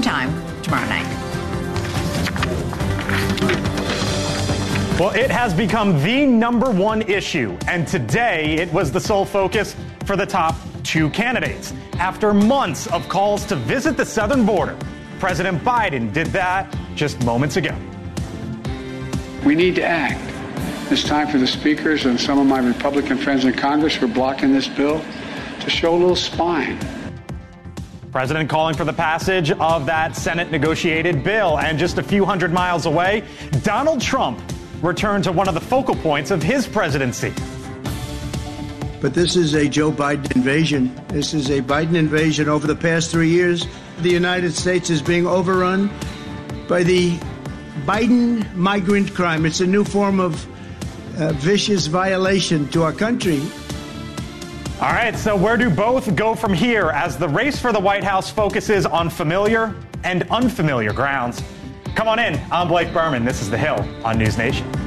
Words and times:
Time 0.00 0.32
tomorrow 0.62 0.88
night. 0.88 1.06
Well, 4.98 5.10
it 5.10 5.30
has 5.30 5.52
become 5.52 6.02
the 6.02 6.24
number 6.24 6.70
one 6.70 7.02
issue, 7.02 7.58
and 7.68 7.86
today 7.86 8.54
it 8.54 8.72
was 8.72 8.90
the 8.90 9.00
sole 9.00 9.26
focus 9.26 9.76
for 10.06 10.16
the 10.16 10.24
top 10.24 10.56
two 10.82 11.10
candidates. 11.10 11.74
After 11.98 12.32
months 12.32 12.86
of 12.86 13.06
calls 13.10 13.44
to 13.46 13.56
visit 13.56 13.98
the 13.98 14.06
southern 14.06 14.46
border, 14.46 14.78
President 15.20 15.62
Biden 15.62 16.10
did 16.10 16.28
that 16.28 16.74
just 16.94 17.22
moments 17.22 17.56
ago. 17.56 17.76
We 19.44 19.54
need 19.54 19.74
to 19.74 19.84
act. 19.84 20.20
It's 20.90 21.04
time 21.04 21.28
for 21.28 21.36
the 21.36 21.46
speakers 21.46 22.06
and 22.06 22.18
some 22.18 22.38
of 22.38 22.46
my 22.46 22.60
Republican 22.60 23.18
friends 23.18 23.44
in 23.44 23.52
Congress 23.52 23.96
who 23.96 24.06
are 24.06 24.14
blocking 24.14 24.54
this 24.54 24.68
bill 24.68 25.04
to 25.60 25.68
show 25.68 25.94
a 25.94 25.98
little 25.98 26.16
spine. 26.16 26.78
President 28.12 28.50
calling 28.50 28.74
for 28.74 28.84
the 28.84 28.92
passage 28.92 29.50
of 29.52 29.86
that 29.86 30.14
Senate 30.14 30.50
negotiated 30.50 31.24
bill. 31.24 31.58
And 31.58 31.78
just 31.78 31.96
a 31.96 32.02
few 32.02 32.26
hundred 32.26 32.52
miles 32.52 32.84
away, 32.84 33.24
Donald 33.62 34.02
Trump 34.02 34.38
returned 34.82 35.24
to 35.24 35.32
one 35.32 35.48
of 35.48 35.54
the 35.54 35.62
focal 35.62 35.94
points 35.94 36.30
of 36.30 36.42
his 36.42 36.66
presidency. 36.66 37.32
But 39.00 39.14
this 39.14 39.34
is 39.34 39.54
a 39.54 39.66
Joe 39.66 39.90
Biden 39.90 40.36
invasion. 40.36 40.94
This 41.08 41.32
is 41.32 41.48
a 41.48 41.62
Biden 41.62 41.94
invasion 41.94 42.50
over 42.50 42.66
the 42.66 42.76
past 42.76 43.10
three 43.10 43.30
years. 43.30 43.66
The 44.00 44.10
United 44.10 44.52
States 44.52 44.90
is 44.90 45.00
being 45.00 45.26
overrun 45.26 45.90
by 46.68 46.82
the 46.82 47.16
Biden 47.86 48.54
migrant 48.54 49.14
crime. 49.14 49.46
It's 49.46 49.60
a 49.60 49.66
new 49.66 49.84
form 49.84 50.20
of 50.20 50.46
uh, 51.18 51.32
vicious 51.32 51.86
violation 51.86 52.68
to 52.68 52.82
our 52.82 52.92
country. 52.92 53.40
All 54.82 54.88
right, 54.88 55.16
so 55.16 55.36
where 55.36 55.56
do 55.56 55.70
both 55.70 56.16
go 56.16 56.34
from 56.34 56.52
here 56.52 56.90
as 56.90 57.16
the 57.16 57.28
race 57.28 57.56
for 57.56 57.72
the 57.72 57.78
White 57.78 58.02
House 58.02 58.28
focuses 58.28 58.84
on 58.84 59.10
familiar 59.10 59.76
and 60.02 60.24
unfamiliar 60.28 60.92
grounds? 60.92 61.40
Come 61.94 62.08
on 62.08 62.18
in. 62.18 62.40
I'm 62.50 62.66
Blake 62.66 62.92
Berman. 62.92 63.24
This 63.24 63.40
is 63.40 63.48
The 63.48 63.58
Hill 63.58 63.78
on 64.04 64.18
News 64.18 64.36
Nation. 64.36 64.81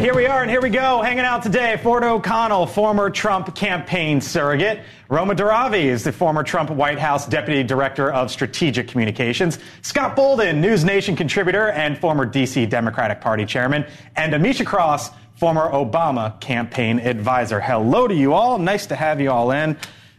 Here 0.00 0.14
we 0.14 0.24
are, 0.24 0.40
and 0.40 0.50
here 0.50 0.62
we 0.62 0.70
go. 0.70 1.02
Hanging 1.02 1.26
out 1.26 1.42
today, 1.42 1.78
Ford 1.82 2.02
O'Connell, 2.02 2.66
former 2.66 3.10
Trump 3.10 3.54
campaign 3.54 4.22
surrogate. 4.22 4.80
Roma 5.10 5.34
Daravi 5.34 5.84
is 5.84 6.04
the 6.04 6.12
former 6.12 6.42
Trump 6.42 6.70
White 6.70 6.98
House 6.98 7.26
Deputy 7.26 7.62
Director 7.62 8.10
of 8.10 8.30
Strategic 8.30 8.88
Communications. 8.88 9.58
Scott 9.82 10.16
Bolden, 10.16 10.58
News 10.58 10.84
Nation 10.84 11.16
contributor 11.16 11.68
and 11.72 11.98
former 11.98 12.24
D.C. 12.24 12.64
Democratic 12.64 13.20
Party 13.20 13.44
chairman. 13.44 13.84
And 14.16 14.32
Amisha 14.32 14.64
Cross, 14.64 15.10
former 15.34 15.70
Obama 15.70 16.40
campaign 16.40 16.98
advisor. 16.98 17.60
Hello 17.60 18.08
to 18.08 18.14
you 18.14 18.32
all. 18.32 18.58
Nice 18.58 18.86
to 18.86 18.96
have 18.96 19.20
you 19.20 19.30
all 19.30 19.50
in. 19.50 19.76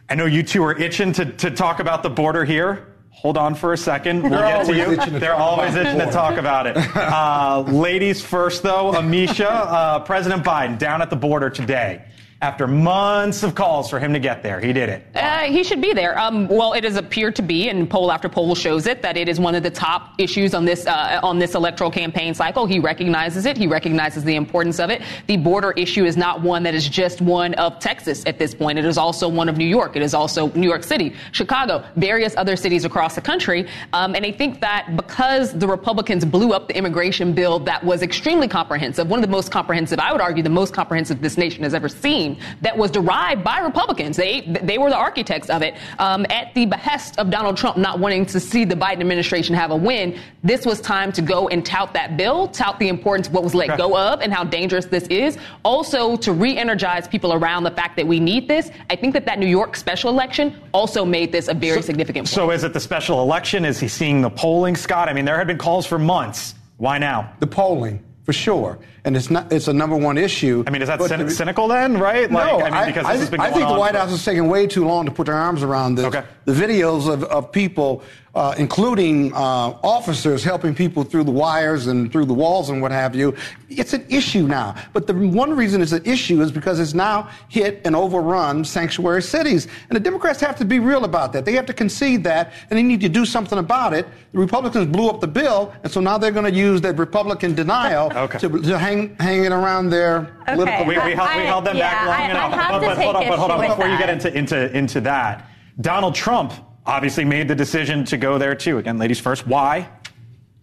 I 0.08 0.14
know 0.14 0.25
you 0.25 0.44
two 0.44 0.64
are 0.64 0.78
itching 0.78 1.12
to, 1.14 1.25
to 1.25 1.50
talk 1.50 1.80
about 1.80 2.03
the 2.03 2.09
border 2.12 2.46
here. 2.46 2.91
Hold 3.22 3.38
on 3.38 3.54
for 3.54 3.72
a 3.72 3.78
second. 3.78 4.24
We'll 4.24 4.32
get 4.32 4.66
to 4.66 4.76
you. 4.76 5.20
They're 5.20 5.36
always 5.36 5.76
itching 5.76 6.00
to 6.00 6.09
talk 6.12 6.38
about 6.38 6.66
it. 6.66 6.76
Uh, 6.96 7.62
ladies 7.68 8.20
first, 8.20 8.64
though. 8.64 8.94
Amisha, 8.94 9.46
uh, 9.48 10.00
President 10.00 10.44
Biden 10.44 10.80
down 10.80 11.04
at 11.04 11.12
the 11.12 11.16
border 11.16 11.52
today. 11.52 12.04
After 12.41 12.66
months 12.66 13.44
of 13.44 13.53
calls 13.53 13.88
for 13.88 14.00
him 14.00 14.13
to 14.13 14.19
get 14.19 14.41
there, 14.41 14.59
he 14.59 14.74
did 14.74 14.90
it. 14.90 15.06
Uh, 15.13 15.41
he 15.41 15.63
should 15.63 15.79
be 15.79 15.94
there. 15.94 16.18
Um, 16.18 16.47
well, 16.47 16.74
it 16.74 16.84
has 16.84 16.96
appeared 16.96 17.35
to 17.35 17.44
be, 17.44 17.69
and 17.69 17.88
poll 17.88 18.12
after 18.12 18.28
poll 18.28 18.56
shows 18.56 18.88
it, 18.88 19.03
that 19.03 19.16
it 19.16 19.29
is 19.29 19.40
one 19.40 19.53
of 19.53 19.62
the 19.62 19.69
top 19.69 20.16
issues 20.18 20.56
on 20.56 20.66
this 20.66 20.88
uh, 20.88 21.19
on 21.22 21.38
this 21.38 21.53
electoral 21.53 21.91
campaign 21.91 22.34
cycle. 22.34 22.66
He 22.66 22.79
recognizes 22.79 23.46
it. 23.46 23.57
He 23.57 23.68
recognizes 23.68 24.24
the 24.24 24.35
importance 24.35 24.79
of 24.79 24.90
it. 24.90 25.03
The 25.28 25.38
border 25.38 25.69
issue 25.74 26.03
is 26.03 26.18
not 26.18 26.41
one 26.41 26.63
that 26.63 26.74
is 26.74 26.90
just 26.90 27.22
one 27.22 27.53
of 27.56 27.78
Texas 27.78 28.24
at 28.25 28.40
this 28.40 28.56
point. 28.56 28.79
It 28.79 28.85
is 28.85 28.97
also 28.97 29.29
one 29.29 29.47
of 29.47 29.58
New 29.58 29.68
York. 29.68 29.96
It 29.96 30.02
is 30.02 30.16
also 30.16 30.47
New 30.53 30.68
York 30.68 30.84
City, 30.84 31.13
Chicago, 31.34 31.85
various 31.96 32.35
other 32.38 32.56
cities 32.56 32.85
across 32.85 33.13
the 33.13 33.22
country. 33.22 33.68
Um, 33.94 34.16
and 34.16 34.25
I 34.25 34.31
think 34.31 34.59
that 34.62 34.96
because 34.96 35.53
the 35.53 35.68
Republicans 35.68 36.25
blew 36.25 36.53
up 36.53 36.68
the 36.68 36.75
immigration 36.75 37.34
bill 37.34 37.59
that 37.59 37.84
was 37.84 38.02
extremely 38.02 38.47
comprehensive, 38.47 39.08
one 39.08 39.19
of 39.19 39.29
the 39.29 39.31
most 39.31 39.52
comprehensive, 39.52 40.00
I 40.00 40.12
would 40.12 40.22
argue, 40.22 40.41
the 40.41 40.50
most 40.50 40.73
comprehensive 40.73 41.22
this 41.22 41.38
nation 41.38 41.62
has 41.62 41.75
ever 41.75 41.88
seen, 41.88 42.31
that 42.62 42.78
was 42.78 42.92
derived 42.92 43.44
by 43.44 43.59
Republicans. 43.59 44.18
They 44.18 44.42
they 44.42 44.78
were 44.78 44.90
the 44.90 44.97
architects 44.97 45.50
of 45.50 45.62
it 45.62 45.75
um, 46.00 46.25
at 46.30 46.53
the 46.53 46.66
behest 46.66 47.18
of 47.18 47.30
Donald 47.30 47.58
Trump 47.58 47.78
not 47.78 48.00
wanting 48.00 48.25
to 48.28 48.40
see 48.40 48.66
the 48.66 48.75
Biden 48.75 49.02
administration 49.02 49.56
have 49.56 49.72
a 49.72 49.75
win. 49.75 50.19
This 50.44 50.66
was 50.66 50.81
time 50.81 51.12
to 51.14 51.22
go 51.22 51.47
and 51.50 51.66
tout 51.66 51.94
that 51.94 52.18
bill, 52.18 52.47
tout 52.47 52.80
the 52.80 52.88
importance 52.88 53.28
of 53.28 53.34
what 53.34 53.44
was 53.44 53.56
let 53.56 53.78
go 53.78 53.97
of 53.97 54.22
and 54.22 54.34
how 54.34 54.44
dangerous 54.44 54.86
this 54.86 55.06
is. 55.08 55.38
Also 55.64 56.16
to 56.18 56.34
re-energize 56.34 57.08
people 57.08 57.34
around 57.34 57.64
the 57.64 57.72
fact 57.72 57.96
that 57.97 58.08
we 58.08 58.20
need 58.20 58.47
this. 58.47 58.72
I 58.90 58.96
think 58.96 59.14
that 59.14 59.25
that 59.25 59.40
New 59.40 59.47
York 59.47 59.75
special 59.75 60.09
election 60.09 60.56
also 60.74 61.06
made 61.06 61.31
this 61.31 61.47
a 61.47 61.53
very 61.53 61.81
significant. 61.81 62.28
Point. 62.28 62.36
So 62.36 62.52
is 62.52 62.64
it 62.64 62.74
the 62.74 62.80
special 62.80 63.22
election? 63.22 63.66
Is 63.66 63.80
he 63.80 63.88
seeing 63.88 64.22
the 64.22 64.30
polling, 64.30 64.75
Scott? 64.75 65.09
I 65.09 65.14
mean, 65.14 65.25
there 65.25 65.38
had 65.38 65.47
been 65.47 65.58
calls 65.58 65.86
for 65.86 66.00
months. 66.00 66.56
Why 66.78 66.97
now? 66.97 67.34
The 67.40 67.47
polling, 67.47 68.03
for 68.24 68.34
sure, 68.34 68.78
and 69.04 69.18
it's 69.18 69.30
not. 69.32 69.52
It's 69.52 69.68
a 69.68 69.74
number 69.74 69.96
one 69.96 70.18
issue. 70.18 70.64
I 70.68 70.70
mean, 70.70 70.82
is 70.82 70.88
that 70.88 71.00
cyn- 71.00 71.30
cynical 71.32 71.68
then, 71.68 71.98
right? 71.98 72.30
No, 72.30 72.38
like, 72.58 72.72
I 72.72 72.80
mean, 72.82 72.86
because 72.94 73.06
I, 73.06 73.14
this 73.14 73.22
has 73.22 73.30
been 73.30 73.40
I 73.40 73.50
think 73.52 73.68
the 73.68 73.74
White 73.80 73.94
for- 73.94 73.98
House 74.00 74.12
is 74.12 74.24
taking 74.24 74.48
way 74.48 74.68
too 74.68 74.86
long 74.86 75.06
to 75.06 75.12
put 75.12 75.26
their 75.26 75.36
arms 75.36 75.64
around 75.64 75.96
this. 75.96 76.06
Okay. 76.06 76.24
The 76.46 76.54
videos 76.54 77.12
of, 77.12 77.24
of 77.24 77.52
people, 77.52 78.04
uh, 78.34 78.56
including 78.58 79.34
uh, 79.34 79.38
officers 79.84 80.42
helping 80.44 80.74
people 80.74 81.03
through 81.03 81.24
the 81.25 81.31
wires 81.31 81.88
and 81.88 82.12
through 82.12 82.24
the 82.24 82.34
walls 82.34 82.69
and 82.69 82.81
what 82.81 82.92
have 82.92 83.14
you, 83.14 83.36
it's 83.68 83.94
an 83.94 84.06
issue 84.09 84.47
now. 84.47 84.74
But 84.94 85.06
the 85.06 85.14
one 85.14 85.53
reason 85.53 85.81
it's 85.81 85.92
an 85.92 86.06
issue 86.06 86.41
is 86.41 86.50
because 86.52 86.80
it's 86.80 86.94
now 86.94 87.30
hit 87.50 87.81
and 87.84 87.94
overrun 87.94 88.64
sanctuary 88.64 89.22
cities. 89.22 89.68
And 89.90 89.96
the 89.97 90.00
Democrats 90.00 90.40
have 90.40 90.56
to 90.58 90.66
be 90.66 90.80
real 90.80 91.03
about 91.03 91.34
that. 91.34 91.44
They 91.44 91.53
have 91.53 91.66
to 91.66 91.74
concede 91.74 92.24
that, 92.24 92.53
and 92.70 92.80
they 92.80 92.84
need 92.84 93.02
to 93.02 93.09
do 93.09 93.25
something 93.25 93.59
about 93.59 93.94
it. 93.94 94.08
The 94.31 94.40
Republicans 94.40 94.86
blew 94.88 95.09
up 95.09 95.20
the 95.20 95.28
bill, 95.28 95.74
and 95.84 95.91
so 95.91 96.00
now 96.00 96.18
they're 96.18 96.31
going 96.31 96.50
to 96.50 96.58
use 96.58 96.80
that 96.81 96.97
Republican 96.97 97.53
denial 97.53 98.12
Okay. 98.22 98.40
to, 98.40 98.62
to 98.62 98.78
hang, 98.78 99.16
hang 99.20 99.44
it 99.44 99.52
around 99.52 99.90
their 99.90 100.34
political. 100.46 100.86
We, 100.86 100.96
we, 101.00 101.12
held, 101.14 101.36
we 101.36 101.44
held 101.44 101.66
them 101.66 101.78
back 101.78 102.02
yeah, 102.03 102.06
long 102.08 102.16
I- 102.16 102.28
I 102.28 102.30
enough. 102.30 102.53
have 102.53 102.72
but, 102.72 102.80
to 102.80 102.86
but 102.86 102.97
hold 102.97 103.16
on, 103.18 103.28
but 103.28 103.40
hold 103.40 103.52
on. 103.52 103.59
issue 103.59 103.70
with 103.70 103.78
Before 103.78 103.91
you 103.91 103.97
get 103.97 104.09
into, 104.09 104.34
into, 104.38 104.78
into 104.78 105.02
that, 105.02 105.50
Donald 105.81 106.16
Trump 106.16 106.53
obviously 106.86 107.25
made 107.25 107.47
the 107.47 107.56
decision 107.56 108.03
to 108.06 108.18
go 108.18 108.38
there 108.38 108.56
too. 108.56 108.78
Again, 108.78 108.97
ladies 108.97 109.19
first. 109.19 109.47
Why? 109.47 109.88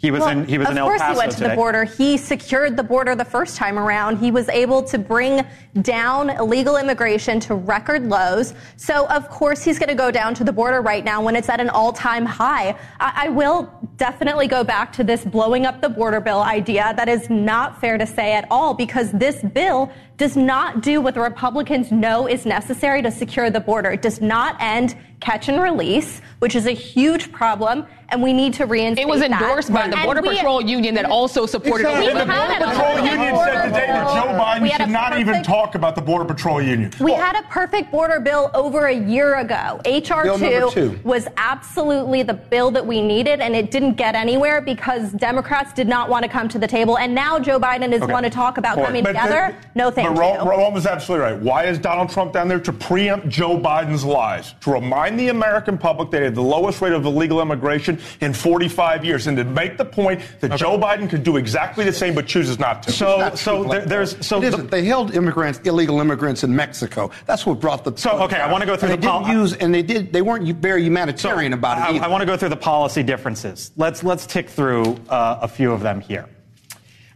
He 0.00 0.12
was 0.12 0.20
Well, 0.20 0.28
in 0.28 0.46
he 0.46 0.58
was 0.58 0.68
in 0.70 0.78
El 0.78 0.86
Paso. 0.90 0.94
Of 0.94 1.00
course 1.00 1.12
he 1.12 1.18
went 1.18 1.32
to 1.32 1.38
today. 1.38 1.50
the 1.50 1.56
border. 1.56 1.84
He 1.84 2.16
secured 2.16 2.76
the 2.76 2.84
border 2.84 3.16
the 3.16 3.24
first 3.24 3.56
time 3.56 3.76
around. 3.76 4.18
He 4.18 4.30
was 4.30 4.48
able 4.48 4.80
to 4.84 4.96
bring 4.96 5.44
down 5.82 6.30
illegal 6.30 6.76
immigration 6.76 7.40
to 7.40 7.56
record 7.56 8.08
lows. 8.08 8.54
So 8.76 9.08
of 9.08 9.28
course 9.28 9.64
he's 9.64 9.76
going 9.76 9.88
to 9.88 9.96
go 9.96 10.12
down 10.12 10.34
to 10.36 10.44
the 10.44 10.52
border 10.52 10.82
right 10.82 11.04
now 11.04 11.20
when 11.20 11.34
it's 11.34 11.48
at 11.48 11.60
an 11.60 11.68
all-time 11.68 12.24
high. 12.24 12.76
I, 13.00 13.24
I 13.24 13.28
will 13.30 13.72
definitely 13.96 14.46
go 14.46 14.62
back 14.62 14.92
to 14.92 15.02
this 15.02 15.24
blowing 15.24 15.66
up 15.66 15.80
the 15.80 15.88
border 15.88 16.20
bill 16.20 16.42
idea. 16.42 16.94
That 16.96 17.08
is 17.08 17.28
not 17.28 17.80
fair 17.80 17.98
to 17.98 18.06
say 18.06 18.34
at 18.34 18.46
all 18.52 18.74
because 18.74 19.10
this 19.10 19.42
bill 19.42 19.90
does 20.18 20.36
not 20.36 20.82
do 20.82 21.00
what 21.00 21.14
the 21.14 21.20
Republicans 21.20 21.90
know 21.92 22.26
is 22.26 22.44
necessary 22.44 23.00
to 23.02 23.10
secure 23.10 23.50
the 23.50 23.60
border. 23.60 23.90
It 23.92 24.02
does 24.02 24.20
not 24.20 24.56
end 24.60 24.96
catch 25.20 25.48
and 25.48 25.60
release, 25.60 26.20
which 26.38 26.54
is 26.54 26.66
a 26.66 26.70
huge 26.72 27.32
problem, 27.32 27.84
and 28.10 28.22
we 28.22 28.32
need 28.32 28.54
to 28.54 28.66
reinstate 28.66 29.04
It 29.04 29.08
was 29.08 29.20
that. 29.20 29.32
endorsed 29.32 29.72
by 29.72 29.88
the 29.88 29.96
And 29.96 30.04
Border 30.04 30.22
we- 30.22 30.36
Patrol 30.36 30.62
Union 30.62 30.94
that 30.94 31.06
also 31.06 31.44
supported 31.44 31.86
Exactly. 31.86 32.06
We 32.06 32.20
open 32.20 32.30
And 32.30 32.30
the 32.30 32.34
Border 32.36 32.64
Patrol 32.70 32.86
perfect 32.94 33.12
Union 33.12 33.34
border 33.34 33.52
said 33.52 33.64
today 33.64 33.86
that. 33.88 34.06
Joe 34.06 34.38
Biden 34.38 34.62
We 34.62 34.68
had 34.68 34.80
a 34.80 34.84
should 34.84 34.92
not 34.92 35.12
even 35.14 35.26
perfect- 35.26 35.46
talk 35.46 35.74
about 35.74 35.94
the 35.96 36.02
Border 36.02 36.24
Patrol 36.24 36.62
Union. 36.62 36.92
We 37.00 37.12
had 37.14 37.34
a 37.36 37.42
perfect 37.50 37.90
border 37.90 38.20
bill 38.20 38.50
over 38.54 38.86
a 38.86 38.94
year 38.94 39.34
ago. 39.38 39.80
HR 39.84 40.22
Bill 40.22 40.38
number 40.38 40.70
two. 40.70 41.00
was 41.02 41.26
absolutely 41.36 42.22
the 42.22 42.34
bill 42.34 42.70
that 42.70 42.86
we 42.86 43.02
needed, 43.02 43.40
and 43.40 43.56
it 43.56 43.72
didn't 43.72 43.94
get 43.94 44.14
anywhere 44.14 44.60
because 44.60 45.10
Democrats 45.12 45.72
did 45.72 45.88
not 45.88 46.08
want 46.08 46.22
to 46.22 46.28
come 46.28 46.48
to 46.48 46.60
the 46.60 46.68
table. 46.68 46.96
And 46.96 47.12
now 47.12 47.40
Joe 47.40 47.58
Biden 47.58 47.92
is 47.92 48.02
Okay. 48.02 48.12
want 48.12 48.22
to 48.24 48.30
talk 48.30 48.56
about 48.58 48.76
coming 48.76 49.02
But 49.02 49.14
together. 49.14 49.56
the- 49.74 49.78
no, 49.78 49.90
thank 49.90 50.07
but 50.12 50.20
Ro- 50.20 50.44
you. 50.44 50.50
Rome 50.50 50.76
is 50.76 50.86
absolutely 50.86 51.24
right. 51.24 51.40
Why 51.40 51.64
is 51.64 51.78
Donald 51.78 52.10
Trump 52.10 52.32
down 52.32 52.48
there 52.48 52.60
to 52.60 52.72
preempt 52.72 53.28
Joe 53.28 53.58
Biden's 53.58 54.04
lies? 54.04 54.54
To 54.60 54.72
remind 54.72 54.98
remind 54.98 55.20
the 55.20 55.28
American 55.28 55.78
public 55.78 56.10
they 56.10 56.24
had 56.24 56.34
the 56.34 56.42
lowest 56.42 56.80
rate 56.80 56.92
of 56.92 57.04
illegal 57.04 57.40
immigration 57.40 57.98
in 58.20 58.32
45 58.32 59.04
years, 59.04 59.26
and 59.26 59.36
to 59.36 59.44
make 59.44 59.76
the 59.76 59.84
point 59.84 60.20
that 60.40 60.52
okay. 60.52 60.56
Joe 60.56 60.78
Biden 60.78 61.08
could 61.08 61.22
do 61.22 61.36
exactly 61.36 61.84
the 61.84 61.92
same 61.92 62.14
but 62.14 62.26
chooses 62.26 62.58
not 62.58 62.82
to. 62.84 62.92
So, 62.92 63.34
so 63.34 63.64
there, 63.64 63.84
there's 63.84 64.26
so 64.26 64.40
the, 64.40 64.56
they 64.56 64.84
held 64.84 65.14
immigrants, 65.14 65.60
illegal 65.60 66.00
immigrants 66.00 66.44
in 66.44 66.54
Mexico. 66.54 67.10
That's 67.26 67.46
what 67.46 67.60
brought 67.60 67.84
the. 67.84 67.96
So 67.96 68.22
okay, 68.22 68.40
I 68.40 68.50
want 68.50 68.62
to 68.62 68.66
go 68.66 68.76
through 68.76 68.90
and 68.90 69.02
the. 69.02 69.06
They 69.06 69.12
didn't 69.12 69.36
use, 69.36 69.52
and 69.54 69.74
they 69.74 69.82
did. 69.82 70.12
They 70.12 70.22
weren't 70.22 70.56
very 70.56 70.82
humanitarian 70.82 71.52
so 71.52 71.58
about 71.58 71.78
it. 71.78 72.00
I, 72.00 72.06
I, 72.06 72.08
want 72.08 72.22
to 72.22 72.26
go 72.26 72.36
through 72.36 72.50
the 72.50 72.56
policy 72.56 73.02
differences. 73.02 73.72
Let's 73.76 74.02
let's 74.02 74.26
tick 74.26 74.48
through 74.48 74.98
uh, 75.08 75.38
a 75.42 75.48
few 75.48 75.72
of 75.72 75.80
them 75.80 76.00
here. 76.00 76.28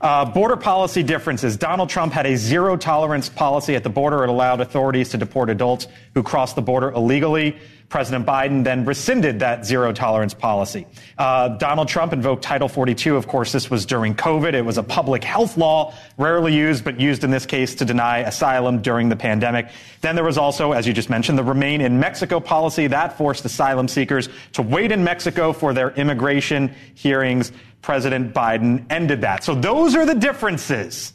Uh, 0.02 0.24
border 0.24 0.56
policy 0.56 1.00
differences. 1.00 1.56
Donald 1.56 1.88
Trump 1.88 2.12
had 2.12 2.26
a 2.26 2.36
zero 2.36 2.76
tolerance 2.76 3.28
policy 3.28 3.76
at 3.76 3.84
the 3.84 3.88
border. 3.88 4.24
It 4.24 4.30
allowed 4.30 4.60
authorities 4.60 5.10
to 5.10 5.16
deport 5.16 5.48
adults 5.48 5.86
who 6.14 6.24
crossed 6.24 6.56
the 6.56 6.62
border 6.62 6.90
illegally. 6.90 7.56
President 7.88 8.24
Biden 8.24 8.64
then 8.64 8.86
rescinded 8.86 9.40
that 9.40 9.66
zero 9.66 9.92
tolerance 9.92 10.32
policy. 10.32 10.86
Uh, 11.18 11.48
Donald 11.50 11.88
Trump 11.88 12.14
invoked 12.14 12.42
Title 12.42 12.66
42. 12.66 13.16
Of 13.16 13.28
course, 13.28 13.52
this 13.52 13.70
was 13.70 13.84
during 13.84 14.14
COVID. 14.14 14.54
It 14.54 14.62
was 14.62 14.78
a 14.78 14.82
public 14.82 15.22
health 15.22 15.58
law, 15.58 15.94
rarely 16.16 16.54
used, 16.56 16.84
but 16.84 16.98
used 16.98 17.22
in 17.22 17.30
this 17.30 17.44
case 17.44 17.74
to 17.76 17.84
deny 17.84 18.20
asylum 18.20 18.80
during 18.80 19.10
the 19.10 19.16
pandemic. 19.16 19.68
Then 20.00 20.14
there 20.14 20.24
was 20.24 20.38
also, 20.38 20.72
as 20.72 20.86
you 20.86 20.94
just 20.94 21.10
mentioned, 21.10 21.36
the 21.38 21.44
Remain 21.44 21.82
in 21.82 22.00
Mexico 22.00 22.40
policy 22.40 22.86
that 22.86 23.18
forced 23.18 23.44
asylum 23.44 23.88
seekers 23.88 24.30
to 24.54 24.62
wait 24.62 24.90
in 24.90 25.04
Mexico 25.04 25.52
for 25.52 25.74
their 25.74 25.90
immigration 25.90 26.74
hearings. 26.94 27.52
President 27.82 28.32
Biden 28.32 28.86
ended 28.90 29.20
that. 29.20 29.44
So 29.44 29.54
those 29.54 29.94
are 29.94 30.06
the 30.06 30.14
differences. 30.14 31.12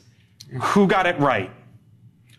Who 0.62 0.88
got 0.88 1.06
it 1.08 1.18
right? 1.20 1.50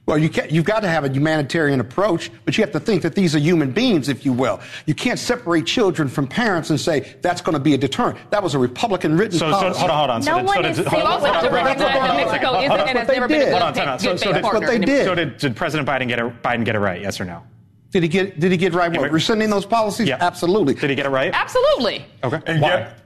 Well, 0.06 0.16
you 0.16 0.30
you've 0.48 0.64
got 0.64 0.80
to 0.80 0.88
have 0.88 1.04
a 1.04 1.10
humanitarian 1.10 1.80
approach, 1.80 2.30
but 2.46 2.56
you 2.56 2.64
have 2.64 2.72
to 2.72 2.80
think 2.80 3.02
that 3.02 3.14
these 3.14 3.34
are 3.34 3.38
human 3.38 3.72
beings, 3.72 4.08
if 4.08 4.24
you 4.24 4.32
will. 4.32 4.58
You 4.86 4.94
can't 4.94 5.18
separate 5.18 5.66
children 5.66 6.08
from 6.08 6.26
parents 6.26 6.70
and 6.70 6.80
say 6.80 7.14
that's 7.20 7.42
going 7.42 7.52
to 7.52 7.60
be 7.60 7.74
a 7.74 7.78
deterrent. 7.78 8.18
That 8.30 8.42
was 8.42 8.54
a 8.54 8.58
Republican 8.58 9.18
written 9.18 9.38
so, 9.38 9.50
policy. 9.50 9.74
So, 9.74 9.80
hold 9.80 9.90
on, 9.90 9.98
hold 9.98 10.10
on. 10.10 10.22
So 10.22 10.30
no 10.30 10.38
did, 10.38 10.46
one 10.46 10.56
so 10.56 10.62
did, 10.62 10.70
is 10.70 10.78
hold 10.78 11.02
on, 11.02 11.20
hold 11.20 11.24
on, 11.24 11.34
hold 11.34 11.44
on, 11.44 11.52
that 11.52 12.16
Mexico 12.16 12.60
isn't 12.60 12.72
and 12.72 12.98
has 12.98 13.08
never 13.08 13.28
been 13.28 13.42
a 13.42 13.44
good, 13.44 13.52
hold 13.52 13.78
on, 13.78 13.98
so, 13.98 14.16
so 14.16 14.32
did, 14.32 14.42
partner. 14.42 14.60
What 14.60 14.66
they 14.66 14.78
did. 14.78 15.04
So 15.04 15.14
did, 15.14 15.36
did 15.36 15.54
President 15.54 15.86
Biden 15.86 16.08
get 16.08 16.18
it, 16.18 16.42
Biden 16.42 16.64
get 16.64 16.74
it 16.74 16.80
right? 16.80 17.02
Yes 17.02 17.20
or 17.20 17.26
no? 17.26 17.42
Did 17.90 18.02
he 18.02 18.08
get 18.08 18.40
Did 18.40 18.50
he 18.50 18.56
get 18.56 18.72
right? 18.72 18.90
What 18.96 19.10
rescinding 19.10 19.50
those 19.50 19.66
policies? 19.66 20.08
Yeah. 20.08 20.16
Absolutely. 20.20 20.74
Did 20.74 20.88
he 20.90 20.96
get 20.96 21.04
it 21.04 21.10
right? 21.10 21.32
Absolutely. 21.34 22.06
Okay. 22.24 22.40
And 22.46 22.60
Why? 22.60 22.68
yet, 22.68 22.98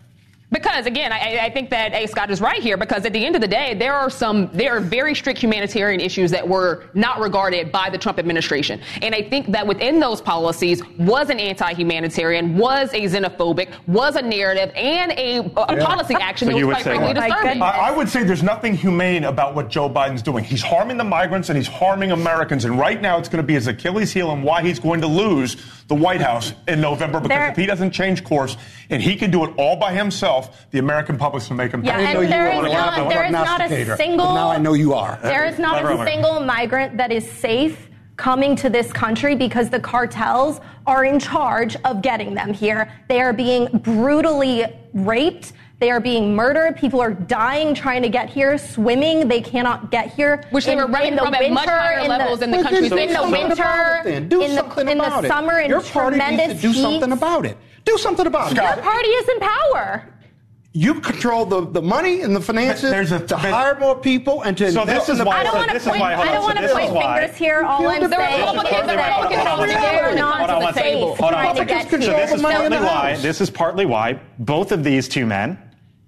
because 0.52 0.86
again, 0.86 1.12
I, 1.12 1.38
I, 1.46 1.50
think 1.50 1.70
that 1.70 1.94
A. 1.94 2.06
Scott 2.06 2.30
is 2.30 2.40
right 2.40 2.62
here. 2.62 2.76
Because 2.76 3.04
at 3.04 3.12
the 3.12 3.24
end 3.24 3.34
of 3.34 3.40
the 3.40 3.48
day, 3.48 3.74
there 3.74 3.94
are 3.94 4.10
some 4.10 4.50
there 4.52 4.76
are 4.76 4.80
very 4.80 5.14
strict 5.14 5.40
humanitarian 5.40 6.00
issues 6.00 6.30
that 6.30 6.46
were 6.46 6.84
not 6.94 7.20
regarded 7.20 7.72
by 7.72 7.88
the 7.90 7.98
Trump 7.98 8.18
administration, 8.18 8.80
and 9.00 9.14
I 9.14 9.22
think 9.22 9.46
that 9.48 9.66
within 9.66 9.98
those 9.98 10.20
policies 10.20 10.82
was 10.98 11.30
an 11.30 11.40
anti-humanitarian, 11.40 12.58
was 12.58 12.92
a 12.92 13.00
xenophobic, 13.00 13.72
was 13.86 14.16
a 14.16 14.22
narrative, 14.22 14.72
and 14.76 15.12
a, 15.12 15.38
a 15.38 15.76
yeah. 15.76 15.84
policy 15.84 16.14
action 16.14 16.48
so 16.48 16.58
that 16.58 16.66
was 16.66 16.74
quite 16.74 16.84
frankly 16.84 17.14
disturbing. 17.14 17.62
I, 17.62 17.88
I 17.88 17.90
would 17.90 18.08
say 18.08 18.22
there's 18.24 18.42
nothing 18.42 18.74
humane 18.74 19.24
about 19.24 19.54
what 19.54 19.70
Joe 19.70 19.88
Biden's 19.88 20.22
doing. 20.22 20.44
He's 20.44 20.62
harming 20.62 20.98
the 20.98 21.04
migrants 21.04 21.48
and 21.48 21.56
he's 21.56 21.68
harming 21.68 22.12
Americans, 22.12 22.64
and 22.64 22.78
right 22.78 23.00
now 23.00 23.18
it's 23.18 23.28
going 23.28 23.42
to 23.42 23.46
be 23.46 23.54
his 23.54 23.66
Achilles 23.66 24.12
heel 24.12 24.30
and 24.32 24.44
why 24.44 24.62
he's 24.62 24.78
going 24.78 25.00
to 25.00 25.06
lose 25.06 25.56
the 25.88 25.94
White 25.94 26.20
House 26.20 26.52
in 26.68 26.80
November. 26.80 27.20
Because 27.20 27.36
there, 27.36 27.50
if 27.50 27.56
he 27.56 27.66
doesn't 27.66 27.90
change 27.92 28.24
course 28.24 28.56
and 28.90 29.02
he 29.02 29.16
can 29.16 29.30
do 29.30 29.44
it 29.44 29.54
all 29.56 29.76
by 29.76 29.92
himself 29.92 30.41
the 30.70 30.78
American 30.78 31.16
public's 31.16 31.48
going 31.48 31.58
to 31.58 31.64
make 31.64 31.72
them 31.72 31.84
yeah, 31.84 31.96
pay. 31.96 32.22
and 32.22 32.32
there 32.32 32.50
is 32.50 32.72
not, 32.72 33.08
there 33.08 33.24
is 33.24 33.32
not 33.32 33.60
a 33.60 33.96
single. 33.96 34.34
now 34.34 34.50
I 34.50 34.58
know 34.58 34.74
you 34.74 34.94
are. 34.94 35.18
There 35.22 35.44
is 35.44 35.58
not 35.58 35.84
a 35.84 36.04
single 36.04 36.40
migrant 36.40 36.96
that 36.96 37.12
is 37.12 37.30
safe 37.30 37.88
coming 38.16 38.54
to 38.56 38.70
this 38.70 38.92
country 38.92 39.34
because 39.34 39.70
the 39.70 39.80
cartels 39.80 40.60
are 40.86 41.04
in 41.04 41.18
charge 41.18 41.76
of 41.84 42.02
getting 42.02 42.34
them 42.34 42.52
here. 42.52 42.92
They 43.08 43.20
are 43.20 43.32
being 43.32 43.66
brutally 43.78 44.64
raped. 44.92 45.52
They 45.80 45.90
are 45.90 45.98
being 45.98 46.36
murdered. 46.36 46.76
People 46.76 47.00
are 47.00 47.12
dying 47.12 47.74
trying 47.74 48.02
to 48.02 48.08
get 48.08 48.30
here, 48.30 48.56
swimming. 48.56 49.26
They 49.26 49.40
cannot 49.40 49.90
get 49.90 50.14
here. 50.14 50.44
Which 50.50 50.64
they 50.64 50.76
were 50.76 50.86
running 50.86 51.16
from 51.18 51.32
winter, 51.32 51.44
at 51.44 51.52
much 51.52 51.68
higher 51.68 52.06
levels 52.06 52.38
the, 52.38 52.44
in 52.44 52.50
the 52.52 52.62
country. 52.62 52.84
In 52.84 53.12
the 53.12 53.22
winter, 53.28 54.08
in 54.08 54.28
the, 54.28 54.84
in 54.88 54.98
the 54.98 55.26
summer, 55.26 55.58
in 55.58 55.68
Your 55.68 55.82
party 55.82 56.16
tremendous 56.16 56.48
needs 56.48 56.60
to 56.60 56.68
do 56.68 56.72
heat. 56.72 56.82
something 56.82 57.10
about 57.10 57.46
it. 57.46 57.58
Do 57.84 57.98
something 57.98 58.26
about 58.28 58.52
it. 58.52 58.58
Your 58.58 58.76
party 58.76 59.08
is 59.08 59.28
in 59.28 59.40
power. 59.40 60.08
You 60.74 61.00
control 61.00 61.44
the, 61.44 61.66
the 61.66 61.82
money 61.82 62.22
and 62.22 62.34
the 62.34 62.40
finances 62.40 63.12
a, 63.12 63.26
to 63.26 63.36
hire 63.36 63.78
more 63.78 63.94
people 63.94 64.40
and 64.42 64.56
to 64.56 64.72
so 64.72 64.86
this 64.86 65.10
is 65.10 65.22
why, 65.22 65.40
I 65.40 65.44
don't 65.44 65.54
want 65.54 65.70
to 65.70 65.90
point, 65.90 66.02
I 66.02 66.32
don't 66.32 66.42
want 66.42 66.58
to 66.58 66.68
point 66.68 66.92
fingers 66.92 67.36
here. 67.36 67.62
All 67.62 67.86
I'm 67.86 68.00
saying. 68.00 68.04
is 68.04 68.10
that 68.10 69.18
This 72.16 72.32
is 72.32 72.42
partly 72.42 72.78
why. 72.78 73.16
This 73.16 73.40
is 73.42 73.50
partly 73.50 73.84
why 73.86 74.20
both 74.38 74.72
of 74.72 74.82
these 74.82 75.08
two 75.08 75.26
men, 75.26 75.58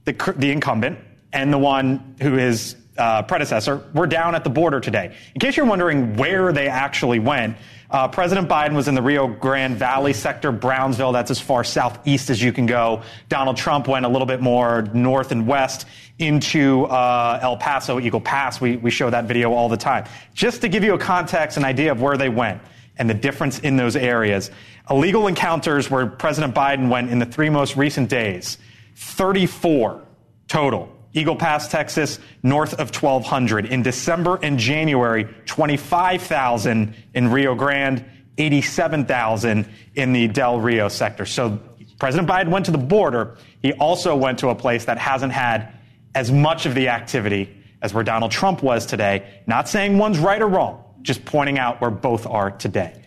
the 0.06 0.34
the 0.38 0.50
incumbent 0.50 0.98
and 1.34 1.52
the 1.52 1.58
one 1.58 2.16
who 2.22 2.38
is 2.38 2.76
uh, 2.96 3.22
predecessor, 3.22 3.82
were 3.94 4.06
down 4.06 4.34
at 4.34 4.44
the 4.44 4.50
border 4.50 4.80
today. 4.80 5.14
In 5.34 5.40
case 5.40 5.56
you're 5.56 5.66
wondering 5.66 6.16
where 6.16 6.52
they 6.52 6.68
actually 6.68 7.18
went, 7.18 7.56
uh, 7.90 8.08
President 8.08 8.48
Biden 8.48 8.74
was 8.74 8.88
in 8.88 8.94
the 8.94 9.02
Rio 9.02 9.28
Grande 9.28 9.76
Valley 9.76 10.12
sector, 10.12 10.50
Brownsville. 10.50 11.12
That's 11.12 11.30
as 11.30 11.40
far 11.40 11.64
southeast 11.64 12.30
as 12.30 12.42
you 12.42 12.52
can 12.52 12.66
go. 12.66 13.02
Donald 13.28 13.56
Trump 13.56 13.86
went 13.86 14.04
a 14.04 14.08
little 14.08 14.26
bit 14.26 14.40
more 14.40 14.82
north 14.94 15.32
and 15.32 15.46
west 15.46 15.86
into 16.18 16.84
uh, 16.86 17.38
El 17.42 17.56
Paso, 17.56 18.00
Eagle 18.00 18.20
Pass. 18.20 18.60
We, 18.60 18.76
we 18.76 18.90
show 18.90 19.10
that 19.10 19.26
video 19.26 19.52
all 19.52 19.68
the 19.68 19.76
time. 19.76 20.04
Just 20.34 20.60
to 20.62 20.68
give 20.68 20.82
you 20.82 20.94
a 20.94 20.98
context, 20.98 21.56
an 21.56 21.64
idea 21.64 21.92
of 21.92 22.00
where 22.00 22.16
they 22.16 22.28
went 22.28 22.62
and 22.96 23.10
the 23.10 23.14
difference 23.14 23.58
in 23.60 23.76
those 23.76 23.96
areas. 23.96 24.50
Illegal 24.88 25.26
encounters 25.26 25.90
where 25.90 26.06
President 26.06 26.54
Biden 26.54 26.88
went 26.88 27.10
in 27.10 27.18
the 27.18 27.26
three 27.26 27.50
most 27.50 27.76
recent 27.76 28.08
days 28.08 28.58
34 28.96 30.02
total. 30.46 30.93
Eagle 31.14 31.36
Pass, 31.36 31.68
Texas, 31.68 32.18
north 32.42 32.74
of 32.74 32.94
1,200. 32.94 33.66
In 33.66 33.82
December 33.82 34.38
and 34.42 34.58
January, 34.58 35.24
25,000 35.46 36.94
in 37.14 37.30
Rio 37.30 37.54
Grande, 37.54 38.04
87,000 38.36 39.68
in 39.94 40.12
the 40.12 40.26
Del 40.26 40.58
Rio 40.60 40.88
sector. 40.88 41.24
So 41.24 41.60
President 42.00 42.28
Biden 42.28 42.48
went 42.48 42.66
to 42.66 42.72
the 42.72 42.78
border. 42.78 43.36
He 43.62 43.72
also 43.72 44.16
went 44.16 44.40
to 44.40 44.48
a 44.48 44.54
place 44.56 44.86
that 44.86 44.98
hasn't 44.98 45.32
had 45.32 45.72
as 46.16 46.32
much 46.32 46.66
of 46.66 46.74
the 46.74 46.88
activity 46.88 47.56
as 47.80 47.94
where 47.94 48.02
Donald 48.02 48.32
Trump 48.32 48.62
was 48.62 48.84
today. 48.84 49.40
Not 49.46 49.68
saying 49.68 49.98
one's 49.98 50.18
right 50.18 50.42
or 50.42 50.48
wrong, 50.48 50.82
just 51.02 51.24
pointing 51.24 51.58
out 51.58 51.80
where 51.80 51.90
both 51.90 52.26
are 52.26 52.50
today. 52.50 53.00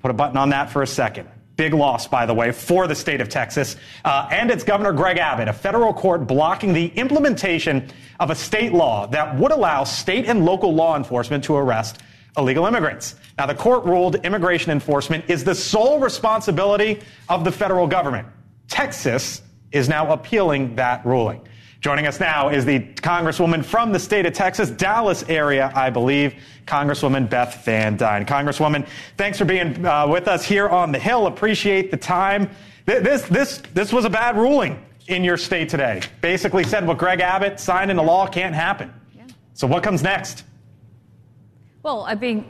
Put 0.00 0.10
a 0.10 0.14
button 0.14 0.36
on 0.36 0.50
that 0.50 0.70
for 0.70 0.82
a 0.82 0.86
second. 0.86 1.30
Big 1.56 1.72
loss, 1.72 2.08
by 2.08 2.26
the 2.26 2.34
way, 2.34 2.50
for 2.50 2.88
the 2.88 2.94
state 2.94 3.20
of 3.20 3.28
Texas 3.28 3.76
uh, 4.04 4.28
and 4.30 4.50
its 4.50 4.64
Governor 4.64 4.92
Greg 4.92 5.18
Abbott, 5.18 5.46
a 5.46 5.52
federal 5.52 5.94
court 5.94 6.26
blocking 6.26 6.72
the 6.72 6.88
implementation 6.96 7.88
of 8.18 8.30
a 8.30 8.34
state 8.34 8.72
law 8.72 9.06
that 9.06 9.36
would 9.36 9.52
allow 9.52 9.84
state 9.84 10.26
and 10.26 10.44
local 10.44 10.74
law 10.74 10.96
enforcement 10.96 11.44
to 11.44 11.54
arrest 11.54 12.00
illegal 12.36 12.66
immigrants. 12.66 13.14
Now, 13.38 13.46
the 13.46 13.54
court 13.54 13.84
ruled 13.84 14.16
immigration 14.26 14.72
enforcement 14.72 15.24
is 15.28 15.44
the 15.44 15.54
sole 15.54 16.00
responsibility 16.00 17.00
of 17.28 17.44
the 17.44 17.52
federal 17.52 17.86
government. 17.86 18.26
Texas 18.68 19.42
is 19.70 19.88
now 19.88 20.12
appealing 20.12 20.74
that 20.76 21.04
ruling. 21.06 21.40
Joining 21.84 22.06
us 22.06 22.18
now 22.18 22.48
is 22.48 22.64
the 22.64 22.80
Congresswoman 22.80 23.62
from 23.62 23.92
the 23.92 23.98
state 23.98 24.24
of 24.24 24.32
Texas, 24.32 24.70
Dallas 24.70 25.22
area, 25.28 25.70
I 25.74 25.90
believe, 25.90 26.34
Congresswoman 26.66 27.28
Beth 27.28 27.62
Van 27.66 27.98
Duyne. 27.98 28.24
Congresswoman, 28.24 28.88
thanks 29.18 29.36
for 29.36 29.44
being 29.44 29.84
uh, 29.84 30.08
with 30.08 30.26
us 30.26 30.42
here 30.42 30.66
on 30.66 30.92
the 30.92 30.98
Hill. 30.98 31.26
Appreciate 31.26 31.90
the 31.90 31.98
time. 31.98 32.48
This, 32.86 33.24
this, 33.28 33.58
this 33.74 33.92
was 33.92 34.06
a 34.06 34.08
bad 34.08 34.34
ruling 34.34 34.82
in 35.08 35.22
your 35.22 35.36
state 35.36 35.68
today. 35.68 36.00
Basically 36.22 36.64
said 36.64 36.86
what 36.86 36.96
Greg 36.96 37.20
Abbott 37.20 37.60
signed 37.60 37.90
into 37.90 38.02
law 38.02 38.26
can't 38.28 38.54
happen. 38.54 38.90
Yeah. 39.14 39.26
So 39.52 39.66
what 39.66 39.82
comes 39.82 40.02
next? 40.02 40.44
Well, 41.82 42.04
I 42.08 42.14
mean, 42.14 42.46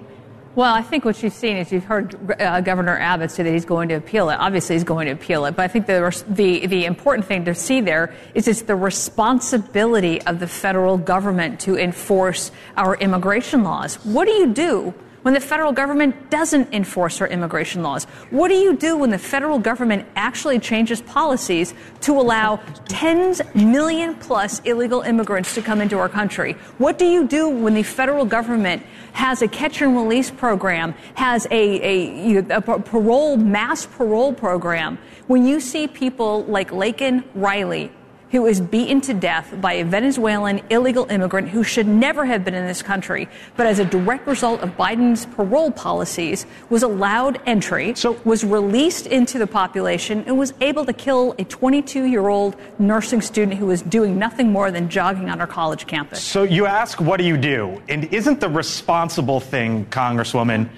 well, 0.55 0.73
I 0.73 0.83
think 0.83 1.05
what 1.05 1.23
you've 1.23 1.33
seen 1.33 1.57
is 1.57 1.73
you've 1.73 1.85
heard 1.85 2.41
uh, 2.41 2.61
Governor 2.61 2.99
Abbott 2.99 3.31
say 3.31 3.43
that 3.43 3.53
he's 3.53 3.65
going 3.65 3.89
to 3.89 3.97
appeal 3.97 4.31
it. 4.31 4.37
Obviously, 4.37 4.77
he's 4.77 4.85
going 4.85 5.07
to 5.07 5.13
appeal 5.13 5.47
it, 5.47 5.57
but 5.57 5.63
I 5.63 5.69
think 5.69 5.87
the, 5.87 6.25
the 6.29 6.67
the 6.67 6.85
important 6.85 7.27
thing 7.27 7.45
to 7.47 7.55
see 7.55 7.81
there 7.81 8.15
is 8.35 8.47
it's 8.47 8.63
the 8.63 8.77
responsibility 8.77 10.23
of 10.23 10.39
the 10.39 10.47
federal 10.47 10.97
government 10.97 11.61
to 11.61 11.77
enforce 11.77 12.53
our 12.77 12.97
immigration 12.97 13.65
laws. 13.65 13.97
What 14.05 14.27
do 14.27 14.33
you 14.33 14.53
do 14.53 14.95
when 15.25 15.33
the 15.33 15.41
federal 15.41 15.73
government 15.73 16.29
doesn't 16.29 16.73
enforce 16.75 17.23
our 17.23 17.27
immigration 17.27 17.83
laws? 17.83 18.05
What 18.29 18.49
do 18.49 18.55
you 18.55 18.77
do 18.77 18.99
when 18.99 19.09
the 19.09 19.19
federal 19.19 19.59
government 19.59 20.07
actually 20.17 20.59
changes 20.59 21.01
policies 21.01 21.73
to 22.03 22.13
allow 22.13 22.61
tens 22.89 23.41
million 23.55 24.17
plus 24.17 24.61
illegal 24.61 25.01
immigrants 25.01 25.55
to 25.55 25.63
come 25.63 25.81
into 25.81 25.99
our 25.99 26.11
country? 26.11 26.53
What 26.77 26.99
do 26.99 27.07
you 27.07 27.27
do 27.27 27.49
when 27.49 27.73
the 27.73 27.83
federal 27.83 28.27
government 28.27 28.83
has 29.15 29.41
a 29.41 29.49
catch 29.49 29.81
and 29.81 29.97
release 29.97 30.31
program, 30.31 30.93
has 31.15 31.47
a, 31.51 32.37
a, 32.37 32.37
a 32.51 32.61
parole, 32.61 33.39
mass 33.39 33.87
parole 33.87 34.35
program? 34.35 34.99
When 35.27 35.47
you 35.47 35.59
see 35.59 35.89
people 35.89 36.45
like 36.45 36.71
Laken 36.71 37.25
Riley, 37.35 37.91
who 38.35 38.43
was 38.43 38.61
beaten 38.61 39.01
to 39.01 39.15
death 39.15 39.55
by 39.61 39.75
a 39.75 39.85
Venezuelan 39.85 40.61
illegal 40.69 41.09
immigrant 41.09 41.49
who 41.49 41.63
should 41.63 41.87
never 41.87 42.25
have 42.25 42.45
been 42.45 42.53
in 42.53 42.67
this 42.67 42.83
country, 42.83 43.29
but 43.57 43.65
as 43.65 43.79
a 43.79 43.85
direct 43.85 44.27
result 44.27 44.61
of 44.61 44.71
Biden's 44.71 45.25
parole 45.25 45.71
policies, 45.71 46.45
was 46.69 46.83
allowed 46.83 47.41
entry, 47.47 47.95
so, 47.95 48.19
was 48.25 48.43
released 48.43 49.07
into 49.07 49.39
the 49.39 49.47
population, 49.47 50.25
and 50.27 50.37
was 50.37 50.53
able 50.61 50.85
to 50.85 50.93
kill 50.93 51.37
a 51.39 51.45
22 51.45 52.07
year 52.07 52.27
old 52.27 52.57
nursing 52.81 53.21
student 53.21 53.57
who 53.57 53.67
was 53.67 53.83
doing 53.83 54.19
nothing 54.19 54.51
more 54.51 54.73
than 54.73 54.89
jogging 54.89 55.31
on 55.31 55.41
our 55.41 55.47
college 55.47 55.87
campus. 55.87 56.21
So 56.21 56.43
you 56.43 56.67
ask, 56.67 57.01
what 57.01 57.19
do 57.19 57.25
you 57.25 57.37
do? 57.37 57.81
And 57.89 58.13
isn't 58.13 58.41
the 58.41 58.49
responsible 58.49 59.39
thing, 59.39 59.87
Congresswoman, 59.87 60.69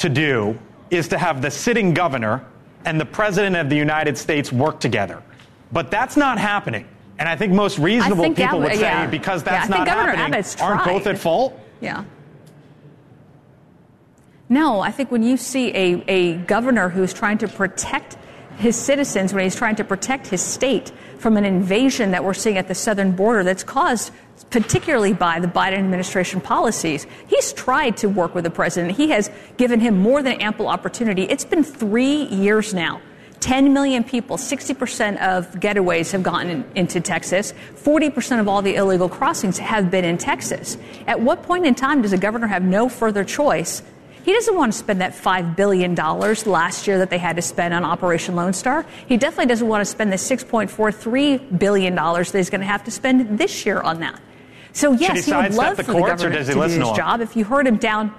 to 0.00 0.10
do 0.10 0.58
is 0.90 1.08
to 1.08 1.16
have 1.16 1.40
the 1.40 1.50
sitting 1.50 1.94
governor 1.94 2.44
and 2.84 3.00
the 3.00 3.06
president 3.06 3.56
of 3.56 3.70
the 3.70 3.76
United 3.76 4.18
States 4.18 4.52
work 4.52 4.80
together? 4.80 5.22
But 5.72 5.90
that's 5.90 6.16
not 6.16 6.38
happening. 6.38 6.86
And 7.18 7.28
I 7.28 7.36
think 7.36 7.52
most 7.52 7.78
reasonable 7.78 8.24
think 8.24 8.36
people 8.36 8.60
would 8.60 8.74
say 8.74 8.80
yeah. 8.80 9.06
because 9.06 9.42
that's 9.42 9.66
think 9.66 9.78
not 9.78 9.86
Governor 9.86 10.16
happening, 10.16 10.44
aren't 10.60 10.84
both 10.84 11.06
at 11.06 11.18
fault? 11.18 11.58
Yeah. 11.80 12.04
No, 14.48 14.80
I 14.80 14.90
think 14.90 15.10
when 15.10 15.22
you 15.22 15.36
see 15.36 15.68
a, 15.68 16.04
a 16.08 16.36
governor 16.38 16.88
who's 16.88 17.12
trying 17.12 17.38
to 17.38 17.48
protect 17.48 18.16
his 18.56 18.74
citizens, 18.74 19.32
when 19.32 19.44
he's 19.44 19.54
trying 19.54 19.76
to 19.76 19.84
protect 19.84 20.26
his 20.26 20.42
state 20.42 20.92
from 21.18 21.36
an 21.36 21.44
invasion 21.44 22.10
that 22.10 22.24
we're 22.24 22.34
seeing 22.34 22.56
at 22.58 22.66
the 22.66 22.74
southern 22.74 23.12
border 23.12 23.44
that's 23.44 23.62
caused 23.62 24.12
particularly 24.50 25.12
by 25.12 25.38
the 25.38 25.46
Biden 25.46 25.78
administration 25.78 26.40
policies, 26.40 27.06
he's 27.28 27.52
tried 27.52 27.96
to 27.98 28.08
work 28.08 28.34
with 28.34 28.44
the 28.44 28.50
president. 28.50 28.96
He 28.96 29.10
has 29.10 29.30
given 29.56 29.78
him 29.78 29.98
more 29.98 30.22
than 30.22 30.40
ample 30.40 30.68
opportunity. 30.68 31.22
It's 31.24 31.44
been 31.44 31.62
three 31.62 32.24
years 32.24 32.74
now. 32.74 33.00
10 33.40 33.72
million 33.72 34.04
people, 34.04 34.36
60% 34.36 35.18
of 35.20 35.50
getaways 35.52 36.12
have 36.12 36.22
gotten 36.22 36.50
in, 36.50 36.64
into 36.74 37.00
Texas. 37.00 37.54
40% 37.76 38.38
of 38.38 38.48
all 38.48 38.62
the 38.62 38.74
illegal 38.74 39.08
crossings 39.08 39.58
have 39.58 39.90
been 39.90 40.04
in 40.04 40.18
Texas. 40.18 40.76
At 41.06 41.20
what 41.20 41.42
point 41.42 41.66
in 41.66 41.74
time 41.74 42.02
does 42.02 42.12
a 42.12 42.18
governor 42.18 42.46
have 42.46 42.62
no 42.62 42.88
further 42.88 43.24
choice? 43.24 43.82
He 44.22 44.32
doesn't 44.34 44.54
want 44.54 44.72
to 44.72 44.78
spend 44.78 45.00
that 45.00 45.14
$5 45.14 45.56
billion 45.56 45.94
last 45.94 46.86
year 46.86 46.98
that 46.98 47.08
they 47.08 47.16
had 47.16 47.36
to 47.36 47.42
spend 47.42 47.72
on 47.72 47.84
Operation 47.84 48.36
Lone 48.36 48.52
Star. 48.52 48.84
He 49.06 49.16
definitely 49.16 49.46
doesn't 49.46 49.66
want 49.66 49.80
to 49.80 49.86
spend 49.86 50.12
the 50.12 50.16
$6.43 50.16 51.58
billion 51.58 51.94
that 51.94 52.30
he's 52.34 52.50
going 52.50 52.60
to 52.60 52.66
have 52.66 52.84
to 52.84 52.90
spend 52.90 53.38
this 53.38 53.64
year 53.64 53.80
on 53.80 54.00
that. 54.00 54.20
So, 54.72 54.92
Should 54.92 55.00
he 55.00 55.14
yes, 55.14 55.24
he 55.24 55.32
would 55.32 55.54
love 55.54 55.78
the 55.78 55.84
for 55.84 55.92
the 55.94 56.00
governor 56.00 56.44
to 56.44 56.52
do 56.52 56.60
his 56.60 56.76
job. 56.96 57.20
If 57.20 57.36
you 57.36 57.44
heard 57.44 57.66
him 57.66 57.76
down 57.78 58.14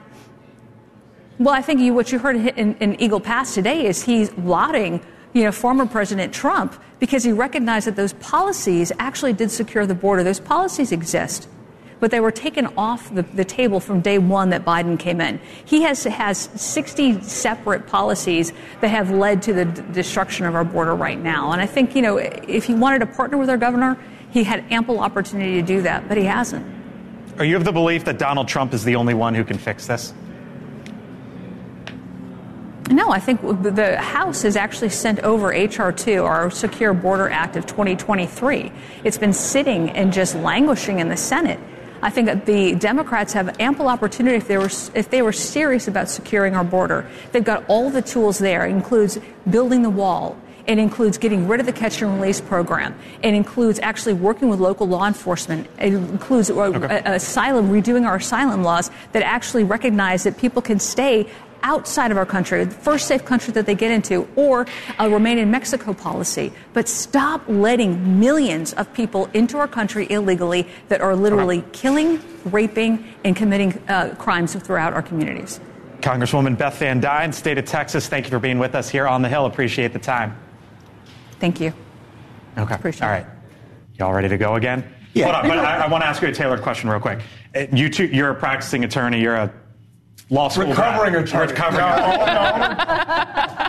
well, 1.43 1.55
I 1.55 1.61
think 1.61 1.79
you, 1.79 1.93
what 1.93 2.11
you 2.11 2.19
heard 2.19 2.35
in, 2.35 2.75
in 2.75 3.01
Eagle 3.01 3.19
Pass 3.19 3.55
today 3.55 3.87
is 3.87 4.03
he's 4.03 4.31
lauding, 4.37 5.01
you 5.33 5.43
know, 5.43 5.51
former 5.51 5.87
President 5.87 6.31
Trump 6.31 6.79
because 6.99 7.23
he 7.23 7.31
recognized 7.31 7.87
that 7.87 7.95
those 7.95 8.13
policies 8.13 8.91
actually 8.99 9.33
did 9.33 9.49
secure 9.49 9.87
the 9.87 9.95
border. 9.95 10.23
Those 10.23 10.39
policies 10.39 10.91
exist, 10.91 11.49
but 11.99 12.11
they 12.11 12.19
were 12.19 12.31
taken 12.31 12.67
off 12.77 13.13
the, 13.15 13.23
the 13.23 13.43
table 13.43 13.79
from 13.79 14.01
day 14.01 14.19
one 14.19 14.51
that 14.51 14.63
Biden 14.63 14.99
came 14.99 15.19
in. 15.19 15.39
He 15.65 15.81
has 15.81 16.03
has 16.03 16.37
60 16.55 17.23
separate 17.23 17.87
policies 17.87 18.53
that 18.81 18.89
have 18.89 19.09
led 19.09 19.41
to 19.43 19.53
the 19.53 19.65
d- 19.65 19.81
destruction 19.93 20.45
of 20.45 20.53
our 20.53 20.63
border 20.63 20.93
right 20.93 21.19
now. 21.19 21.53
And 21.53 21.61
I 21.61 21.65
think, 21.65 21.95
you 21.95 22.03
know, 22.03 22.17
if 22.17 22.65
he 22.65 22.75
wanted 22.75 22.99
to 22.99 23.07
partner 23.07 23.37
with 23.39 23.49
our 23.49 23.57
governor, 23.57 23.97
he 24.29 24.43
had 24.43 24.63
ample 24.71 24.99
opportunity 24.99 25.55
to 25.55 25.63
do 25.65 25.81
that, 25.81 26.07
but 26.07 26.17
he 26.17 26.25
hasn't. 26.25 26.65
Are 27.39 27.45
you 27.45 27.57
of 27.57 27.63
the 27.63 27.71
belief 27.71 28.05
that 28.05 28.19
Donald 28.19 28.47
Trump 28.47 28.75
is 28.75 28.83
the 28.83 28.95
only 28.95 29.15
one 29.15 29.33
who 29.33 29.43
can 29.43 29.57
fix 29.57 29.87
this? 29.87 30.13
No, 32.91 33.09
I 33.09 33.19
think 33.19 33.41
the 33.41 33.97
House 34.01 34.41
has 34.41 34.57
actually 34.57 34.89
sent 34.89 35.19
over 35.19 35.53
H.R. 35.53 35.93
2, 35.93 36.25
our 36.25 36.51
Secure 36.51 36.93
Border 36.93 37.29
Act 37.29 37.55
of 37.55 37.65
2023. 37.65 38.69
It's 39.05 39.17
been 39.17 39.31
sitting 39.31 39.89
and 39.91 40.11
just 40.11 40.35
languishing 40.35 40.99
in 40.99 41.07
the 41.07 41.15
Senate. 41.15 41.59
I 42.01 42.09
think 42.09 42.25
that 42.25 42.45
the 42.45 42.75
Democrats 42.75 43.31
have 43.33 43.59
ample 43.61 43.87
opportunity 43.87 44.35
if 44.35 44.47
they 44.47 44.57
were 44.57 44.71
if 44.93 45.09
they 45.09 45.21
were 45.21 45.31
serious 45.31 45.87
about 45.87 46.09
securing 46.09 46.55
our 46.55 46.63
border. 46.63 47.07
They've 47.31 47.43
got 47.43 47.63
all 47.67 47.89
the 47.89 48.01
tools 48.01 48.39
there. 48.39 48.65
It 48.65 48.71
includes 48.71 49.19
building 49.49 49.83
the 49.83 49.89
wall. 49.89 50.35
It 50.67 50.77
includes 50.77 51.17
getting 51.17 51.47
rid 51.47 51.59
of 51.59 51.65
the 51.65 51.73
catch 51.73 52.01
and 52.01 52.15
release 52.15 52.41
program. 52.41 52.95
It 53.23 53.33
includes 53.33 53.79
actually 53.79 54.13
working 54.13 54.49
with 54.49 54.59
local 54.59 54.87
law 54.87 55.07
enforcement. 55.07 55.67
It 55.79 55.93
includes 55.93 56.49
uh, 56.49 56.59
uh, 56.59 57.01
asylum, 57.05 57.69
redoing 57.71 58.05
our 58.05 58.17
asylum 58.17 58.63
laws 58.63 58.91
that 59.11 59.23
actually 59.23 59.63
recognize 59.63 60.23
that 60.23 60.37
people 60.37 60.61
can 60.61 60.79
stay 60.79 61.27
outside 61.63 62.11
of 62.11 62.17
our 62.17 62.25
country, 62.25 62.63
the 62.63 62.71
first 62.71 63.07
safe 63.07 63.25
country 63.25 63.53
that 63.53 63.65
they 63.65 63.75
get 63.75 63.91
into, 63.91 64.27
or 64.35 64.65
a 64.99 65.09
remain 65.09 65.37
in 65.37 65.51
Mexico 65.51 65.93
policy. 65.93 66.51
But 66.73 66.87
stop 66.87 67.41
letting 67.47 68.19
millions 68.19 68.73
of 68.73 68.93
people 68.93 69.29
into 69.33 69.57
our 69.57 69.67
country 69.67 70.07
illegally 70.09 70.67
that 70.89 71.01
are 71.01 71.15
literally 71.15 71.63
killing, 71.71 72.21
raping, 72.45 73.05
and 73.23 73.35
committing 73.35 73.73
uh, 73.87 74.15
crimes 74.17 74.55
throughout 74.55 74.93
our 74.93 75.01
communities. 75.01 75.59
Congresswoman 76.01 76.57
Beth 76.57 76.77
Van 76.79 76.99
Duyne, 76.99 77.31
state 77.31 77.57
of 77.57 77.65
Texas, 77.65 78.07
thank 78.07 78.25
you 78.25 78.31
for 78.31 78.39
being 78.39 78.57
with 78.57 78.73
us 78.75 78.89
here 78.89 79.07
on 79.07 79.21
the 79.21 79.29
Hill. 79.29 79.45
Appreciate 79.45 79.93
the 79.93 79.99
time. 79.99 80.35
Thank 81.39 81.59
you. 81.59 81.73
Okay. 82.57 82.75
Appreciate 82.75 83.05
All 83.05 83.11
right. 83.11 83.25
Y'all 83.99 84.13
ready 84.13 84.27
to 84.27 84.37
go 84.37 84.55
again? 84.55 84.83
Yeah. 85.13 85.25
Hold 85.25 85.35
on, 85.35 85.47
but 85.47 85.57
I, 85.59 85.85
I 85.85 85.87
want 85.89 86.03
to 86.03 86.07
ask 86.07 86.21
you 86.21 86.27
a 86.29 86.31
tailored 86.31 86.61
question 86.61 86.89
real 86.89 86.99
quick. 86.99 87.21
Uh, 87.55 87.65
You 87.71 87.89
two, 87.89 88.05
you're 88.05 88.29
a 88.29 88.35
practicing 88.35 88.83
attorney. 88.83 89.21
You're 89.21 89.35
a 89.35 89.53
law 90.31 90.47
school 90.47 90.67
Recovering 90.67 91.13
grad. 91.13 91.27
attorney. 91.27 91.51
Recovering 91.51 91.85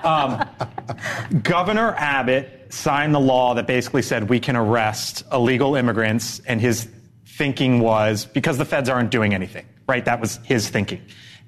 No, 0.02 0.40
no. 1.32 1.38
Governor 1.42 1.94
Abbott 1.96 2.66
signed 2.70 3.14
the 3.14 3.20
law 3.20 3.54
that 3.54 3.66
basically 3.66 4.02
said 4.02 4.28
we 4.30 4.40
can 4.40 4.56
arrest 4.56 5.24
illegal 5.30 5.74
immigrants, 5.76 6.40
and 6.46 6.60
his 6.60 6.88
thinking 7.26 7.80
was 7.80 8.24
because 8.24 8.56
the 8.56 8.64
feds 8.64 8.88
aren't 8.88 9.10
doing 9.10 9.34
anything, 9.34 9.66
right? 9.86 10.04
That 10.04 10.20
was 10.20 10.38
his 10.44 10.68
thinking. 10.70 11.02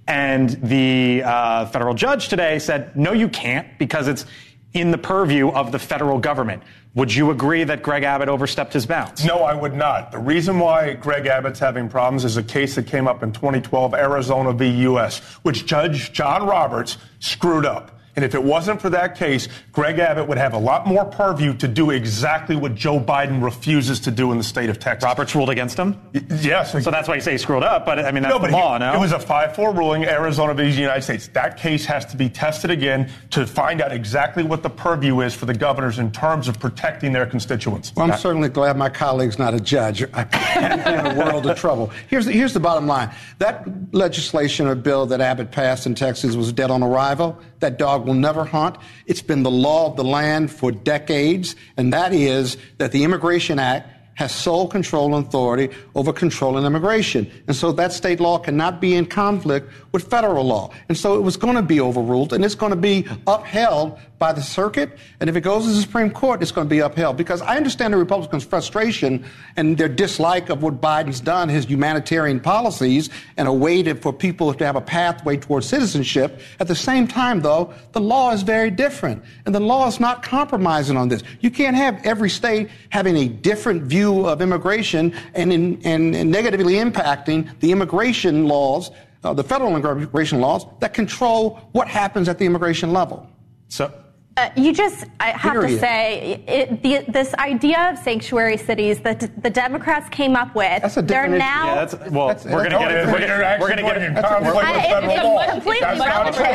And 0.06 0.50
the 0.62 1.22
uh, 1.24 1.66
federal 1.66 1.94
judge 1.94 2.28
today 2.28 2.58
said, 2.58 2.94
no, 2.96 3.12
you 3.12 3.28
can't 3.28 3.66
because 3.78 4.06
it's 4.08 4.26
in 4.74 4.90
the 4.90 4.98
purview 4.98 5.48
of 5.50 5.72
the 5.72 5.78
federal 5.78 6.18
government. 6.18 6.62
Would 6.94 7.12
you 7.12 7.32
agree 7.32 7.64
that 7.64 7.82
Greg 7.82 8.04
Abbott 8.04 8.28
overstepped 8.28 8.72
his 8.72 8.86
bounds? 8.86 9.24
No, 9.24 9.38
I 9.42 9.52
would 9.52 9.74
not. 9.74 10.12
The 10.12 10.18
reason 10.18 10.60
why 10.60 10.92
Greg 10.92 11.26
Abbott's 11.26 11.58
having 11.58 11.88
problems 11.88 12.24
is 12.24 12.36
a 12.36 12.42
case 12.42 12.76
that 12.76 12.86
came 12.86 13.08
up 13.08 13.24
in 13.24 13.32
2012, 13.32 13.94
Arizona 13.94 14.52
v. 14.52 14.68
U.S., 14.82 15.18
which 15.42 15.66
Judge 15.66 16.12
John 16.12 16.46
Roberts 16.46 16.98
screwed 17.18 17.66
up. 17.66 17.98
And 18.16 18.24
if 18.24 18.34
it 18.34 18.42
wasn't 18.42 18.80
for 18.80 18.90
that 18.90 19.16
case, 19.16 19.48
Greg 19.72 19.98
Abbott 19.98 20.28
would 20.28 20.38
have 20.38 20.52
a 20.54 20.58
lot 20.58 20.86
more 20.86 21.04
purview 21.04 21.52
to 21.54 21.66
do 21.66 21.90
exactly 21.90 22.54
what 22.54 22.74
Joe 22.74 23.00
Biden 23.00 23.42
refuses 23.42 23.98
to 24.00 24.10
do 24.10 24.30
in 24.30 24.38
the 24.38 24.44
state 24.44 24.70
of 24.70 24.78
Texas. 24.78 25.04
Roberts 25.04 25.34
ruled 25.34 25.50
against 25.50 25.76
him? 25.76 26.00
Yes. 26.40 26.72
So 26.84 26.90
that's 26.90 27.08
why 27.08 27.16
you 27.16 27.20
say 27.20 27.32
he 27.32 27.38
screwed 27.38 27.64
up, 27.64 27.84
but 27.84 27.98
I 27.98 28.12
mean, 28.12 28.22
that's 28.22 28.32
no, 28.34 28.38
but 28.38 28.50
the 28.50 28.56
law, 28.56 28.74
he- 28.74 28.78
no? 28.80 28.94
It 28.94 29.00
was 29.00 29.12
a 29.12 29.18
5-4 29.18 29.76
ruling, 29.76 30.04
Arizona 30.04 30.54
v. 30.54 30.68
United 30.70 31.02
States. 31.02 31.28
That 31.28 31.56
case 31.56 31.84
has 31.86 32.04
to 32.06 32.16
be 32.16 32.28
tested 32.28 32.70
again 32.70 33.10
to 33.30 33.46
find 33.46 33.80
out 33.80 33.90
exactly 33.92 34.42
what 34.44 34.62
the 34.62 34.70
purview 34.70 35.20
is 35.20 35.34
for 35.34 35.46
the 35.46 35.54
governors 35.54 35.98
in 35.98 36.12
terms 36.12 36.46
of 36.46 36.60
protecting 36.60 37.12
their 37.12 37.26
constituents. 37.26 37.92
Well, 37.96 38.10
I'm 38.10 38.18
certainly 38.18 38.48
glad 38.48 38.76
my 38.76 38.90
colleague's 38.90 39.38
not 39.38 39.54
a 39.54 39.60
judge. 39.60 40.04
I 40.12 40.24
could 40.24 40.84
be 40.84 40.92
in 40.92 41.06
a 41.06 41.18
world 41.18 41.46
of 41.46 41.58
trouble. 41.58 41.90
Here's 42.08 42.26
the, 42.26 42.32
here's 42.32 42.52
the 42.52 42.60
bottom 42.60 42.86
line. 42.86 43.10
That 43.38 43.66
legislation 43.92 44.66
or 44.66 44.74
bill 44.74 45.06
that 45.06 45.20
Abbott 45.20 45.50
passed 45.50 45.86
in 45.86 45.94
Texas 45.94 46.36
was 46.36 46.52
dead 46.52 46.70
on 46.70 46.82
arrival. 46.82 47.38
That 47.60 47.78
dog 47.78 48.03
will 48.04 48.14
never 48.14 48.44
hunt. 48.44 48.76
It's 49.06 49.22
been 49.22 49.42
the 49.42 49.50
law 49.50 49.90
of 49.90 49.96
the 49.96 50.04
land 50.04 50.50
for 50.50 50.72
decades, 50.72 51.56
and 51.76 51.92
that 51.92 52.12
is 52.12 52.56
that 52.78 52.92
the 52.92 53.04
Immigration 53.04 53.58
Act 53.58 53.88
has 54.14 54.32
sole 54.32 54.68
control 54.68 55.16
and 55.16 55.26
authority 55.26 55.74
over 55.94 56.12
controlling 56.12 56.64
immigration. 56.64 57.30
And 57.46 57.56
so 57.56 57.72
that 57.72 57.92
state 57.92 58.20
law 58.20 58.38
cannot 58.38 58.80
be 58.80 58.94
in 58.94 59.06
conflict 59.06 59.70
with 59.92 60.08
federal 60.08 60.44
law. 60.44 60.70
And 60.88 60.96
so 60.96 61.16
it 61.16 61.20
was 61.20 61.36
going 61.36 61.56
to 61.56 61.62
be 61.62 61.80
overruled 61.80 62.32
and 62.32 62.44
it's 62.44 62.54
going 62.54 62.70
to 62.70 62.76
be 62.76 63.06
upheld 63.26 63.98
by 64.18 64.32
the 64.32 64.42
circuit. 64.42 64.96
And 65.20 65.28
if 65.28 65.36
it 65.36 65.42
goes 65.42 65.64
to 65.64 65.70
the 65.70 65.80
Supreme 65.80 66.10
Court, 66.10 66.40
it's 66.40 66.52
going 66.52 66.66
to 66.66 66.70
be 66.70 66.78
upheld. 66.78 67.16
Because 67.16 67.42
I 67.42 67.56
understand 67.56 67.92
the 67.92 67.98
Republicans' 67.98 68.44
frustration 68.44 69.24
and 69.56 69.76
their 69.76 69.88
dislike 69.88 70.48
of 70.48 70.62
what 70.62 70.80
Biden's 70.80 71.20
done, 71.20 71.48
his 71.48 71.66
humanitarian 71.66 72.40
policies, 72.40 73.10
and 73.36 73.48
a 73.48 73.52
way 73.52 73.82
for 73.94 74.12
people 74.12 74.54
to 74.54 74.64
have 74.64 74.76
a 74.76 74.80
pathway 74.80 75.36
towards 75.36 75.66
citizenship. 75.66 76.40
At 76.60 76.68
the 76.68 76.76
same 76.76 77.08
time, 77.08 77.40
though, 77.40 77.74
the 77.92 78.00
law 78.00 78.32
is 78.32 78.42
very 78.42 78.70
different. 78.70 79.22
And 79.46 79.54
the 79.54 79.60
law 79.60 79.88
is 79.88 80.00
not 80.00 80.22
compromising 80.22 80.96
on 80.96 81.08
this. 81.08 81.22
You 81.40 81.50
can't 81.50 81.76
have 81.76 82.00
every 82.04 82.30
state 82.30 82.70
having 82.90 83.16
a 83.16 83.28
different 83.28 83.82
view 83.82 84.03
of 84.04 84.40
immigration 84.40 85.14
and, 85.34 85.52
in, 85.52 85.80
and, 85.84 86.14
and 86.14 86.30
negatively 86.30 86.74
impacting 86.74 87.48
the 87.60 87.72
immigration 87.72 88.46
laws, 88.46 88.90
uh, 89.22 89.32
the 89.32 89.44
federal 89.44 89.74
immigration 89.76 90.40
laws 90.40 90.66
that 90.80 90.94
control 90.94 91.60
what 91.72 91.88
happens 91.88 92.28
at 92.28 92.38
the 92.38 92.44
immigration 92.44 92.92
level. 92.92 93.28
So, 93.68 93.92
Uh, 94.36 94.50
you 94.56 94.72
just, 94.72 95.04
I 95.20 95.30
have 95.30 95.52
Period. 95.52 95.74
to 95.74 95.78
say, 95.78 96.42
it, 96.48 96.82
the, 96.82 97.04
this 97.08 97.34
idea 97.34 97.92
of 97.92 97.98
sanctuary 97.98 98.56
cities 98.56 98.98
that 99.00 99.20
the 99.40 99.48
Democrats 99.48 100.08
came 100.08 100.34
up 100.34 100.56
with, 100.56 100.82
that's 100.82 100.96
a 100.96 101.02
they're 101.02 101.28
now. 101.28 101.66
Yeah, 101.66 101.84
that's, 101.84 102.10
well, 102.10 102.26
that's, 102.26 102.44
we're 102.44 102.68
going 102.68 102.70
to 102.70 102.78
get 102.78 102.90
it. 102.90 103.06
We're 103.06 103.68
going 103.68 103.76
to 103.76 103.82
get 103.84 103.96
it. 103.96 104.10
It's 104.10 104.22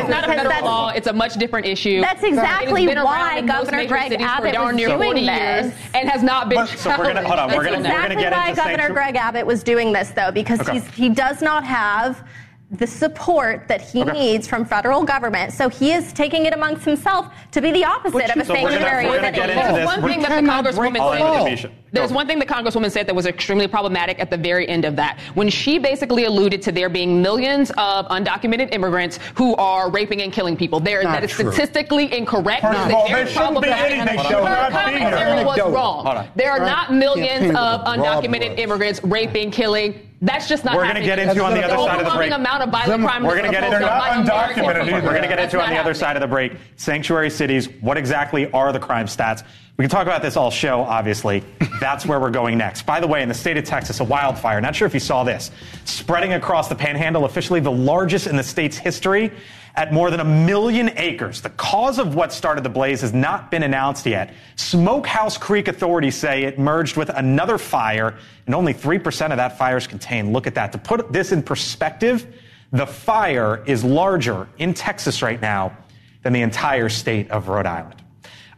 not 0.09 0.25
a 0.25 0.27
federal 0.27 0.65
law. 0.65 0.89
It's 0.89 1.07
a 1.07 1.13
much 1.13 1.36
different 1.36 1.65
issue. 1.67 2.01
That's 2.01 2.24
exactly 2.24 2.86
why 2.86 3.41
Governor 3.43 3.86
Greg 3.88 4.12
Abbott 4.19 4.59
was 4.59 4.75
doing 4.75 5.25
this, 5.25 5.74
and 5.93 6.09
has 6.09 6.21
not 6.21 6.50
been. 6.50 6.67
So 6.67 6.89
we're 6.89 7.13
going 7.13 7.15
to 7.15 7.24
hold 7.24 7.39
on. 7.39 7.50
We're 7.55 7.63
going 7.63 7.81
to 7.81 7.89
get 7.89 8.12
into 8.12 8.29
why 8.29 8.53
Governor 8.55 8.89
Greg 8.89 9.15
Abbott 9.15 9.45
was 9.45 9.63
doing 9.63 9.93
this, 9.93 10.09
though, 10.09 10.33
because 10.33 10.67
he 10.89 11.07
does 11.07 11.41
not 11.41 11.63
have 11.63 12.27
the 12.72 12.86
support 12.86 13.68
that 13.68 13.82
he 13.82 14.02
okay. 14.04 14.12
needs 14.12 14.48
from 14.48 14.64
federal 14.64 15.04
government. 15.04 15.54
So 15.54 15.70
he 15.70 15.92
is 15.92 16.14
taking 16.14 16.46
it 16.46 16.54
amongst 16.54 16.86
himself 16.86 17.34
to 17.52 17.62
be 17.62 17.72
the 17.72 17.84
opposite 17.84 18.30
of 18.30 18.38
a 18.38 18.46
so 18.46 18.54
sanctuary 18.54 19.06
city. 19.06 19.32
There's 19.32 19.86
one 19.86 20.02
thing 20.04 20.22
that 20.22 20.42
the 20.42 20.48
Congresswoman 20.48 21.58
said. 21.60 21.72
There's 21.91 22.12
one 22.12 22.27
thing 22.27 22.39
the 22.39 22.46
Congresswoman 22.46 22.91
said 22.91 23.08
that 23.08 23.15
was 23.15 23.25
extremely 23.25 23.67
problematic 23.67 24.19
at 24.19 24.29
the 24.29 24.38
very 24.38 24.67
end 24.67 24.86
of 24.86 24.96
that. 24.98 25.19
When 25.34 25.50
she 25.50 25.79
basically 25.79 26.25
alluded 26.25 26.62
to 26.63 26.72
there 26.72 26.89
being 26.89 27.22
millions 27.22 27.72
of 27.77 28.05
undocumented 28.08 28.74
immigrants 28.74 29.19
who 29.36 29.55
are 29.55 29.89
raping 29.89 30.22
and 30.22 30.31
killing 30.31 30.55
people. 30.55 30.79
There, 30.79 31.03
that 31.03 31.24
is 31.24 31.31
true. 31.31 31.51
statistically 31.51 32.15
incorrect. 32.15 32.62
First 32.62 32.79
of 32.79 32.93
all, 32.93 33.08
there 33.08 33.27
shouldn't 33.27 33.62
be 33.62 33.69
anything. 33.69 34.17
Her 34.17 34.69
commentary 34.72 35.46
was 35.46 35.60
wrong. 35.60 36.27
There 36.36 36.51
are 36.51 36.60
not 36.60 36.93
millions 36.93 37.55
of 37.55 37.81
undocumented 37.86 38.60
immigrants 38.60 39.03
raping, 39.03 39.51
killing, 39.51 40.10
that's 40.22 40.50
just 40.50 40.65
not. 40.65 40.75
We're 40.75 40.84
going 40.84 40.96
to 40.96 41.01
get 41.01 41.17
into 41.17 41.43
on 41.43 41.53
the 41.53 41.63
other 41.63 41.77
side 41.77 42.00
of 42.01 42.12
the 42.12 42.17
break. 42.17 42.31
amount 42.31 42.63
of 42.63 42.69
violent 42.69 43.03
crime. 43.03 43.24
We're 43.24 43.38
going 43.38 43.51
to 43.51 43.58
get 43.58 43.63
into. 43.63 43.88
undocumented. 43.88 44.91
We're 44.91 45.01
going 45.01 45.22
to 45.22 45.27
get 45.29 45.39
into 45.39 45.62
on 45.62 45.69
the 45.69 45.77
other 45.77 45.93
side 45.93 46.17
of 46.17 46.22
the 46.22 46.27
break. 46.27 46.53
Sanctuary 46.75 47.29
cities. 47.29 47.69
What 47.81 47.98
exactly 47.98 48.51
are 48.51 48.74
the 48.74 48.79
crime 48.79 49.05
stats? 49.05 49.43
We 49.79 49.83
can 49.83 49.91
talk 49.91 50.07
about 50.07 50.21
this 50.21 50.36
all 50.36 50.51
show. 50.51 50.81
Obviously, 50.81 51.41
that's 51.79 52.05
where 52.05 52.19
we're 52.19 52.31
going 52.31 52.57
next. 52.57 52.81
By 52.81 53.00
the 53.00 53.07
way, 53.07 53.24
in 53.24 53.29
the 53.29 53.33
state 53.33 53.55
of 53.55 53.63
Texas, 53.63 54.01
a 54.01 54.03
wildfire. 54.03 54.59
Not 54.59 54.75
sure 54.75 54.86
if 54.86 54.93
you 54.93 55.00
saw 55.00 55.24
this, 55.24 55.51
spreading 55.86 56.33
across 56.33 56.67
the 56.67 56.75
Panhandle, 56.75 57.24
officially 57.24 57.62
the 57.62 57.71
largest 57.71 58.27
in 58.27 58.36
the 58.36 58.43
state's 58.43 58.75
history 58.75 59.31
at 59.75 59.93
more 59.93 60.12
than 60.12 60.19
a 60.19 60.25
million 60.25 60.91
acres. 60.98 61.39
The 61.39 61.51
cause 61.51 61.98
of 61.98 62.13
what 62.13 62.33
started 62.33 62.65
the 62.65 62.69
blaze 62.69 63.00
has 63.00 63.13
not 63.13 63.50
been 63.50 63.63
announced 63.63 64.05
yet. 64.05 64.33
Smokehouse 64.57 65.38
Creek 65.38 65.69
authorities 65.69 66.15
say 66.17 66.43
it 66.43 66.59
merged 66.59 66.98
with 66.98 67.07
another 67.07 67.57
fire, 67.57 68.17
and 68.48 68.55
only 68.55 68.74
3% 68.74 69.31
of 69.31 69.38
that 69.38 69.57
fire 69.57 69.77
is 69.77 69.88
contained. 69.88 70.33
Look 70.33 70.45
at 70.45 70.55
that. 70.55 70.74
To 70.74 70.77
put 70.77 71.13
this 71.13 71.31
in 71.31 71.41
perspective, 71.41 72.27
the 72.74 72.86
fire 72.86 73.63
is 73.65 73.86
larger 73.86 74.50
in 74.57 74.74
Texas 74.74 75.21
right 75.21 75.41
now 75.41 75.77
than 76.24 76.33
the 76.33 76.41
entire 76.41 76.89
state 76.89 77.31
of 77.31 77.48
Rhode 77.48 77.65
Island. 77.65 78.03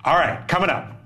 All 0.03 0.15
right, 0.15 0.47
coming 0.47 0.71
up. 0.71 0.97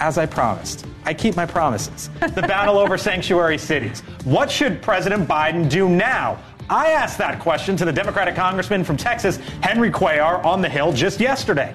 As 0.00 0.18
I 0.18 0.26
promised, 0.26 0.86
I 1.04 1.14
keep 1.14 1.36
my 1.36 1.46
promises. 1.46 2.10
The 2.20 2.42
battle 2.42 2.78
over 2.78 2.98
sanctuary 2.98 3.58
cities. 3.58 4.00
What 4.24 4.50
should 4.50 4.82
President 4.82 5.28
Biden 5.28 5.70
do 5.70 5.88
now? 5.88 6.38
I 6.68 6.88
asked 6.88 7.18
that 7.18 7.40
question 7.40 7.76
to 7.76 7.84
the 7.84 7.92
Democratic 7.92 8.34
congressman 8.34 8.84
from 8.84 8.96
Texas, 8.96 9.36
Henry 9.60 9.90
Cuellar, 9.90 10.44
on 10.44 10.62
the 10.62 10.68
Hill 10.68 10.92
just 10.92 11.20
yesterday. 11.20 11.74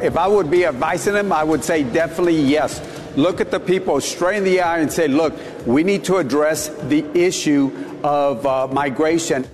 If 0.00 0.16
I 0.16 0.26
would 0.26 0.50
be 0.50 0.66
advising 0.66 1.14
him, 1.14 1.32
I 1.32 1.42
would 1.42 1.64
say 1.64 1.82
definitely 1.82 2.40
yes. 2.40 2.82
Look 3.16 3.40
at 3.40 3.50
the 3.50 3.60
people 3.60 4.00
straight 4.00 4.38
in 4.38 4.44
the 4.44 4.60
eye 4.60 4.80
and 4.80 4.92
say, 4.92 5.08
look, 5.08 5.34
we 5.66 5.82
need 5.82 6.04
to 6.04 6.16
address 6.16 6.68
the 6.68 7.04
issue 7.18 7.72
of 8.02 8.44
uh, 8.44 8.66
migration. 8.68 9.48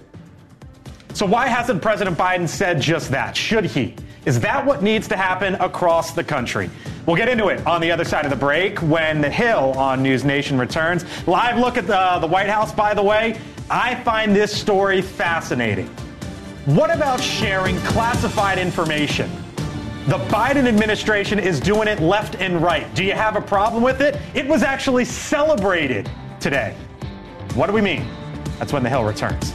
So, 1.12 1.26
why 1.26 1.46
hasn't 1.46 1.82
President 1.82 2.16
Biden 2.16 2.48
said 2.48 2.80
just 2.80 3.10
that? 3.10 3.36
Should 3.36 3.66
he? 3.66 3.94
Is 4.26 4.38
that 4.40 4.66
what 4.66 4.82
needs 4.82 5.08
to 5.08 5.16
happen 5.16 5.54
across 5.56 6.12
the 6.12 6.22
country? 6.22 6.68
We'll 7.06 7.16
get 7.16 7.30
into 7.30 7.48
it 7.48 7.66
on 7.66 7.80
the 7.80 7.90
other 7.90 8.04
side 8.04 8.26
of 8.26 8.30
the 8.30 8.36
break 8.36 8.78
when 8.80 9.22
The 9.22 9.30
Hill 9.30 9.72
on 9.78 10.02
News 10.02 10.24
Nation 10.24 10.58
returns. 10.58 11.06
Live 11.26 11.58
look 11.58 11.78
at 11.78 11.86
the, 11.86 12.18
the 12.20 12.26
White 12.26 12.50
House, 12.50 12.70
by 12.70 12.92
the 12.92 13.02
way. 13.02 13.40
I 13.70 13.94
find 14.02 14.36
this 14.36 14.54
story 14.54 15.00
fascinating. 15.00 15.86
What 16.66 16.94
about 16.94 17.18
sharing 17.18 17.78
classified 17.78 18.58
information? 18.58 19.30
The 20.06 20.18
Biden 20.28 20.66
administration 20.66 21.38
is 21.38 21.58
doing 21.58 21.88
it 21.88 22.00
left 22.00 22.34
and 22.36 22.60
right. 22.60 22.92
Do 22.94 23.04
you 23.04 23.12
have 23.12 23.36
a 23.36 23.40
problem 23.40 23.82
with 23.82 24.02
it? 24.02 24.20
It 24.34 24.46
was 24.46 24.62
actually 24.62 25.06
celebrated 25.06 26.10
today. 26.40 26.76
What 27.54 27.68
do 27.68 27.72
we 27.72 27.80
mean? 27.80 28.06
That's 28.58 28.72
when 28.74 28.82
The 28.82 28.90
Hill 28.90 29.04
returns. 29.04 29.54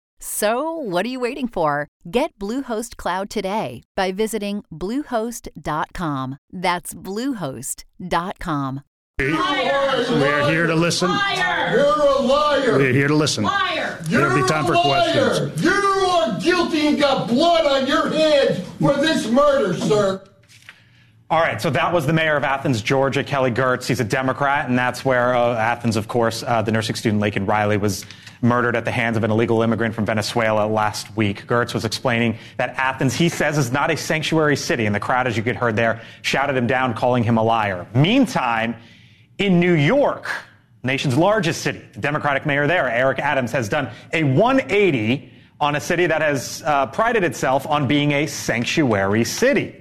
So, 0.23 0.77
what 0.77 1.03
are 1.03 1.09
you 1.09 1.19
waiting 1.19 1.47
for? 1.47 1.87
Get 2.09 2.37
Bluehost 2.37 2.95
Cloud 2.97 3.31
today 3.31 3.81
by 3.95 4.11
visiting 4.11 4.63
Bluehost.com. 4.71 6.37
That's 6.51 6.93
Bluehost.com. 6.93 8.81
We're 9.17 10.49
here 10.49 10.67
to 10.67 10.75
listen. 10.75 11.09
Liar! 11.09 11.71
You're 11.75 11.85
a 11.85 12.21
liar! 12.21 12.77
We're 12.77 12.93
here 12.93 13.07
to 13.07 13.15
listen. 13.15 13.45
Liar! 13.45 13.97
There'll 14.03 14.39
be 14.39 14.47
time 14.47 14.67
for 14.67 14.75
questions. 14.75 15.63
You 15.63 15.71
are 15.71 16.39
guilty 16.39 16.85
and 16.87 16.99
got 16.99 17.27
blood 17.27 17.65
on 17.65 17.87
your 17.87 18.11
hands 18.11 18.59
for 18.79 18.93
this 18.97 19.27
murder, 19.27 19.75
sir. 19.75 20.23
All 21.31 21.39
right, 21.39 21.61
so 21.61 21.69
that 21.69 21.93
was 21.93 22.05
the 22.05 22.11
mayor 22.11 22.35
of 22.35 22.43
Athens, 22.43 22.81
Georgia, 22.81 23.23
Kelly 23.23 23.51
Girtz. 23.51 23.87
He's 23.87 24.01
a 24.01 24.03
Democrat, 24.03 24.67
and 24.67 24.77
that's 24.77 25.05
where 25.05 25.33
uh, 25.33 25.55
Athens, 25.55 25.95
of 25.95 26.09
course, 26.09 26.43
uh, 26.43 26.61
the 26.61 26.73
nursing 26.73 26.93
student 26.97 27.23
Laken 27.23 27.47
Riley 27.47 27.77
was 27.77 28.05
murdered 28.41 28.75
at 28.75 28.83
the 28.83 28.91
hands 28.91 29.15
of 29.15 29.23
an 29.23 29.31
illegal 29.31 29.61
immigrant 29.61 29.95
from 29.95 30.05
Venezuela 30.05 30.67
last 30.67 31.15
week. 31.15 31.47
Girtz 31.47 31.73
was 31.73 31.85
explaining 31.85 32.37
that 32.57 32.71
Athens, 32.71 33.13
he 33.13 33.29
says, 33.29 33.57
is 33.57 33.71
not 33.71 33.89
a 33.89 33.95
sanctuary 33.95 34.57
city, 34.57 34.85
and 34.85 34.93
the 34.93 34.99
crowd, 34.99 35.25
as 35.25 35.37
you 35.37 35.41
could 35.41 35.55
heard 35.55 35.77
there, 35.77 36.01
shouted 36.21 36.57
him 36.57 36.67
down, 36.67 36.93
calling 36.93 37.23
him 37.23 37.37
a 37.37 37.43
liar. 37.43 37.87
Meantime, 37.95 38.75
in 39.37 39.57
New 39.57 39.75
York, 39.75 40.29
nation's 40.83 41.15
largest 41.15 41.61
city, 41.61 41.81
the 41.93 42.01
Democratic 42.01 42.45
mayor 42.45 42.67
there, 42.67 42.89
Eric 42.89 43.19
Adams, 43.19 43.53
has 43.53 43.69
done 43.69 43.89
a 44.11 44.25
180 44.25 45.31
on 45.61 45.77
a 45.77 45.79
city 45.79 46.07
that 46.07 46.21
has 46.21 46.61
uh, 46.65 46.87
prided 46.87 47.23
itself 47.23 47.65
on 47.65 47.87
being 47.87 48.11
a 48.11 48.27
sanctuary 48.27 49.23
city. 49.23 49.80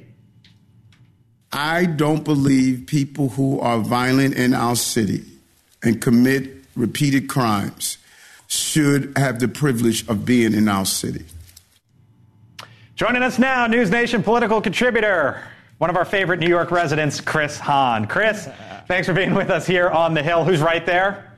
I 1.53 1.85
don't 1.85 2.25
believe 2.25 2.87
people 2.87 3.31
who 3.31 3.61
are 3.61 3.79
violent 3.79 4.35
in 4.35 4.55
our 4.55 4.77
city 4.77 5.25
and 5.83 6.01
commit 6.01 6.65
repeated 6.77 7.29
crimes 7.29 7.99
should 8.47 9.13
have 9.17 9.41
the 9.41 9.49
privilege 9.49 10.07
of 10.09 10.25
being 10.25 10.55
in 10.55 10.69
our 10.69 10.87
city. 10.87 11.25
Joining 12.95 13.23
us 13.23 13.39
now, 13.39 13.67
News 13.67 13.91
Nation 13.91 14.23
political 14.23 14.61
contributor, 14.61 15.43
one 15.79 15.91
of 15.91 15.97
our 15.97 16.05
favorite 16.05 16.41
New 16.41 16.49
York 16.49 16.71
residents, 16.71 17.21
Chris 17.21 17.59
Hahn. 17.59 18.07
Chris, 18.07 18.49
Thanks 18.91 19.07
for 19.07 19.15
being 19.15 19.35
with 19.35 19.51
us 19.51 19.69
here 19.69 19.89
on 19.89 20.15
the 20.15 20.23
Hill. 20.25 20.45
Who's 20.45 20.61
right 20.61 20.85
there? 20.85 21.30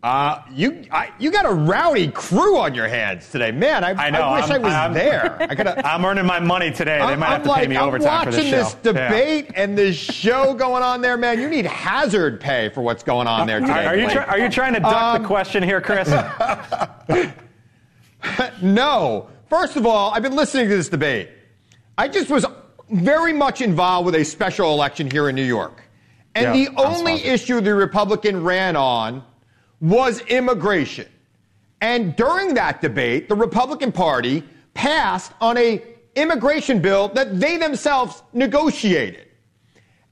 Uh, 0.00 0.40
you 0.52 0.84
I, 0.92 1.10
you 1.18 1.32
got 1.32 1.44
a 1.44 1.52
rowdy 1.52 2.08
crew 2.08 2.56
on 2.58 2.72
your 2.72 2.86
hands 2.86 3.28
today, 3.30 3.50
man. 3.50 3.82
I, 3.82 3.94
I 3.94 4.10
know. 4.10 4.20
I 4.20 4.40
wish 4.40 4.48
I'm, 4.48 4.64
I 4.64 4.64
was 4.64 4.72
I'm, 4.72 4.94
there. 4.94 5.36
I 5.50 5.54
gotta, 5.56 5.84
I'm 5.84 6.04
earning 6.04 6.24
my 6.24 6.38
money 6.38 6.70
today. 6.70 6.98
They 6.98 7.02
I'm, 7.02 7.18
might 7.18 7.30
have 7.30 7.42
to 7.42 7.48
like, 7.48 7.62
pay 7.62 7.68
me 7.68 7.78
overtime 7.78 8.24
for 8.24 8.30
this 8.30 8.48
show. 8.48 8.58
I'm 8.58 8.62
watching 8.62 8.82
this 8.82 8.94
debate 8.94 9.46
yeah. 9.46 9.62
and 9.62 9.76
this 9.76 9.96
show 9.96 10.54
going 10.54 10.84
on 10.84 11.00
there, 11.00 11.16
man. 11.16 11.40
You 11.40 11.48
need 11.48 11.66
hazard 11.66 12.40
pay 12.40 12.68
for 12.68 12.80
what's 12.80 13.02
going 13.02 13.26
on 13.26 13.48
there 13.48 13.58
today. 13.58 13.86
Are, 13.86 13.96
you, 13.96 14.08
try, 14.08 14.24
are 14.24 14.38
you 14.38 14.48
trying 14.48 14.74
to 14.74 14.80
duck 14.80 15.16
um, 15.16 15.22
the 15.22 15.26
question 15.26 15.64
here, 15.64 15.80
Chris? 15.80 16.08
no. 18.62 19.28
First 19.50 19.76
of 19.76 19.84
all, 19.84 20.12
I've 20.12 20.22
been 20.22 20.36
listening 20.36 20.68
to 20.68 20.76
this 20.76 20.88
debate. 20.88 21.30
I 21.96 22.06
just 22.06 22.30
was 22.30 22.46
very 22.88 23.32
much 23.32 23.62
involved 23.62 24.06
with 24.06 24.14
a 24.14 24.24
special 24.24 24.72
election 24.72 25.10
here 25.10 25.28
in 25.28 25.34
New 25.34 25.42
York. 25.42 25.82
And 26.36 26.56
yeah, 26.56 26.70
the 26.70 26.80
only 26.80 27.14
issue 27.14 27.60
the 27.60 27.74
Republican 27.74 28.44
ran 28.44 28.76
on 28.76 29.24
was 29.80 30.20
immigration. 30.22 31.08
And 31.80 32.16
during 32.16 32.54
that 32.54 32.80
debate, 32.80 33.28
the 33.28 33.36
Republican 33.36 33.92
Party 33.92 34.42
passed 34.74 35.32
on 35.40 35.56
a 35.58 35.82
immigration 36.16 36.80
bill 36.80 37.08
that 37.08 37.38
they 37.38 37.56
themselves 37.56 38.22
negotiated. 38.32 39.28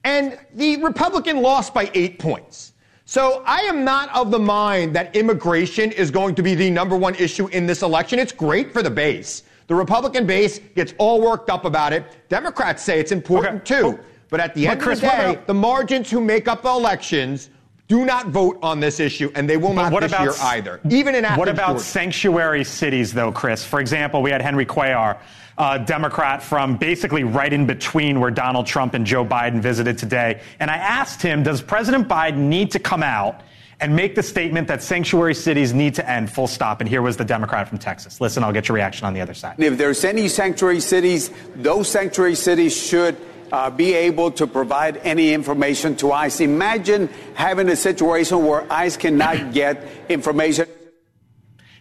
And 0.05 0.39
the 0.55 0.77
Republican 0.83 1.43
lost 1.43 1.75
by 1.75 1.91
eight 1.95 2.19
points. 2.21 2.73
So 3.05 3.43
I 3.47 3.61
am 3.61 3.85
not 3.85 4.15
of 4.15 4.31
the 4.31 4.39
mind 4.39 4.95
that 4.95 5.15
immigration 5.15 5.93
is 5.93 6.11
going 6.11 6.35
to 6.37 6.43
be 6.43 6.55
the 6.55 6.71
number 6.71 6.97
one 6.97 7.15
issue 7.17 7.47
in 7.49 7.67
this 7.67 7.83
election. 7.83 8.19
It's 8.19 8.33
great 8.33 8.73
for 8.73 8.83
the 8.83 8.91
base. 8.91 9.43
The 9.67 9.75
Republican 9.75 10.27
base 10.27 10.61
gets 10.77 10.95
all 10.99 11.21
worked 11.21 11.51
up 11.51 11.65
about 11.65 11.93
it. 11.93 12.05
Democrats 12.29 12.83
say 12.83 13.01
it's 13.01 13.13
important 13.13 13.63
okay. 13.63 13.81
too. 13.81 13.99
But 14.29 14.41
at 14.41 14.55
the 14.55 14.67
but 14.67 14.73
end 14.73 14.81
Chris, 14.81 14.99
of 14.99 15.03
the 15.03 15.09
day, 15.09 15.39
the 15.47 15.55
margins 15.55 16.11
who 16.11 16.21
make 16.21 16.49
up 16.49 16.63
the 16.63 16.71
elections 16.71 17.51
do 17.89 18.05
not 18.05 18.29
vote 18.29 18.59
on 18.63 18.81
this 18.81 18.99
issue, 19.01 19.31
and 19.35 19.49
they 19.49 19.57
will 19.57 19.73
not 19.73 19.93
what 19.93 20.01
this 20.01 20.13
about, 20.13 20.25
year 20.25 20.35
either. 20.41 20.81
Even 20.91 21.15
in 21.15 21.25
Athens, 21.25 21.39
What 21.39 21.49
about 21.49 21.69
Georgia. 21.69 21.85
sanctuary 21.85 22.65
cities, 22.65 23.13
though, 23.13 23.31
Chris? 23.31 23.65
For 23.65 23.81
example, 23.81 24.23
we 24.23 24.31
had 24.31 24.43
Henry 24.43 24.67
Cuellar, 24.67 25.19
a 25.59 25.79
Democrat 25.79 26.43
from 26.43 26.77
basically 26.77 27.25
right 27.25 27.53
in 27.53 27.67
between 27.67 28.21
where 28.21 28.31
Donald 28.31 28.67
Trump 28.67 28.95
and 28.95 29.07
Joe 29.07 29.25
Biden 29.25 29.61
visited 29.61 29.99
today, 29.99 30.41
and 30.59 30.71
I 30.71 30.77
asked 30.77 31.23
him, 31.23 31.43
does 31.43 31.63
President 31.63 32.09
Biden 32.09 32.49
need 32.49 32.73
to 32.73 32.79
come 32.79 33.03
out 33.03 33.43
and 33.81 33.95
make 33.95 34.15
the 34.15 34.23
statement 34.23 34.67
that 34.69 34.83
sanctuary 34.83 35.35
cities 35.35 35.75
need 35.75 35.95
to 35.95 36.11
end, 36.11 36.31
full 36.31 36.47
stop. 36.47 36.81
And 36.81 36.89
here 36.89 37.03
was 37.03 37.17
the 37.19 37.25
Democrat 37.27 37.69
from 37.69 37.77
Texas. 37.77 38.21
Listen, 38.23 38.43
I'll 38.43 38.53
get 38.53 38.69
your 38.69 38.75
reaction 38.75 39.07
on 39.07 39.13
the 39.13 39.21
other 39.21 39.35
side. 39.35 39.57
If 39.59 39.77
there's 39.77 40.03
any 40.05 40.29
sanctuary 40.29 40.81
cities, 40.81 41.31
those 41.55 41.89
sanctuary 41.89 42.37
cities 42.37 42.75
should 42.75 43.17
uh, 43.53 43.71
be 43.71 43.95
able 43.95 44.31
to 44.33 44.47
provide 44.47 44.99
any 44.99 45.33
information 45.33 45.97
to 45.97 46.13
ICE. 46.13 46.41
Imagine 46.41 47.09
having 47.35 47.69
a 47.69 47.77
situation 47.77 48.45
where 48.45 48.71
ICE 48.73 48.97
cannot 48.97 49.53
get 49.53 49.83
information. 50.09 50.67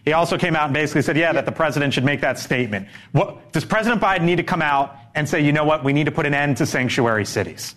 He 0.04 0.12
also 0.12 0.38
came 0.38 0.54
out 0.54 0.66
and 0.66 0.74
basically 0.74 1.02
said, 1.02 1.16
yeah, 1.16 1.32
that 1.32 1.46
the 1.46 1.52
president 1.52 1.92
should 1.92 2.04
make 2.04 2.20
that 2.20 2.38
statement. 2.38 2.86
What, 3.10 3.52
does 3.52 3.64
President 3.64 4.00
Biden 4.00 4.22
need 4.22 4.36
to 4.36 4.44
come 4.44 4.62
out 4.62 4.96
and 5.16 5.28
say, 5.28 5.40
you 5.44 5.52
know 5.52 5.64
what, 5.64 5.82
we 5.82 5.92
need 5.92 6.04
to 6.04 6.12
put 6.12 6.26
an 6.26 6.34
end 6.34 6.58
to 6.58 6.66
sanctuary 6.66 7.24
cities? 7.24 7.74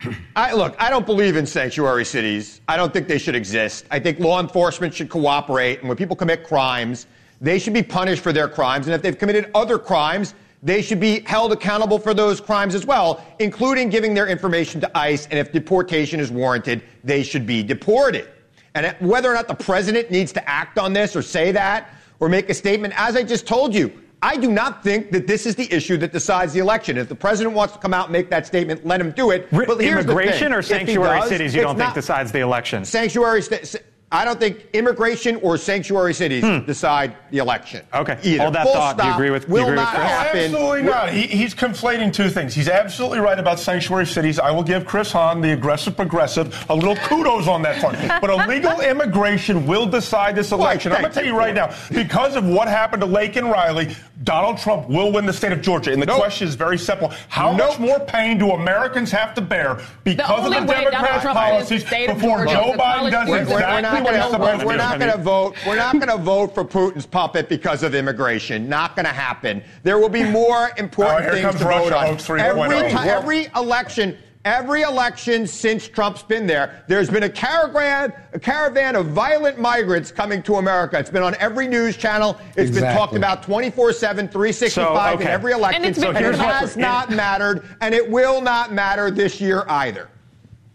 I, 0.36 0.54
look, 0.54 0.76
I 0.78 0.90
don't 0.90 1.06
believe 1.06 1.36
in 1.36 1.44
sanctuary 1.44 2.04
cities. 2.04 2.60
I 2.68 2.76
don't 2.76 2.92
think 2.92 3.08
they 3.08 3.18
should 3.18 3.34
exist. 3.34 3.84
I 3.90 3.98
think 3.98 4.20
law 4.20 4.38
enforcement 4.40 4.94
should 4.94 5.08
cooperate, 5.08 5.80
and 5.80 5.88
when 5.88 5.96
people 5.96 6.14
commit 6.14 6.44
crimes, 6.44 7.06
they 7.40 7.58
should 7.58 7.74
be 7.74 7.82
punished 7.82 8.22
for 8.22 8.32
their 8.32 8.48
crimes. 8.48 8.86
And 8.86 8.94
if 8.94 9.02
they've 9.02 9.18
committed 9.18 9.50
other 9.54 9.78
crimes, 9.78 10.34
they 10.62 10.82
should 10.82 11.00
be 11.00 11.20
held 11.20 11.52
accountable 11.52 11.98
for 11.98 12.14
those 12.14 12.40
crimes 12.40 12.74
as 12.74 12.84
well, 12.84 13.24
including 13.38 13.88
giving 13.88 14.14
their 14.14 14.26
information 14.26 14.80
to 14.80 14.98
ICE. 14.98 15.26
And 15.26 15.38
if 15.38 15.52
deportation 15.52 16.20
is 16.20 16.30
warranted, 16.30 16.82
they 17.04 17.22
should 17.22 17.46
be 17.46 17.62
deported. 17.62 18.28
And 18.74 18.94
whether 19.00 19.30
or 19.30 19.34
not 19.34 19.48
the 19.48 19.54
president 19.54 20.10
needs 20.10 20.32
to 20.32 20.48
act 20.48 20.78
on 20.78 20.92
this 20.92 21.16
or 21.16 21.22
say 21.22 21.52
that 21.52 21.90
or 22.20 22.28
make 22.28 22.50
a 22.50 22.54
statement, 22.54 22.94
as 22.96 23.16
I 23.16 23.22
just 23.22 23.46
told 23.46 23.74
you, 23.74 23.92
I 24.20 24.36
do 24.36 24.50
not 24.50 24.82
think 24.82 25.12
that 25.12 25.28
this 25.28 25.46
is 25.46 25.54
the 25.54 25.72
issue 25.72 25.96
that 25.98 26.12
decides 26.12 26.52
the 26.52 26.58
election. 26.58 26.98
If 26.98 27.08
the 27.08 27.14
president 27.14 27.54
wants 27.54 27.74
to 27.74 27.78
come 27.78 27.94
out 27.94 28.06
and 28.06 28.12
make 28.12 28.30
that 28.30 28.46
statement, 28.46 28.84
let 28.84 29.00
him 29.00 29.12
do 29.12 29.30
it. 29.30 29.48
But 29.50 29.80
immigration 29.80 30.52
or 30.52 30.60
sanctuary 30.60 31.20
does, 31.20 31.28
cities 31.28 31.54
you 31.54 31.62
don't 31.62 31.76
think 31.76 31.94
decides 31.94 32.32
the 32.32 32.40
election? 32.40 32.84
Sanctuary 32.84 33.42
states. 33.42 33.76
I 34.10 34.24
don't 34.24 34.40
think 34.40 34.68
immigration 34.72 35.36
or 35.36 35.58
sanctuary 35.58 36.14
cities 36.14 36.42
hmm. 36.42 36.64
decide 36.64 37.14
the 37.30 37.38
election. 37.38 37.84
Okay. 37.92 38.18
Either. 38.22 38.42
Hold 38.42 38.54
that 38.54 38.62
Full 38.64 38.72
thought. 38.72 38.96
Stop, 38.96 39.02
do 39.02 39.06
you 39.06 39.14
agree 39.14 39.30
with? 39.30 39.48
Will 39.50 39.64
agree 39.64 39.76
not 39.76 39.92
with 39.92 40.02
happen. 40.02 40.40
Absolutely 40.40 40.82
not. 40.82 41.12
He, 41.12 41.26
he's 41.26 41.54
conflating 41.54 42.10
two 42.10 42.30
things. 42.30 42.54
He's 42.54 42.70
absolutely 42.70 43.18
right 43.18 43.38
about 43.38 43.60
sanctuary 43.60 44.06
cities. 44.06 44.38
I 44.38 44.50
will 44.50 44.62
give 44.62 44.86
Chris 44.86 45.12
Hahn, 45.12 45.42
the 45.42 45.52
aggressive 45.52 45.94
progressive, 45.94 46.64
a 46.70 46.74
little 46.74 46.96
kudos 46.96 47.48
on 47.48 47.60
that 47.62 47.80
front. 47.80 47.98
but 48.22 48.30
illegal 48.30 48.80
immigration 48.80 49.66
will 49.66 49.84
decide 49.84 50.34
this 50.34 50.52
election. 50.52 50.92
I'm 50.92 51.02
going 51.02 51.12
to 51.12 51.14
tell 51.14 51.26
you 51.26 51.36
right 51.36 51.54
now, 51.54 51.76
because 51.90 52.34
of 52.34 52.46
what 52.46 52.66
happened 52.66 53.02
to 53.02 53.06
Lake 53.06 53.36
and 53.36 53.50
Riley, 53.50 53.94
Donald 54.24 54.58
Trump 54.58 54.88
will 54.88 55.12
win 55.12 55.26
the 55.26 55.32
state 55.32 55.52
of 55.52 55.60
Georgia. 55.60 55.92
And 55.92 56.02
the 56.02 56.06
nope. 56.06 56.18
question 56.18 56.48
is 56.48 56.54
very 56.54 56.78
simple: 56.78 57.12
How 57.28 57.54
nope. 57.54 57.70
much 57.70 57.78
more 57.78 58.00
pain 58.00 58.38
do 58.38 58.50
Americans 58.50 59.10
have 59.12 59.34
to 59.34 59.40
bear 59.40 59.80
because 60.04 60.50
the 60.50 60.58
of 60.58 60.66
the 60.66 60.72
Democrats' 60.72 61.24
policies 61.24 61.84
before 61.84 62.46
Joe 62.46 62.74
Biden 62.76 63.10
does 63.10 63.28
exactly 63.28 64.02
what 64.02 64.14
he's 64.14 64.30
supposed 64.30 64.52
to 64.52 64.58
do? 64.60 64.66
We're 64.66 64.76
not 64.76 64.98
going 64.98 65.12
to 65.12 65.18
vote. 65.18 65.56
We're 65.66 65.76
not 65.76 65.94
going 65.94 66.08
to 66.08 66.18
vote 66.18 66.54
for 66.54 66.64
Putin's 66.64 67.06
puppet 67.06 67.48
because 67.48 67.82
of 67.82 67.94
immigration. 67.94 68.68
Not 68.68 68.96
going 68.96 69.06
to 69.06 69.12
happen. 69.12 69.62
There 69.82 69.98
will 69.98 70.08
be 70.08 70.24
more 70.24 70.70
important 70.78 71.30
oh, 71.30 71.34
things 71.34 71.60
to 71.60 71.64
Russia, 71.64 71.90
vote 71.90 72.30
on. 72.30 72.40
Every, 72.40 72.90
t- 72.90 72.96
every 72.96 73.46
election. 73.54 74.18
Every 74.48 74.80
election 74.80 75.46
since 75.46 75.86
Trump's 75.86 76.22
been 76.22 76.46
there, 76.46 76.82
there's 76.88 77.10
been 77.10 77.24
a 77.24 77.28
caravan, 77.28 78.14
a 78.32 78.40
caravan 78.40 78.96
of 78.96 79.08
violent 79.08 79.58
migrants 79.58 80.10
coming 80.10 80.42
to 80.44 80.54
America. 80.54 80.98
It's 80.98 81.10
been 81.10 81.22
on 81.22 81.34
every 81.34 81.68
news 81.68 81.98
channel. 81.98 82.40
It's 82.56 82.70
exactly. 82.70 82.80
been 82.80 82.96
talked 82.96 83.14
about 83.14 83.42
24 83.42 83.92
7, 83.92 84.26
365 84.26 84.72
so, 84.72 85.14
okay. 85.16 85.24
in 85.24 85.28
every 85.28 85.52
election. 85.52 85.84
And, 85.84 85.94
so 85.94 86.08
and 86.08 86.24
it 86.24 86.34
has 86.36 86.76
what, 86.76 86.80
not 86.80 87.10
mattered, 87.10 87.68
and 87.82 87.94
it 87.94 88.10
will 88.10 88.40
not 88.40 88.72
matter 88.72 89.10
this 89.10 89.38
year 89.38 89.66
either. 89.68 90.08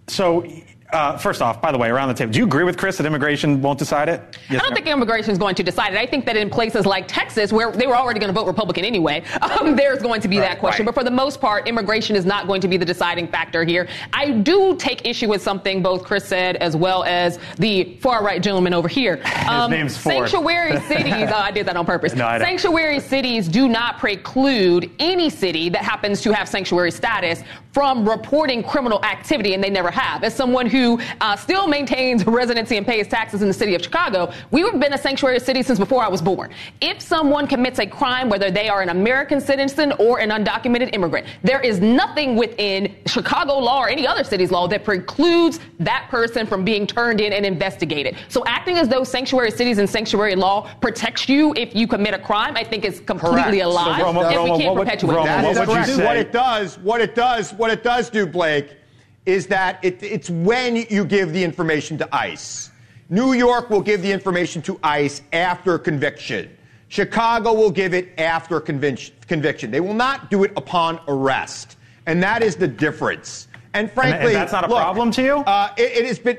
So 0.05 0.45
uh, 0.93 1.17
first 1.17 1.41
off, 1.41 1.61
by 1.61 1.71
the 1.71 1.77
way, 1.77 1.89
around 1.89 2.07
the 2.07 2.13
table, 2.13 2.31
do 2.31 2.39
you 2.39 2.45
agree 2.45 2.63
with 2.63 2.77
Chris 2.77 2.97
that 2.97 3.05
immigration 3.05 3.61
won't 3.61 3.79
decide 3.79 4.09
it? 4.09 4.21
Yes, 4.49 4.61
I 4.61 4.63
don't 4.63 4.69
no? 4.69 4.75
think 4.75 4.87
immigration 4.87 5.31
is 5.31 5.37
going 5.37 5.55
to 5.55 5.63
decide 5.63 5.93
it. 5.93 5.99
I 5.99 6.05
think 6.05 6.25
that 6.25 6.37
in 6.37 6.49
places 6.49 6.85
like 6.85 7.07
Texas, 7.07 7.51
where 7.51 7.71
they 7.71 7.87
were 7.87 7.95
already 7.95 8.19
going 8.19 8.33
to 8.33 8.39
vote 8.39 8.47
Republican 8.47 8.85
anyway, 8.85 9.23
um, 9.41 9.75
there's 9.75 10.01
going 10.01 10.21
to 10.21 10.27
be 10.27 10.37
right, 10.37 10.49
that 10.49 10.59
question. 10.59 10.85
Right. 10.85 10.93
But 10.93 11.01
for 11.01 11.03
the 11.03 11.15
most 11.15 11.41
part, 11.41 11.67
immigration 11.67 12.15
is 12.15 12.25
not 12.25 12.47
going 12.47 12.61
to 12.61 12.67
be 12.67 12.77
the 12.77 12.85
deciding 12.85 13.27
factor 13.27 13.63
here. 13.63 13.87
I 14.13 14.31
do 14.31 14.75
take 14.75 15.07
issue 15.07 15.27
with 15.27 15.41
something 15.41 15.81
both 15.81 16.03
Chris 16.03 16.25
said 16.25 16.57
as 16.57 16.75
well 16.75 17.03
as 17.05 17.39
the 17.57 17.97
far 17.99 18.23
right 18.23 18.41
gentleman 18.41 18.73
over 18.73 18.87
here. 18.87 19.21
Um, 19.43 19.69
His 19.71 19.77
name's 19.77 19.97
Ford. 19.97 20.29
Sanctuary 20.29 20.79
cities, 20.87 21.29
oh, 21.29 21.35
I 21.35 21.51
did 21.51 21.65
that 21.65 21.75
on 21.75 21.85
purpose. 21.85 22.13
No, 22.13 22.23
sanctuary 22.39 23.01
cities 23.01 23.49
do 23.49 23.67
not 23.67 23.99
preclude 23.99 24.89
any 24.99 25.29
city 25.29 25.67
that 25.67 25.83
happens 25.83 26.21
to 26.21 26.33
have 26.33 26.47
sanctuary 26.47 26.91
status 26.91 27.43
from 27.73 28.07
reporting 28.07 28.63
criminal 28.63 29.03
activity, 29.03 29.53
and 29.53 29.61
they 29.61 29.69
never 29.69 29.91
have. 29.91 30.23
As 30.23 30.33
someone 30.33 30.65
who 30.65 30.82
uh, 31.21 31.35
still 31.35 31.67
maintains 31.67 32.25
residency 32.25 32.77
and 32.77 32.85
pays 32.85 33.07
taxes 33.07 33.41
in 33.41 33.47
the 33.47 33.53
city 33.53 33.75
of 33.75 33.81
Chicago, 33.81 34.31
we've 34.51 34.79
been 34.79 34.93
a 34.93 34.97
sanctuary 34.97 35.39
city 35.39 35.63
since 35.63 35.79
before 35.79 36.03
I 36.03 36.09
was 36.09 36.21
born. 36.21 36.51
If 36.81 37.01
someone 37.01 37.47
commits 37.47 37.79
a 37.79 37.85
crime, 37.85 38.29
whether 38.29 38.51
they 38.51 38.69
are 38.69 38.81
an 38.81 38.89
American 38.89 39.39
citizen 39.41 39.91
or 39.93 40.19
an 40.19 40.29
undocumented 40.29 40.93
immigrant, 40.93 41.27
there 41.43 41.61
is 41.61 41.79
nothing 41.79 42.35
within 42.35 42.95
Chicago 43.05 43.57
law 43.57 43.81
or 43.83 43.89
any 43.89 44.05
other 44.05 44.23
city's 44.23 44.51
law 44.51 44.67
that 44.67 44.83
precludes 44.83 45.59
that 45.79 46.07
person 46.09 46.45
from 46.45 46.63
being 46.63 46.85
turned 46.85 47.21
in 47.21 47.33
and 47.33 47.45
investigated. 47.45 48.17
So 48.29 48.43
acting 48.45 48.77
as 48.77 48.87
though 48.87 49.03
sanctuary 49.03 49.51
cities 49.51 49.77
and 49.77 49.89
sanctuary 49.89 50.35
law 50.35 50.69
protects 50.81 51.29
you 51.29 51.53
if 51.55 51.75
you 51.75 51.87
commit 51.87 52.13
a 52.13 52.19
crime, 52.19 52.55
I 52.55 52.63
think 52.63 52.85
is 52.85 52.99
completely 52.99 53.59
Correct. 53.59 53.63
a 53.63 53.67
lie, 53.67 53.97
so 53.97 54.05
Roma, 54.05 54.21
and 54.21 54.35
Roma, 54.35 54.53
we 54.53 54.59
can't 54.59 54.75
what 54.75 54.85
perpetuate 54.85 55.15
would, 55.17 55.25
that. 55.25 55.43
Roma, 55.43 55.59
what, 55.59 55.97
what 55.99 56.17
it 56.17 56.31
does, 56.31 56.77
what 56.79 57.01
it 57.01 57.15
does, 57.15 57.53
what 57.53 57.71
it 57.71 57.83
does 57.83 58.09
do, 58.09 58.25
Blake, 58.25 58.77
is 59.25 59.47
that 59.47 59.79
it, 59.83 60.01
it's 60.01 60.29
when 60.29 60.75
you 60.89 61.05
give 61.05 61.33
the 61.33 61.43
information 61.43 61.97
to 61.97 62.15
ICE. 62.15 62.71
New 63.09 63.33
York 63.33 63.69
will 63.69 63.81
give 63.81 64.01
the 64.01 64.11
information 64.11 64.61
to 64.63 64.79
ICE 64.83 65.21
after 65.31 65.77
conviction. 65.77 66.49
Chicago 66.87 67.53
will 67.53 67.71
give 67.71 67.93
it 67.93 68.09
after 68.19 68.59
conviction. 68.59 69.71
They 69.71 69.79
will 69.79 69.93
not 69.93 70.29
do 70.29 70.43
it 70.43 70.51
upon 70.55 70.99
arrest. 71.07 71.77
And 72.05 72.21
that 72.21 72.43
is 72.43 72.55
the 72.55 72.67
difference. 72.67 73.47
And 73.73 73.91
frankly, 73.91 74.27
and 74.27 74.35
that's 74.35 74.51
not 74.51 74.65
a 74.65 74.67
look, 74.67 74.77
problem 74.77 75.11
to 75.11 75.23
you? 75.23 75.37
Uh, 75.37 75.73
it, 75.77 75.97
it, 75.97 76.05
has 76.05 76.19
been. 76.19 76.37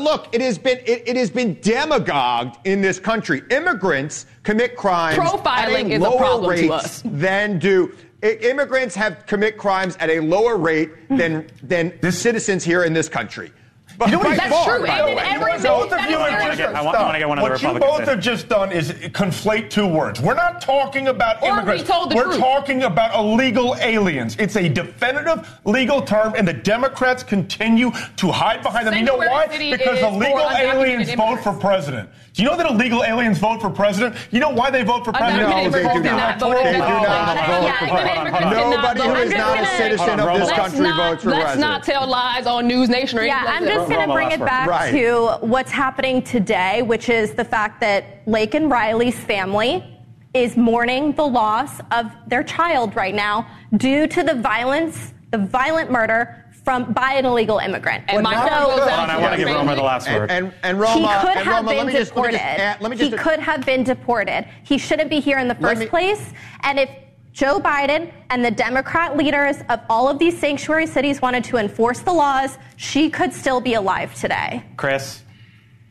Look, 0.00 0.28
it 0.32 0.40
has 0.40 0.58
been 0.58 0.78
it, 0.78 1.04
it, 1.06 1.16
has 1.16 1.30
been 1.30 1.58
demagogued 1.60 2.56
in 2.66 2.80
this 2.80 2.98
country. 2.98 3.42
Immigrants 3.50 4.26
commit 4.42 4.76
crimes 4.76 5.18
Profiling 5.18 5.84
at 5.84 5.90
a 5.90 5.94
is 5.94 6.00
lower 6.00 6.14
a 6.14 6.18
problem 6.18 6.50
rate 6.50 6.66
to 6.66 6.72
us. 6.72 7.02
than 7.04 7.58
do 7.58 7.94
immigrants 8.22 8.94
have 8.94 9.26
commit 9.26 9.56
crimes 9.56 9.96
at 10.00 10.10
a 10.10 10.20
lower 10.20 10.56
rate 10.56 10.90
than 11.08 11.46
than 11.62 11.92
citizens 12.10 12.64
here 12.64 12.84
in 12.84 12.92
this 12.92 13.08
country. 13.08 13.52
But 13.98 14.10
you 14.10 14.16
know 14.22 14.22
that's 14.22 14.48
far, 14.48 14.78
true. 14.78 14.86
And 14.86 15.10
in 15.10 15.18
every 15.18 15.60
both 15.60 15.92
of 15.92 16.08
you 16.08 16.16
are 16.18 16.30
just 16.54 16.60
I 16.60 16.82
want, 16.82 16.96
I 16.96 17.02
want 17.02 17.14
to 17.14 17.18
get 17.18 17.28
one 17.28 17.38
of 17.40 17.44
the 17.44 17.50
What 17.50 17.62
you 17.62 17.80
both 17.80 18.04
have 18.04 18.20
just 18.20 18.48
done 18.48 18.70
is 18.70 18.92
conflate 18.92 19.70
two 19.70 19.88
words. 19.88 20.20
We're 20.20 20.34
not 20.34 20.60
talking 20.60 21.08
about 21.08 21.42
or 21.42 21.48
immigrants. 21.48 21.82
We 21.82 21.88
told 21.88 22.12
the 22.12 22.14
We're 22.14 22.24
truth. 22.24 22.38
talking 22.38 22.84
about 22.84 23.18
illegal 23.18 23.74
aliens. 23.80 24.36
It's 24.38 24.54
a 24.54 24.68
definitive 24.68 25.48
legal 25.64 26.00
term, 26.00 26.34
and 26.36 26.46
the 26.46 26.52
Democrats 26.52 27.24
continue 27.24 27.90
to 28.16 28.30
hide 28.30 28.62
behind 28.62 28.86
them. 28.86 28.94
You 28.94 29.02
know 29.02 29.16
why? 29.16 29.48
Because 29.48 30.00
illegal 30.00 30.48
aliens 30.48 31.12
vote 31.14 31.40
for 31.42 31.52
president. 31.52 32.08
Do 32.34 32.44
you 32.44 32.48
know 32.48 32.56
that 32.56 32.70
illegal 32.70 33.02
aliens 33.02 33.38
vote 33.38 33.60
for 33.60 33.68
president? 33.68 34.14
You 34.30 34.38
know 34.38 34.50
why 34.50 34.70
they 34.70 34.84
vote 34.84 35.04
for 35.04 35.10
president? 35.12 35.50
No, 35.50 35.70
they 35.70 35.82
do 35.82 36.02
not. 36.04 36.38
They 36.38 36.72
do 36.72 36.78
not 36.78 37.48
vote 37.48 37.74
for 37.80 37.86
president. 37.88 38.50
Nobody 38.52 39.00
who 39.02 39.14
is 39.14 39.32
not 39.32 39.58
a 39.60 39.66
citizen 39.76 40.20
of 40.20 40.38
this 40.38 40.52
country 40.52 40.86
votes 40.92 41.24
for 41.24 41.30
president. 41.30 41.32
Let's 41.32 41.58
not 41.58 41.82
tell 41.82 42.06
lies 42.06 42.46
on 42.46 42.68
News 42.68 42.88
Nation 42.88 43.18
or 43.18 43.24
Yeah, 43.24 43.44
I'm 43.44 43.64
just 43.64 43.87
going 43.88 44.08
to 44.08 44.14
bring 44.14 44.30
it 44.30 44.40
back 44.40 44.68
right. 44.68 44.90
to 44.92 45.38
what's 45.40 45.70
happening 45.70 46.22
today, 46.22 46.82
which 46.82 47.08
is 47.08 47.34
the 47.34 47.44
fact 47.44 47.80
that 47.80 48.24
Laken 48.26 48.70
Riley's 48.70 49.18
family 49.18 49.98
is 50.34 50.56
mourning 50.56 51.12
the 51.12 51.26
loss 51.26 51.80
of 51.90 52.12
their 52.26 52.42
child 52.42 52.94
right 52.94 53.14
now 53.14 53.46
due 53.76 54.06
to 54.06 54.22
the 54.22 54.34
violence, 54.34 55.14
the 55.30 55.38
violent 55.38 55.90
murder 55.90 56.44
from 56.64 56.92
by 56.92 57.14
an 57.14 57.24
illegal 57.24 57.58
immigrant. 57.58 58.04
And 58.08 58.22
my 58.22 58.34
so, 58.34 58.40
heart 58.40 58.76
goes 58.76 58.88
out 58.88 59.08
I 59.08 59.18
want 59.18 59.32
to 59.32 59.38
give 59.38 59.48
Roma 59.48 59.74
the 59.74 59.82
last 59.82 60.06
word. 60.10 60.30
and, 60.30 60.52
and 60.62 60.76
he 60.76 60.82
Roma, 60.82 61.18
could 61.22 61.36
and 61.36 61.48
have 61.48 61.64
Roma, 61.64 61.68
been 61.70 61.76
let 61.78 61.86
me 61.86 61.92
just, 61.94 62.14
let 62.14 62.26
me 62.26 62.32
deported. 62.32 62.32
just 62.32 62.44
add- 62.44 62.80
let 62.82 62.90
me 62.90 62.96
just 62.98 63.10
he 63.10 63.16
could 63.16 63.40
have 63.40 63.64
been 63.64 63.84
deported. 63.84 64.46
He 64.64 64.76
shouldn't 64.76 65.08
be 65.08 65.18
here 65.18 65.38
in 65.38 65.48
the 65.48 65.54
first 65.54 65.80
me- 65.80 65.86
place. 65.86 66.32
And 66.62 66.78
if 66.78 66.90
Joe 67.38 67.60
Biden 67.60 68.12
and 68.30 68.44
the 68.44 68.50
Democrat 68.50 69.16
leaders 69.16 69.58
of 69.68 69.78
all 69.88 70.08
of 70.08 70.18
these 70.18 70.36
sanctuary 70.36 70.88
cities 70.88 71.22
wanted 71.22 71.44
to 71.44 71.56
enforce 71.56 72.00
the 72.00 72.12
laws, 72.12 72.58
she 72.74 73.08
could 73.08 73.32
still 73.32 73.60
be 73.60 73.74
alive 73.74 74.12
today. 74.16 74.64
Chris? 74.76 75.22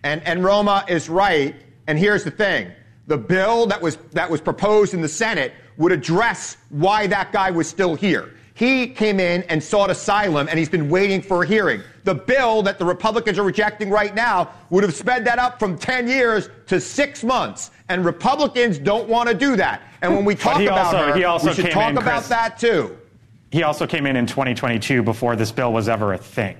And, 0.03 0.21
and 0.27 0.43
Roma 0.43 0.83
is 0.89 1.07
right. 1.07 1.55
And 1.87 1.97
here's 1.97 2.25
the 2.25 2.31
thing. 2.31 2.73
The 3.07 3.17
bill 3.17 3.65
that 3.67 3.81
was, 3.81 3.95
that 4.11 4.29
was 4.29 4.41
proposed 4.41 4.93
in 4.93 4.99
the 4.99 5.07
Senate 5.07 5.53
would 5.77 5.93
address 5.93 6.57
why 6.67 7.07
that 7.07 7.31
guy 7.31 7.49
was 7.49 7.69
still 7.69 7.95
here. 7.95 8.33
He 8.57 8.87
came 8.87 9.19
in 9.19 9.43
and 9.43 9.63
sought 9.63 9.91
asylum, 9.91 10.47
and 10.49 10.57
he's 10.57 10.67
been 10.67 10.89
waiting 10.89 11.21
for 11.21 11.43
a 11.43 11.45
hearing. 11.45 11.83
The 12.05 12.15
bill 12.15 12.63
that 12.63 12.79
the 12.79 12.85
Republicans 12.85 13.37
are 13.37 13.43
rejecting 13.43 13.91
right 13.91 14.15
now 14.15 14.49
would 14.71 14.83
have 14.83 14.95
sped 14.95 15.25
that 15.25 15.37
up 15.37 15.59
from 15.59 15.77
10 15.77 16.07
years 16.07 16.49
to 16.65 16.81
six 16.81 17.23
months. 17.23 17.69
And 17.87 18.03
Republicans 18.03 18.79
don't 18.79 19.07
want 19.07 19.29
to 19.29 19.35
do 19.35 19.55
that. 19.57 19.83
And 20.01 20.15
when 20.15 20.25
we 20.25 20.33
talk 20.33 20.59
he 20.59 20.65
about 20.65 20.95
also- 20.95 21.19
her, 21.19 21.27
also 21.27 21.49
we 21.49 21.53
should 21.53 21.69
talk 21.69 21.91
in, 21.91 21.99
about 21.99 22.13
Chris. 22.21 22.29
that 22.29 22.57
too. 22.57 22.97
He 23.51 23.61
also 23.61 23.85
came 23.85 24.07
in 24.07 24.15
in 24.15 24.25
2022 24.25 25.03
before 25.03 25.35
this 25.35 25.51
bill 25.51 25.71
was 25.71 25.87
ever 25.87 26.13
a 26.13 26.17
thing. 26.17 26.57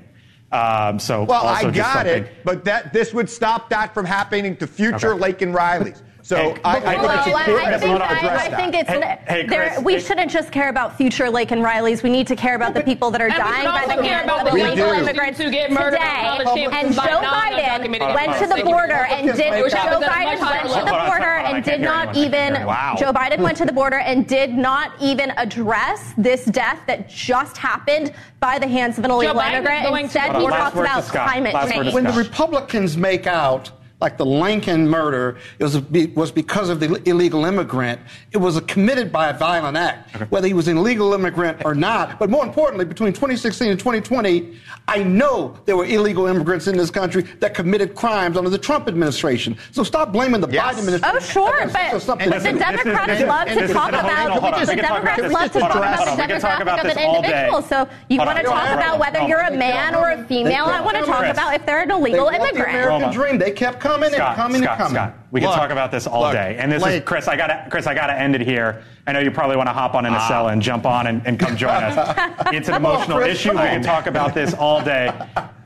Um, 0.52 1.00
so 1.00 1.24
Well, 1.24 1.48
I 1.48 1.72
got 1.72 2.06
it, 2.06 2.46
but 2.46 2.64
that 2.66 2.94
this 2.94 3.12
would 3.12 3.28
stop 3.28 3.72
that 3.72 3.96
from 3.96 4.06
happening 4.06 4.56
to 4.58 4.68
future 4.68 5.16
Lake 5.16 5.42
and 5.42 5.52
Rileys. 5.52 6.04
So 6.28 6.58
I, 6.66 6.76
I 6.76 6.80
think 6.82 7.02
Well, 7.04 7.18
it's 7.20 7.28
important 7.28 7.68
I 7.68 7.72
that 7.72 7.80
we 7.82 7.88
think, 7.88 8.02
address 8.02 8.42
I, 8.42 8.46
I 8.48 8.56
think 8.58 8.76
it's 8.76 8.90
Hey- 8.90 9.20
hey, 9.30 9.46
there, 9.48 9.80
we 9.80 9.96
it- 9.96 10.04
shouldn't 10.04 10.30
just 10.30 10.52
care 10.52 10.68
about 10.68 10.98
future 10.98 11.30
Lake 11.30 11.52
and 11.52 11.64
Rileys. 11.64 12.04
We 12.04 12.10
need 12.10 12.28
to 12.28 12.36
care 12.36 12.56
about 12.56 12.74
the 12.74 12.82
people 12.84 13.12
that 13.12 13.22
are 13.22 13.30
dying 13.30 13.64
by 13.64 13.86
the 13.96 14.04
hands 14.04 14.30
of 14.30 14.48
illegal 14.54 14.92
immigrants 14.92 15.40
who 15.40 15.50
get 15.50 15.72
murdered 15.72 15.92
today. 15.92 16.28
on 16.28 16.44
college 16.44 16.48
campuses 16.68 16.84
And 16.84 16.94
Joe 16.94 17.22
Biden 17.22 18.14
went 18.14 18.40
to 18.40 18.48
the 18.48 18.62
border 18.66 18.94
and 18.94 19.28
did 19.38 19.72
Joe 19.72 20.00
Biden 20.02 20.42
went 20.42 20.64
to 20.64 20.80
the 20.80 20.92
border 20.92 21.38
hold 21.38 21.46
on, 21.46 21.46
I 21.46 21.52
and 21.56 21.64
can't 21.64 21.66
did 21.66 21.82
not 21.82 22.18
even 22.18 22.54
Joe 22.98 23.14
Biden 23.14 23.40
went 23.40 23.58
to 23.60 23.66
the 23.66 23.72
border 23.72 24.00
and 24.00 24.28
did 24.28 24.54
not 24.54 24.92
even 25.02 25.32
address 25.38 26.14
this 26.18 26.44
death 26.44 26.82
that 26.88 27.08
just 27.08 27.56
happened 27.56 28.12
by 28.42 28.60
the 28.60 28.68
hands 28.68 28.98
of 28.98 29.06
an 29.06 29.12
illegal 29.12 29.40
immigrant. 29.40 29.98
Instead, 29.98 30.36
he 30.36 30.44
last 30.44 30.74
talks 30.74 31.10
about 31.10 31.26
climate 31.26 31.54
Last 31.54 31.68
word 31.68 31.72
to 31.76 31.84
change. 31.84 31.94
when 31.94 32.04
the 32.04 32.12
Republicans 32.12 32.98
make 32.98 33.28
out 33.28 33.72
like 34.00 34.18
the 34.18 34.26
Lincoln 34.26 34.88
murder 34.88 35.38
it 35.58 35.64
was, 35.64 35.78
was 36.16 36.32
because 36.32 36.70
of 36.70 36.80
the 36.80 37.02
illegal 37.10 37.46
immigrant, 37.46 38.00
it 38.32 38.38
was 38.38 38.60
committed 38.62 39.12
by 39.12 39.30
a 39.30 39.34
violent 39.38 39.76
act, 39.76 40.16
whether 40.32 40.48
he 40.48 40.54
was 40.54 40.68
an 40.68 40.78
illegal 40.78 41.14
immigrant 41.14 41.64
or 41.66 41.74
not. 41.74 42.20
But 42.20 42.30
more 42.30 42.46
importantly, 42.46 42.86
between 42.86 43.12
2016 43.14 43.70
and 43.72 43.80
2020, 43.80 44.56
I 44.88 45.04
know 45.04 45.58
there 45.66 45.76
were 45.76 45.86
illegal 45.86 46.28
immigrants 46.28 46.68
in 46.68 46.78
this 46.78 46.92
country 46.92 47.24
that 47.40 47.56
committed 47.56 47.96
crimes 47.96 48.38
under 48.38 48.52
the 48.52 48.58
Trump 48.60 48.88
administration. 48.88 49.58
So 49.72 49.84
stop 49.84 50.12
blaming 50.14 50.42
the 50.42 50.48
Yes. 50.48 50.76
Biden 50.76 50.80
administration. 50.80 51.18
Oh, 51.18 51.20
sure, 51.20 51.66
This 51.66 51.74
but 51.74 51.94
is 51.96 52.04
something 52.04 52.30
the 52.30 52.36
Listen, 52.36 52.58
different. 52.58 52.78
this 52.78 53.20
is- 53.20 53.26
Democrats 53.26 53.58
love 53.58 53.68
to 53.68 53.74
talk 53.74 53.90
about 53.90 54.30
hold 54.32 54.54
the 54.54 54.60
we 54.60 54.66
can 54.76 54.86
talk 54.86 55.02
about 55.02 55.18
Democrats 55.18 55.34
love 55.34 55.52
to 55.52 55.60
talk 55.60 55.76
about 55.76 55.98
hold 55.98 56.08
the 56.08 56.22
we 56.22 56.28
can 56.28 56.42
talk 56.42 56.60
about 56.62 56.80
demographic 56.80 56.92
of 56.92 56.98
an 56.98 57.06
all 57.08 57.22
day. 57.22 57.28
individual. 57.30 57.62
So 57.64 57.88
you 58.10 58.18
want 58.20 58.38
to 58.38 58.44
talk 58.44 58.70
about 58.70 59.00
whether 59.00 59.22
you're 59.28 59.40
a 59.42 59.52
man 59.58 59.96
or 59.96 60.12
a 60.12 60.24
female. 60.26 60.66
I 60.66 60.82
want 60.82 60.98
to 60.98 61.04
talk 61.04 61.26
about 61.26 61.56
if 61.56 61.66
they're 61.66 61.82
an 61.82 61.90
illegal 61.92 62.26
want 62.26 62.38
the 62.42 62.50
immigrant. 62.50 62.76
American 62.78 63.12
dream. 63.12 63.38
They 63.40 63.52
kept 63.52 63.80
coming 63.88 64.10
Scott, 64.12 64.28
and 64.30 64.36
coming 64.38 64.62
Scott, 64.62 64.72
and 64.74 64.80
coming. 64.80 64.96
Scott. 64.96 65.14
We 65.32 65.42
can 65.42 65.52
talk 65.52 65.70
about 65.72 65.92
this 65.92 66.08
all 66.08 66.22
look, 66.22 66.34
day. 66.34 66.56
And 66.60 66.72
this 66.72 66.86
is 66.86 67.02
Chris. 67.04 67.28
I 67.28 67.36
gotta, 67.36 67.68
Chris. 67.70 67.88
I 67.88 67.94
gotta 67.94 68.14
end 68.14 68.36
it 68.36 68.42
here. 68.42 68.84
I 69.08 69.12
know 69.14 69.20
you 69.20 69.32
probably 69.32 69.56
want 69.58 69.68
to 69.70 69.74
hop 69.74 69.96
on 69.96 70.06
in 70.06 70.14
a 70.14 70.18
Ah. 70.18 70.28
cell 70.28 70.48
and 70.50 70.62
jump 70.62 70.86
on 70.86 71.08
and, 71.08 71.22
and 71.26 71.40
come 71.40 71.56
join 71.58 71.72
us. 71.72 71.96
It's 72.54 72.68
an 72.70 72.76
Come 72.76 72.86
on, 72.86 72.96
emotional 72.96 73.18
Chris, 73.20 73.40
issue. 73.40 73.50
come 73.52 73.62
We 73.62 73.68
can 73.70 73.82
talk 73.84 74.08
about 74.08 74.34
this 74.34 74.54
all 74.54 74.82
day. 74.82 75.12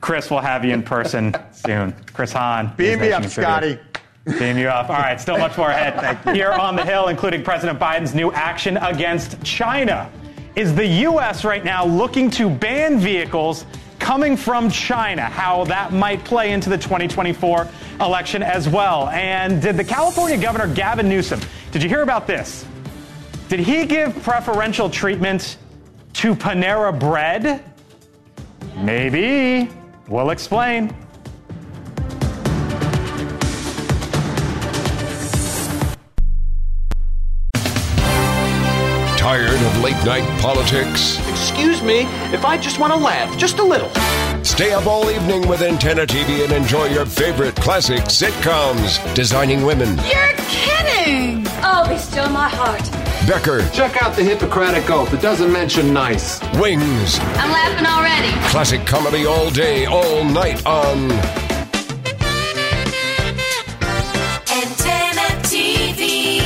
Chris 0.00 0.30
will 0.30 0.40
have 0.40 0.64
you 0.64 0.72
in 0.74 0.82
person 0.82 1.34
soon. 1.52 1.94
Chris 2.12 2.32
Hahn. 2.32 2.72
Beam 2.76 2.98
News 2.98 3.00
me 3.00 3.08
Nation 3.08 3.24
up. 3.24 3.30
Scotty. 3.30 3.78
Beam 4.38 4.56
you 4.58 4.68
up. 4.68 4.88
All 4.90 4.96
right, 4.96 5.20
still 5.20 5.38
much 5.38 5.56
more 5.58 5.70
ahead 5.70 6.34
here 6.34 6.52
on 6.52 6.76
the 6.76 6.84
Hill, 6.84 7.08
including 7.08 7.42
President 7.42 7.78
Biden's 7.78 8.14
new 8.14 8.32
action 8.32 8.76
against 8.78 9.42
China. 9.44 10.10
Is 10.54 10.74
the 10.74 10.86
U.S. 10.86 11.44
right 11.44 11.64
now 11.64 11.84
looking 11.84 12.30
to 12.32 12.50
ban 12.50 12.98
vehicles 12.98 13.64
coming 14.02 14.36
from 14.36 14.68
China? 14.68 15.22
How 15.22 15.64
that 15.64 15.92
might 15.92 16.24
play 16.24 16.50
into 16.50 16.68
the 16.68 16.76
2024 16.76 17.68
election 18.00 18.42
as 18.42 18.68
well. 18.68 19.08
And 19.08 19.62
did 19.62 19.76
the 19.76 19.84
California 19.84 20.36
Governor 20.36 20.74
Gavin 20.74 21.08
Newsom, 21.08 21.40
did 21.70 21.82
you 21.82 21.88
hear 21.88 22.02
about 22.02 22.26
this? 22.26 22.66
Did 23.48 23.60
he 23.60 23.86
give 23.86 24.20
preferential 24.22 24.90
treatment 24.90 25.56
to 26.14 26.34
Panera 26.34 26.98
Bread? 26.98 27.64
Maybe. 28.76 29.70
We'll 30.08 30.30
explain. 30.30 30.94
Tired 39.16 39.50
of 39.50 39.80
late 39.80 40.04
night 40.04 40.40
politics? 40.40 41.31
Excuse 41.52 41.82
me 41.82 42.00
if 42.32 42.46
I 42.46 42.56
just 42.56 42.78
want 42.78 42.94
to 42.94 42.98
laugh, 42.98 43.36
just 43.36 43.58
a 43.58 43.62
little. 43.62 43.90
Stay 44.42 44.72
up 44.72 44.86
all 44.86 45.10
evening 45.10 45.46
with 45.46 45.60
Antenna 45.60 46.06
TV 46.06 46.42
and 46.44 46.50
enjoy 46.50 46.86
your 46.86 47.04
favorite 47.04 47.54
classic 47.56 48.04
sitcoms. 48.04 48.96
Designing 49.14 49.60
Women, 49.62 49.98
You're 49.98 50.32
kidding! 50.48 51.44
Oh, 51.62 51.84
be 51.90 51.98
still 51.98 52.30
my 52.30 52.48
heart. 52.48 52.80
Becker, 53.28 53.68
Check 53.68 54.02
out 54.02 54.16
the 54.16 54.24
Hippocratic 54.24 54.88
Oath. 54.90 55.12
It 55.12 55.20
doesn't 55.20 55.52
mention 55.52 55.92
nice. 55.92 56.40
Wings. 56.58 57.18
I'm 57.20 57.52
laughing 57.52 57.84
already. 57.86 58.32
Classic 58.48 58.84
comedy 58.86 59.26
all 59.26 59.50
day, 59.50 59.84
all 59.84 60.24
night 60.24 60.64
on 60.64 61.10
Antenna 64.50 65.28
TV. 65.44 66.40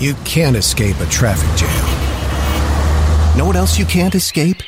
You 0.00 0.14
can't 0.24 0.56
escape 0.56 0.98
a 0.98 1.06
traffic 1.06 1.56
jam. 1.56 1.85
Know 3.36 3.44
what 3.44 3.56
else 3.56 3.78
you 3.78 3.84
can't 3.84 4.14
escape? 4.14 4.62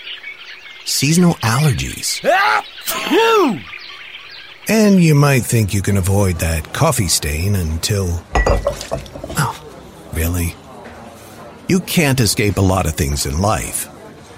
Seasonal 0.84 1.34
allergies. 1.36 2.20
Ah, 2.24 2.64
and 4.68 5.02
you 5.02 5.14
might 5.14 5.44
think 5.44 5.72
you 5.72 5.80
can 5.80 5.96
avoid 5.96 6.36
that 6.40 6.74
coffee 6.74 7.08
stain 7.08 7.56
until. 7.56 8.22
Oh, 8.34 9.58
really? 10.12 10.54
You 11.68 11.80
can't 11.80 12.20
escape 12.20 12.58
a 12.58 12.62
lot 12.62 12.84
of 12.84 12.92
things 12.92 13.24
in 13.24 13.40
life, 13.40 13.88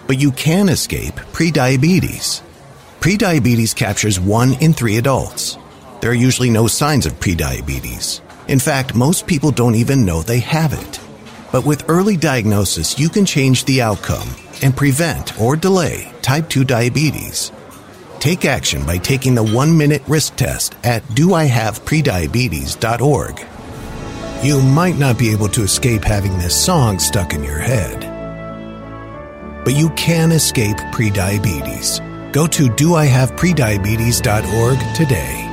but 0.07 0.21
you 0.21 0.31
can 0.31 0.69
escape 0.69 1.15
prediabetes. 1.33 2.43
Prediabetes 3.01 3.75
captures 3.75 4.21
one 4.21 4.53
in 4.63 4.73
three 4.73 4.99
adults. 4.99 5.59
There 6.01 6.13
are 6.13 6.15
usually 6.15 6.51
no 6.51 6.69
signs 6.69 7.07
of 7.07 7.15
prediabetes. 7.15 8.21
In 8.47 8.61
fact, 8.61 8.95
most 8.95 9.27
people 9.27 9.51
don't 9.51 9.75
even 9.75 10.05
know 10.05 10.23
they 10.23 10.41
have 10.41 10.73
it. 10.73 11.01
But 11.53 11.67
with 11.67 11.89
early 11.89 12.17
diagnosis, 12.17 12.99
you 12.99 13.09
can 13.09 13.27
change 13.27 13.65
the 13.65 13.83
outcome 13.83 14.29
and 14.63 14.77
prevent 14.77 15.41
or 15.41 15.57
delay 15.57 16.13
type 16.23 16.49
2 16.49 16.63
diabetes. 16.65 17.51
Take 18.21 18.45
action 18.45 18.87
by 18.87 18.99
taking 18.99 19.35
the 19.35 19.43
one 19.43 19.77
minute 19.77 20.03
risk 20.07 20.37
test 20.37 20.77
at 20.85 21.03
doihaveprediabetes.org. 21.09 23.47
You 24.45 24.63
might 24.63 24.97
not 24.99 25.19
be 25.19 25.33
able 25.33 25.49
to 25.49 25.63
escape 25.63 26.05
having 26.05 26.39
this 26.39 26.65
song 26.65 26.99
stuck 26.99 27.35
in 27.35 27.43
your 27.43 27.59
head, 27.59 28.07
but 29.65 29.75
you 29.75 29.91
can 29.91 30.33
escape 30.33 30.79
prediabetes. 30.93 32.01
Go 32.33 32.47
to 32.47 32.69
doihaveprediabetes.org 32.69 34.79
today. 34.95 35.47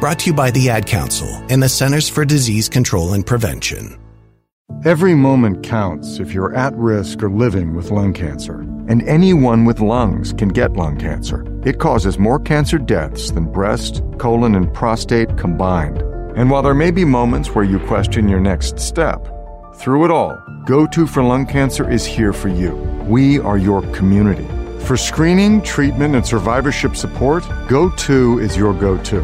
Brought 0.00 0.18
to 0.20 0.26
you 0.26 0.34
by 0.34 0.52
the 0.52 0.70
Ad 0.70 0.86
Council 0.86 1.28
and 1.48 1.60
the 1.62 1.68
Centers 1.68 2.08
for 2.08 2.24
Disease 2.24 2.68
Control 2.68 3.14
and 3.14 3.26
Prevention. 3.26 3.98
Every 4.84 5.14
moment 5.14 5.64
counts 5.64 6.20
if 6.20 6.32
you're 6.32 6.54
at 6.54 6.72
risk 6.76 7.22
or 7.22 7.30
living 7.30 7.74
with 7.74 7.90
lung 7.90 8.12
cancer. 8.12 8.60
And 8.88 9.02
anyone 9.08 9.64
with 9.64 9.80
lungs 9.80 10.32
can 10.32 10.50
get 10.50 10.74
lung 10.74 10.96
cancer. 10.96 11.44
It 11.66 11.80
causes 11.80 12.18
more 12.18 12.38
cancer 12.38 12.78
deaths 12.78 13.32
than 13.32 13.50
breast, 13.50 14.02
colon, 14.18 14.54
and 14.54 14.72
prostate 14.72 15.36
combined. 15.36 16.02
And 16.36 16.48
while 16.48 16.62
there 16.62 16.74
may 16.74 16.92
be 16.92 17.04
moments 17.04 17.56
where 17.56 17.64
you 17.64 17.80
question 17.80 18.28
your 18.28 18.38
next 18.40 18.78
step, 18.78 19.18
through 19.74 20.04
it 20.04 20.12
all, 20.12 20.36
GO2 20.66 21.08
for 21.08 21.24
Lung 21.24 21.44
Cancer 21.44 21.90
is 21.90 22.06
here 22.06 22.32
for 22.32 22.48
you. 22.48 22.76
We 23.08 23.40
are 23.40 23.58
your 23.58 23.82
community. 23.92 24.46
For 24.84 24.96
screening, 24.96 25.60
treatment, 25.62 26.14
and 26.14 26.24
survivorship 26.24 26.94
support, 26.94 27.42
Go 27.68 27.90
To 27.90 28.38
is 28.38 28.56
your 28.56 28.74
go 28.74 28.96
to. 29.04 29.20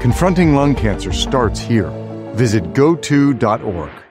Confronting 0.00 0.54
lung 0.54 0.74
cancer 0.74 1.12
starts 1.12 1.60
here. 1.60 1.90
Visit 2.34 2.72
go2.org. 2.72 4.05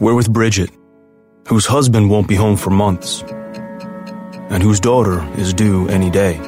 We're 0.00 0.14
with 0.14 0.32
Bridget, 0.32 0.70
whose 1.48 1.66
husband 1.66 2.08
won't 2.08 2.28
be 2.28 2.36
home 2.36 2.56
for 2.56 2.70
months, 2.70 3.22
and 4.48 4.62
whose 4.62 4.78
daughter 4.78 5.28
is 5.36 5.52
due 5.52 5.88
any 5.88 6.08
day. 6.08 6.38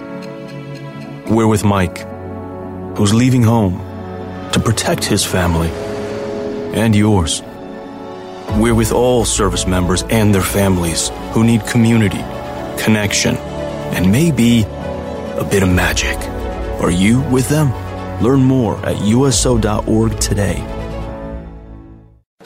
We're 1.29 1.49
with 1.49 1.65
Mike, 1.65 1.99
who's 2.97 3.13
leaving 3.13 3.43
home 3.43 3.81
to 4.53 4.61
protect 4.61 5.05
his 5.05 5.25
family 5.25 5.69
and 6.79 6.95
yours. 6.95 7.43
We're 8.57 8.77
with 8.77 8.93
all 8.93 9.25
service 9.25 9.67
members 9.67 10.05
and 10.05 10.33
their 10.33 10.43
families 10.43 11.11
who 11.33 11.43
need 11.43 11.67
community, 11.67 12.23
connection, 12.81 13.35
and 13.97 14.13
maybe 14.13 14.63
a 14.63 15.45
bit 15.51 15.65
of 15.65 15.69
magic. 15.71 16.17
Are 16.81 16.93
you 16.93 17.21
with 17.23 17.49
them? 17.49 17.73
Learn 18.23 18.43
more 18.45 18.77
at 18.87 19.01
USO.org 19.01 20.21
today. 20.21 20.80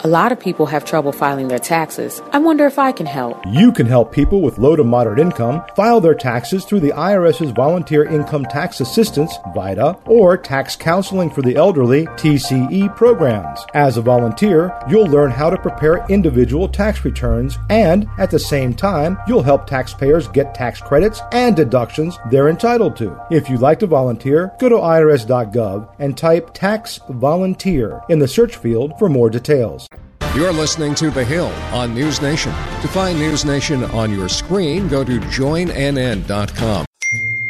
A 0.05 0.15
lot 0.15 0.31
of 0.31 0.39
people 0.39 0.67
have 0.67 0.85
trouble 0.85 1.11
filing 1.11 1.47
their 1.47 1.57
taxes. 1.57 2.21
I 2.31 2.37
wonder 2.37 2.67
if 2.67 2.77
I 2.77 2.91
can 2.91 3.07
help. 3.07 3.43
You 3.47 3.71
can 3.71 3.87
help 3.87 4.11
people 4.11 4.43
with 4.43 4.59
low 4.59 4.75
to 4.75 4.83
moderate 4.83 5.17
income 5.17 5.63
file 5.75 5.99
their 5.99 6.13
taxes 6.13 6.63
through 6.63 6.81
the 6.81 6.91
IRS's 6.91 7.49
Volunteer 7.49 8.03
Income 8.03 8.45
Tax 8.45 8.81
Assistance, 8.81 9.35
VITA, 9.55 9.97
or 10.05 10.37
Tax 10.37 10.75
Counseling 10.75 11.31
for 11.31 11.41
the 11.41 11.55
Elderly, 11.55 12.05
TCE 12.05 12.95
programs. 12.95 13.65
As 13.73 13.97
a 13.97 14.01
volunteer, 14.03 14.71
you'll 14.87 15.07
learn 15.07 15.31
how 15.31 15.49
to 15.49 15.57
prepare 15.57 16.05
individual 16.07 16.69
tax 16.69 17.03
returns, 17.03 17.57
and 17.71 18.07
at 18.19 18.29
the 18.29 18.37
same 18.37 18.75
time, 18.75 19.17
you'll 19.27 19.41
help 19.41 19.65
taxpayers 19.65 20.27
get 20.27 20.53
tax 20.53 20.79
credits 20.79 21.19
and 21.31 21.55
deductions 21.55 22.19
they're 22.29 22.49
entitled 22.49 22.95
to. 22.97 23.19
If 23.31 23.49
you'd 23.49 23.59
like 23.59 23.79
to 23.79 23.87
volunteer, 23.87 24.51
go 24.59 24.69
to 24.69 24.75
irs.gov 24.75 25.95
and 25.97 26.15
type 26.15 26.53
Tax 26.53 26.99
Volunteer 27.09 28.03
in 28.07 28.19
the 28.19 28.27
search 28.27 28.57
field 28.57 28.93
for 28.99 29.09
more 29.09 29.31
details. 29.31 29.89
You're 30.35 30.51
listening 30.51 30.95
to 30.95 31.09
The 31.09 31.23
Hill 31.23 31.47
on 31.71 31.93
News 31.93 32.21
Nation. 32.21 32.51
To 32.81 32.89
find 32.89 33.17
News 33.17 33.45
Nation 33.45 33.85
on 33.85 34.11
your 34.11 34.27
screen, 34.27 34.89
go 34.89 35.01
to 35.01 35.17
joinnn.com. 35.17 36.85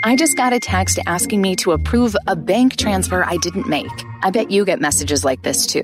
I 0.03 0.15
just 0.15 0.37
got 0.37 0.53
a 0.53 0.59
text 0.59 0.99
asking 1.07 1.41
me 1.41 1.55
to 1.55 1.71
approve 1.71 2.15
a 2.27 2.35
bank 2.35 2.75
transfer 2.75 3.25
I 3.25 3.37
didn't 3.37 3.67
make. 3.67 3.89
I 4.21 4.29
bet 4.29 4.51
you 4.51 4.65
get 4.65 4.79
messages 4.79 5.25
like 5.25 5.41
this 5.41 5.65
too. 5.65 5.83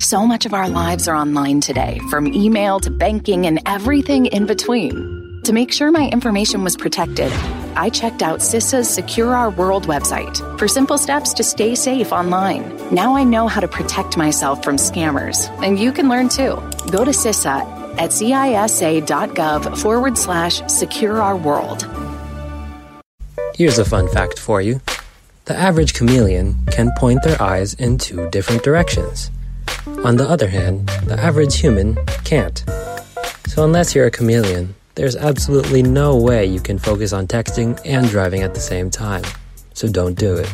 So 0.00 0.26
much 0.26 0.44
of 0.44 0.52
our 0.52 0.68
lives 0.68 1.06
are 1.06 1.14
online 1.14 1.60
today, 1.60 2.00
from 2.10 2.26
email 2.26 2.80
to 2.80 2.90
banking 2.90 3.46
and 3.46 3.62
everything 3.66 4.26
in 4.26 4.46
between. 4.46 5.29
To 5.44 5.54
make 5.54 5.72
sure 5.72 5.90
my 5.90 6.06
information 6.08 6.62
was 6.64 6.76
protected, 6.76 7.32
I 7.74 7.88
checked 7.88 8.22
out 8.22 8.40
CISA's 8.40 8.90
Secure 8.90 9.34
Our 9.34 9.48
World 9.48 9.86
website 9.86 10.36
for 10.58 10.68
simple 10.68 10.98
steps 10.98 11.32
to 11.32 11.42
stay 11.42 11.74
safe 11.74 12.12
online. 12.12 12.76
Now 12.92 13.16
I 13.16 13.24
know 13.24 13.48
how 13.48 13.60
to 13.60 13.68
protect 13.68 14.18
myself 14.18 14.62
from 14.62 14.76
scammers, 14.76 15.48
and 15.64 15.78
you 15.78 15.92
can 15.92 16.10
learn 16.10 16.28
too. 16.28 16.56
Go 16.90 17.06
to 17.06 17.10
CISA 17.10 17.62
at 17.98 18.10
cisa.gov 18.10 19.78
forward 19.78 20.18
slash 20.18 20.60
secure 20.66 21.22
our 21.22 21.36
world. 21.38 21.88
Here's 23.54 23.78
a 23.78 23.84
fun 23.84 24.08
fact 24.08 24.38
for 24.38 24.60
you 24.60 24.82
the 25.46 25.56
average 25.56 25.94
chameleon 25.94 26.54
can 26.66 26.90
point 26.98 27.22
their 27.22 27.40
eyes 27.40 27.72
in 27.74 27.96
two 27.96 28.28
different 28.28 28.62
directions. 28.62 29.30
On 30.04 30.16
the 30.16 30.28
other 30.28 30.48
hand, 30.48 30.88
the 31.06 31.18
average 31.18 31.58
human 31.58 31.96
can't. 32.24 32.62
So, 33.46 33.64
unless 33.64 33.94
you're 33.94 34.06
a 34.06 34.10
chameleon, 34.10 34.74
there's 34.94 35.16
absolutely 35.16 35.82
no 35.82 36.16
way 36.16 36.46
you 36.46 36.60
can 36.60 36.78
focus 36.78 37.12
on 37.12 37.26
texting 37.26 37.80
and 37.84 38.08
driving 38.08 38.42
at 38.42 38.54
the 38.54 38.60
same 38.60 38.90
time. 38.90 39.24
So 39.74 39.88
don't 39.88 40.16
do 40.18 40.36
it. 40.36 40.50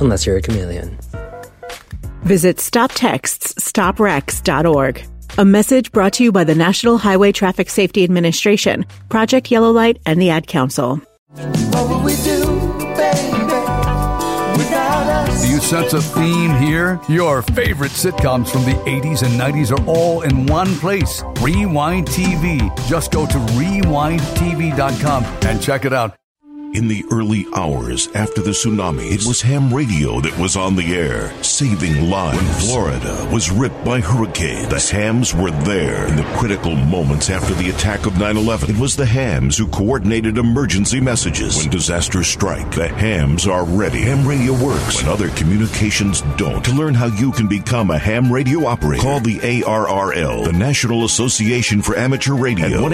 Unless 0.00 0.26
you're 0.26 0.36
a 0.36 0.42
chameleon. 0.42 0.98
Visit 2.22 2.56
StopTextsStopWrecks.org. 2.56 5.06
A 5.38 5.44
message 5.44 5.92
brought 5.92 6.14
to 6.14 6.24
you 6.24 6.32
by 6.32 6.44
the 6.44 6.54
National 6.54 6.96
Highway 6.98 7.30
Traffic 7.30 7.68
Safety 7.68 8.04
Administration, 8.04 8.86
Project 9.08 9.50
Yellow 9.50 9.70
Light, 9.70 10.00
and 10.06 10.20
the 10.20 10.30
Ad 10.30 10.46
Council. 10.46 11.00
You 15.56 15.62
sense 15.62 15.94
a 15.94 16.02
theme 16.02 16.54
here? 16.56 17.00
Your 17.08 17.40
favorite 17.40 17.92
sitcoms 17.92 18.50
from 18.50 18.66
the 18.66 18.74
80s 18.84 19.22
and 19.22 19.40
90s 19.40 19.72
are 19.72 19.82
all 19.86 20.20
in 20.20 20.44
one 20.44 20.76
place. 20.76 21.22
Rewind 21.40 22.08
TV. 22.08 22.60
Just 22.86 23.10
go 23.10 23.24
to 23.24 23.38
rewindtv.com 23.38 25.24
and 25.24 25.62
check 25.62 25.86
it 25.86 25.94
out. 25.94 26.14
In 26.72 26.88
the 26.88 27.04
early 27.10 27.46
hours 27.54 28.08
after 28.08 28.42
the 28.42 28.50
tsunami, 28.50 29.10
it 29.12 29.24
was 29.26 29.40
ham 29.40 29.72
radio 29.72 30.20
that 30.20 30.36
was 30.38 30.56
on 30.56 30.76
the 30.76 30.94
air, 30.94 31.32
saving 31.42 32.10
lives. 32.10 32.36
When 32.38 32.52
Florida 32.54 33.28
was 33.32 33.50
ripped 33.50 33.82
by 33.84 34.00
hurricanes, 34.00 34.68
the 34.68 34.96
hams 34.96 35.34
were 35.34 35.50
there. 35.50 36.06
In 36.06 36.16
the 36.16 36.24
critical 36.36 36.74
moments 36.74 37.30
after 37.30 37.54
the 37.54 37.70
attack 37.70 38.04
of 38.06 38.18
9 38.18 38.36
11, 38.36 38.70
it 38.70 38.78
was 38.78 38.96
the 38.96 39.06
hams 39.06 39.56
who 39.56 39.66
coordinated 39.68 40.38
emergency 40.38 41.00
messages. 41.00 41.56
When 41.56 41.70
disasters 41.70 42.26
strike, 42.26 42.70
the 42.72 42.88
hams 42.88 43.46
are 43.46 43.64
ready. 43.64 44.02
Ham 44.02 44.26
radio 44.26 44.52
works 44.52 44.96
when 44.96 45.10
other 45.10 45.30
communications 45.30 46.20
don't. 46.36 46.64
To 46.64 46.74
learn 46.74 46.94
how 46.94 47.06
you 47.06 47.32
can 47.32 47.46
become 47.46 47.90
a 47.90 47.98
ham 47.98 48.30
radio 48.30 48.66
operator, 48.66 49.02
call 49.02 49.20
the 49.20 49.38
ARRL, 49.38 50.44
the 50.44 50.52
National 50.52 51.04
Association 51.04 51.80
for 51.80 51.96
Amateur 51.96 52.34
Radio, 52.34 52.66
at 52.66 52.80
1 52.80 52.92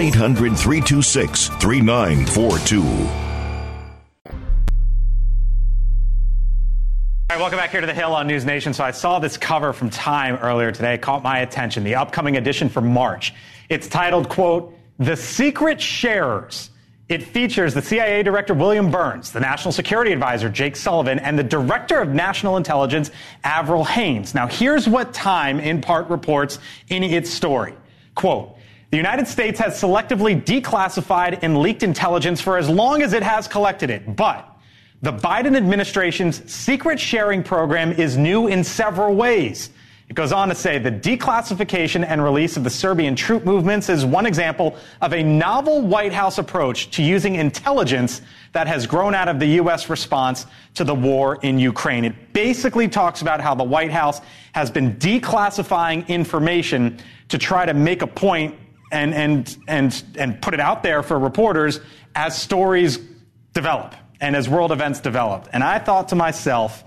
All 7.29 7.37
right, 7.37 7.41
welcome 7.41 7.57
back 7.57 7.71
here 7.71 7.79
to 7.79 7.87
the 7.87 7.93
Hill 7.93 8.13
on 8.13 8.27
News 8.27 8.43
Nation. 8.43 8.73
So 8.73 8.83
I 8.83 8.91
saw 8.91 9.17
this 9.17 9.37
cover 9.37 9.71
from 9.71 9.89
Time 9.89 10.35
earlier 10.35 10.73
today, 10.73 10.97
caught 10.97 11.23
my 11.23 11.39
attention. 11.39 11.85
The 11.85 11.95
upcoming 11.95 12.35
edition 12.35 12.67
for 12.67 12.81
March. 12.81 13.33
It's 13.69 13.87
titled, 13.87 14.27
quote, 14.27 14.77
The 14.99 15.15
Secret 15.15 15.79
Sharers. 15.79 16.69
It 17.07 17.23
features 17.23 17.73
the 17.73 17.81
CIA 17.81 18.23
Director 18.23 18.53
William 18.53 18.91
Burns, 18.91 19.31
the 19.31 19.39
National 19.39 19.71
Security 19.71 20.11
Advisor 20.11 20.49
Jake 20.49 20.75
Sullivan, 20.75 21.17
and 21.19 21.39
the 21.39 21.43
Director 21.43 22.01
of 22.01 22.09
National 22.09 22.57
Intelligence 22.57 23.09
Avril 23.45 23.85
Haines. 23.85 24.35
Now, 24.35 24.47
here's 24.47 24.87
what 24.89 25.13
Time 25.13 25.61
in 25.61 25.79
part 25.79 26.09
reports 26.09 26.59
in 26.89 27.03
its 27.03 27.29
story. 27.29 27.73
Quote, 28.15 28.57
the 28.91 28.97
United 28.97 29.27
States 29.29 29.59
has 29.61 29.81
selectively 29.81 30.43
declassified 30.43 31.39
and 31.41 31.57
leaked 31.57 31.83
intelligence 31.83 32.41
for 32.41 32.57
as 32.57 32.69
long 32.69 33.01
as 33.01 33.13
it 33.13 33.23
has 33.23 33.47
collected 33.47 33.89
it, 33.89 34.17
but 34.17 34.52
the 35.03 35.11
Biden 35.11 35.57
administration's 35.57 36.49
secret 36.49 36.97
sharing 36.97 37.43
program 37.43 37.91
is 37.91 38.17
new 38.17 38.47
in 38.47 38.63
several 38.63 39.13
ways. 39.15 39.69
It 40.07 40.13
goes 40.13 40.31
on 40.31 40.47
to 40.47 40.55
say 40.55 40.79
the 40.79 40.91
declassification 40.91 42.05
and 42.07 42.23
release 42.23 42.55
of 42.55 42.63
the 42.63 42.69
Serbian 42.69 43.13
troop 43.13 43.43
movements 43.43 43.89
is 43.89 44.05
one 44.05 44.25
example 44.25 44.77
of 45.01 45.13
a 45.13 45.21
novel 45.21 45.81
White 45.81 46.13
House 46.13 46.37
approach 46.37 46.89
to 46.91 47.03
using 47.03 47.35
intelligence 47.35 48.21
that 48.53 48.65
has 48.67 48.87
grown 48.87 49.13
out 49.13 49.27
of 49.27 49.41
the 49.41 49.47
U.S. 49.47 49.89
response 49.89 50.45
to 50.75 50.85
the 50.85 50.95
war 50.95 51.37
in 51.41 51.59
Ukraine. 51.59 52.05
It 52.05 52.31
basically 52.31 52.87
talks 52.87 53.21
about 53.21 53.41
how 53.41 53.53
the 53.55 53.63
White 53.63 53.91
House 53.91 54.21
has 54.53 54.71
been 54.71 54.95
declassifying 54.95 56.07
information 56.07 56.97
to 57.27 57.37
try 57.37 57.65
to 57.65 57.73
make 57.73 58.03
a 58.03 58.07
point 58.07 58.55
and, 58.93 59.13
and, 59.13 59.57
and, 59.67 60.01
and 60.17 60.41
put 60.41 60.53
it 60.53 60.61
out 60.61 60.81
there 60.81 61.03
for 61.03 61.19
reporters 61.19 61.81
as 62.15 62.41
stories 62.41 62.99
develop 63.53 63.95
and 64.23 64.35
as 64.37 64.47
world 64.47 64.71
events 64.71 65.01
developed. 65.01 65.49
And 65.51 65.63
I 65.63 65.77
thought 65.79 66.07
to 66.09 66.15
myself, 66.15 66.83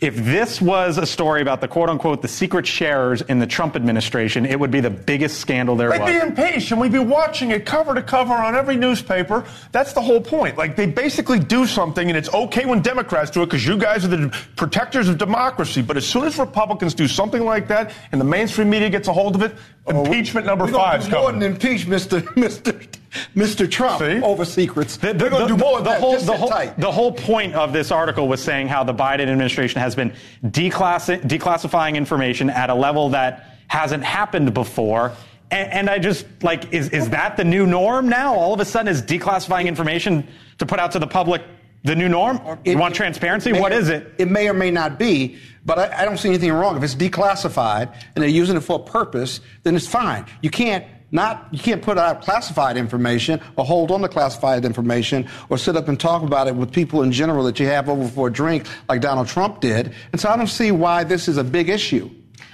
if 0.00 0.14
this 0.16 0.60
was 0.60 0.96
a 0.98 1.06
story 1.06 1.40
about 1.42 1.60
the 1.60 1.66
quote 1.66 1.88
unquote 1.88 2.22
the 2.22 2.28
secret 2.28 2.66
sharers 2.66 3.20
in 3.22 3.40
the 3.40 3.46
Trump 3.48 3.74
administration, 3.74 4.44
it 4.46 4.60
would 4.60 4.70
be 4.70 4.78
the 4.80 4.90
biggest 4.90 5.40
scandal 5.40 5.74
there 5.74 5.90
They'd 5.90 6.00
was. 6.02 6.10
be 6.12 6.18
impatient. 6.18 6.78
We'd 6.80 6.92
be 6.92 6.98
watching 7.00 7.50
it 7.50 7.64
cover 7.66 7.94
to 7.94 8.02
cover 8.02 8.34
on 8.34 8.54
every 8.54 8.76
newspaper. 8.76 9.44
That's 9.72 9.94
the 9.94 10.02
whole 10.02 10.20
point. 10.20 10.56
Like, 10.56 10.76
they 10.76 10.86
basically 10.86 11.40
do 11.40 11.66
something, 11.66 12.06
and 12.08 12.16
it's 12.16 12.32
okay 12.32 12.64
when 12.66 12.80
Democrats 12.80 13.30
do 13.32 13.42
it 13.42 13.46
because 13.46 13.66
you 13.66 13.76
guys 13.76 14.04
are 14.04 14.08
the 14.08 14.28
protectors 14.54 15.08
of 15.08 15.18
democracy. 15.18 15.82
But 15.82 15.96
as 15.96 16.06
soon 16.06 16.26
as 16.26 16.38
Republicans 16.38 16.94
do 16.94 17.08
something 17.08 17.44
like 17.44 17.66
that 17.68 17.90
and 18.12 18.20
the 18.20 18.24
mainstream 18.26 18.70
media 18.70 18.90
gets 18.90 19.08
a 19.08 19.12
hold 19.12 19.34
of 19.34 19.42
it, 19.42 19.56
oh, 19.86 20.04
impeachment 20.04 20.46
number 20.46 20.66
We're 20.66 20.72
gonna 20.72 20.84
five 20.84 21.00
is 21.00 21.06
do 21.06 21.12
more 21.12 21.24
coming. 21.32 21.40
than 21.40 21.52
impeach 21.54 21.86
Mr. 21.86 22.20
Mr. 22.34 22.86
Mr. 23.34 23.70
Trump 23.70 24.00
over 24.02 24.44
secrets. 24.44 24.96
The, 24.96 25.12
They're 25.12 25.30
going 25.30 25.48
to 25.48 25.54
do 25.54 25.56
more 25.56 25.78
of 25.78 25.84
the 25.84 25.94
whole, 25.94 26.18
the, 26.18 26.36
whole, 26.36 26.48
tight. 26.48 26.78
the 26.78 26.92
whole 26.92 27.12
point 27.12 27.54
of 27.54 27.72
this 27.72 27.90
article 27.90 28.28
was 28.28 28.42
saying 28.42 28.68
how 28.68 28.84
the 28.84 28.94
Biden 28.94 29.28
administration 29.28 29.80
has 29.80 29.94
been 29.94 30.12
declassi- 30.44 31.22
declassifying 31.22 31.94
information 31.96 32.50
at 32.50 32.70
a 32.70 32.74
level 32.74 33.10
that 33.10 33.56
hasn't 33.68 34.04
happened 34.04 34.52
before. 34.54 35.12
And, 35.50 35.72
and 35.72 35.90
I 35.90 35.98
just, 35.98 36.26
like, 36.42 36.72
is, 36.72 36.90
is 36.90 37.10
that 37.10 37.36
the 37.36 37.44
new 37.44 37.66
norm 37.66 38.08
now? 38.08 38.34
All 38.34 38.52
of 38.52 38.60
a 38.60 38.64
sudden, 38.64 38.88
is 38.88 39.02
declassifying 39.02 39.66
information 39.66 40.26
to 40.58 40.66
put 40.66 40.78
out 40.78 40.92
to 40.92 40.98
the 40.98 41.06
public 41.06 41.42
the 41.84 41.94
new 41.94 42.08
norm? 42.08 42.58
you 42.64 42.76
want 42.76 42.94
transparency? 42.94 43.52
what 43.52 43.72
is 43.72 43.88
it? 43.88 44.12
It 44.18 44.28
may 44.28 44.48
or 44.48 44.54
may 44.54 44.70
not 44.70 44.98
be, 44.98 45.38
but 45.64 45.78
I, 45.78 46.02
I 46.02 46.04
don't 46.04 46.18
see 46.18 46.28
anything 46.28 46.52
wrong. 46.52 46.76
If 46.76 46.82
it's 46.82 46.94
declassified 46.94 47.94
and 48.14 48.22
they're 48.22 48.28
using 48.28 48.56
it 48.56 48.60
for 48.60 48.80
a 48.80 48.82
purpose, 48.82 49.40
then 49.62 49.76
it's 49.76 49.86
fine. 49.86 50.26
You 50.42 50.50
can't 50.50 50.84
not 51.10 51.48
you 51.50 51.58
can't 51.58 51.82
put 51.82 51.98
out 51.98 52.22
classified 52.22 52.76
information 52.76 53.40
or 53.56 53.64
hold 53.64 53.90
on 53.90 54.02
to 54.02 54.08
classified 54.08 54.64
information 54.64 55.28
or 55.48 55.58
sit 55.58 55.76
up 55.76 55.88
and 55.88 55.98
talk 55.98 56.22
about 56.22 56.48
it 56.48 56.54
with 56.54 56.72
people 56.72 57.02
in 57.02 57.12
general 57.12 57.44
that 57.44 57.58
you 57.58 57.66
have 57.66 57.88
over 57.88 58.06
for 58.08 58.28
a 58.28 58.32
drink 58.32 58.66
like 58.88 59.00
Donald 59.00 59.28
Trump 59.28 59.60
did. 59.60 59.94
And 60.12 60.20
so 60.20 60.28
I 60.28 60.36
don't 60.36 60.46
see 60.46 60.70
why 60.70 61.04
this 61.04 61.28
is 61.28 61.36
a 61.36 61.44
big 61.44 61.68
issue. 61.68 62.10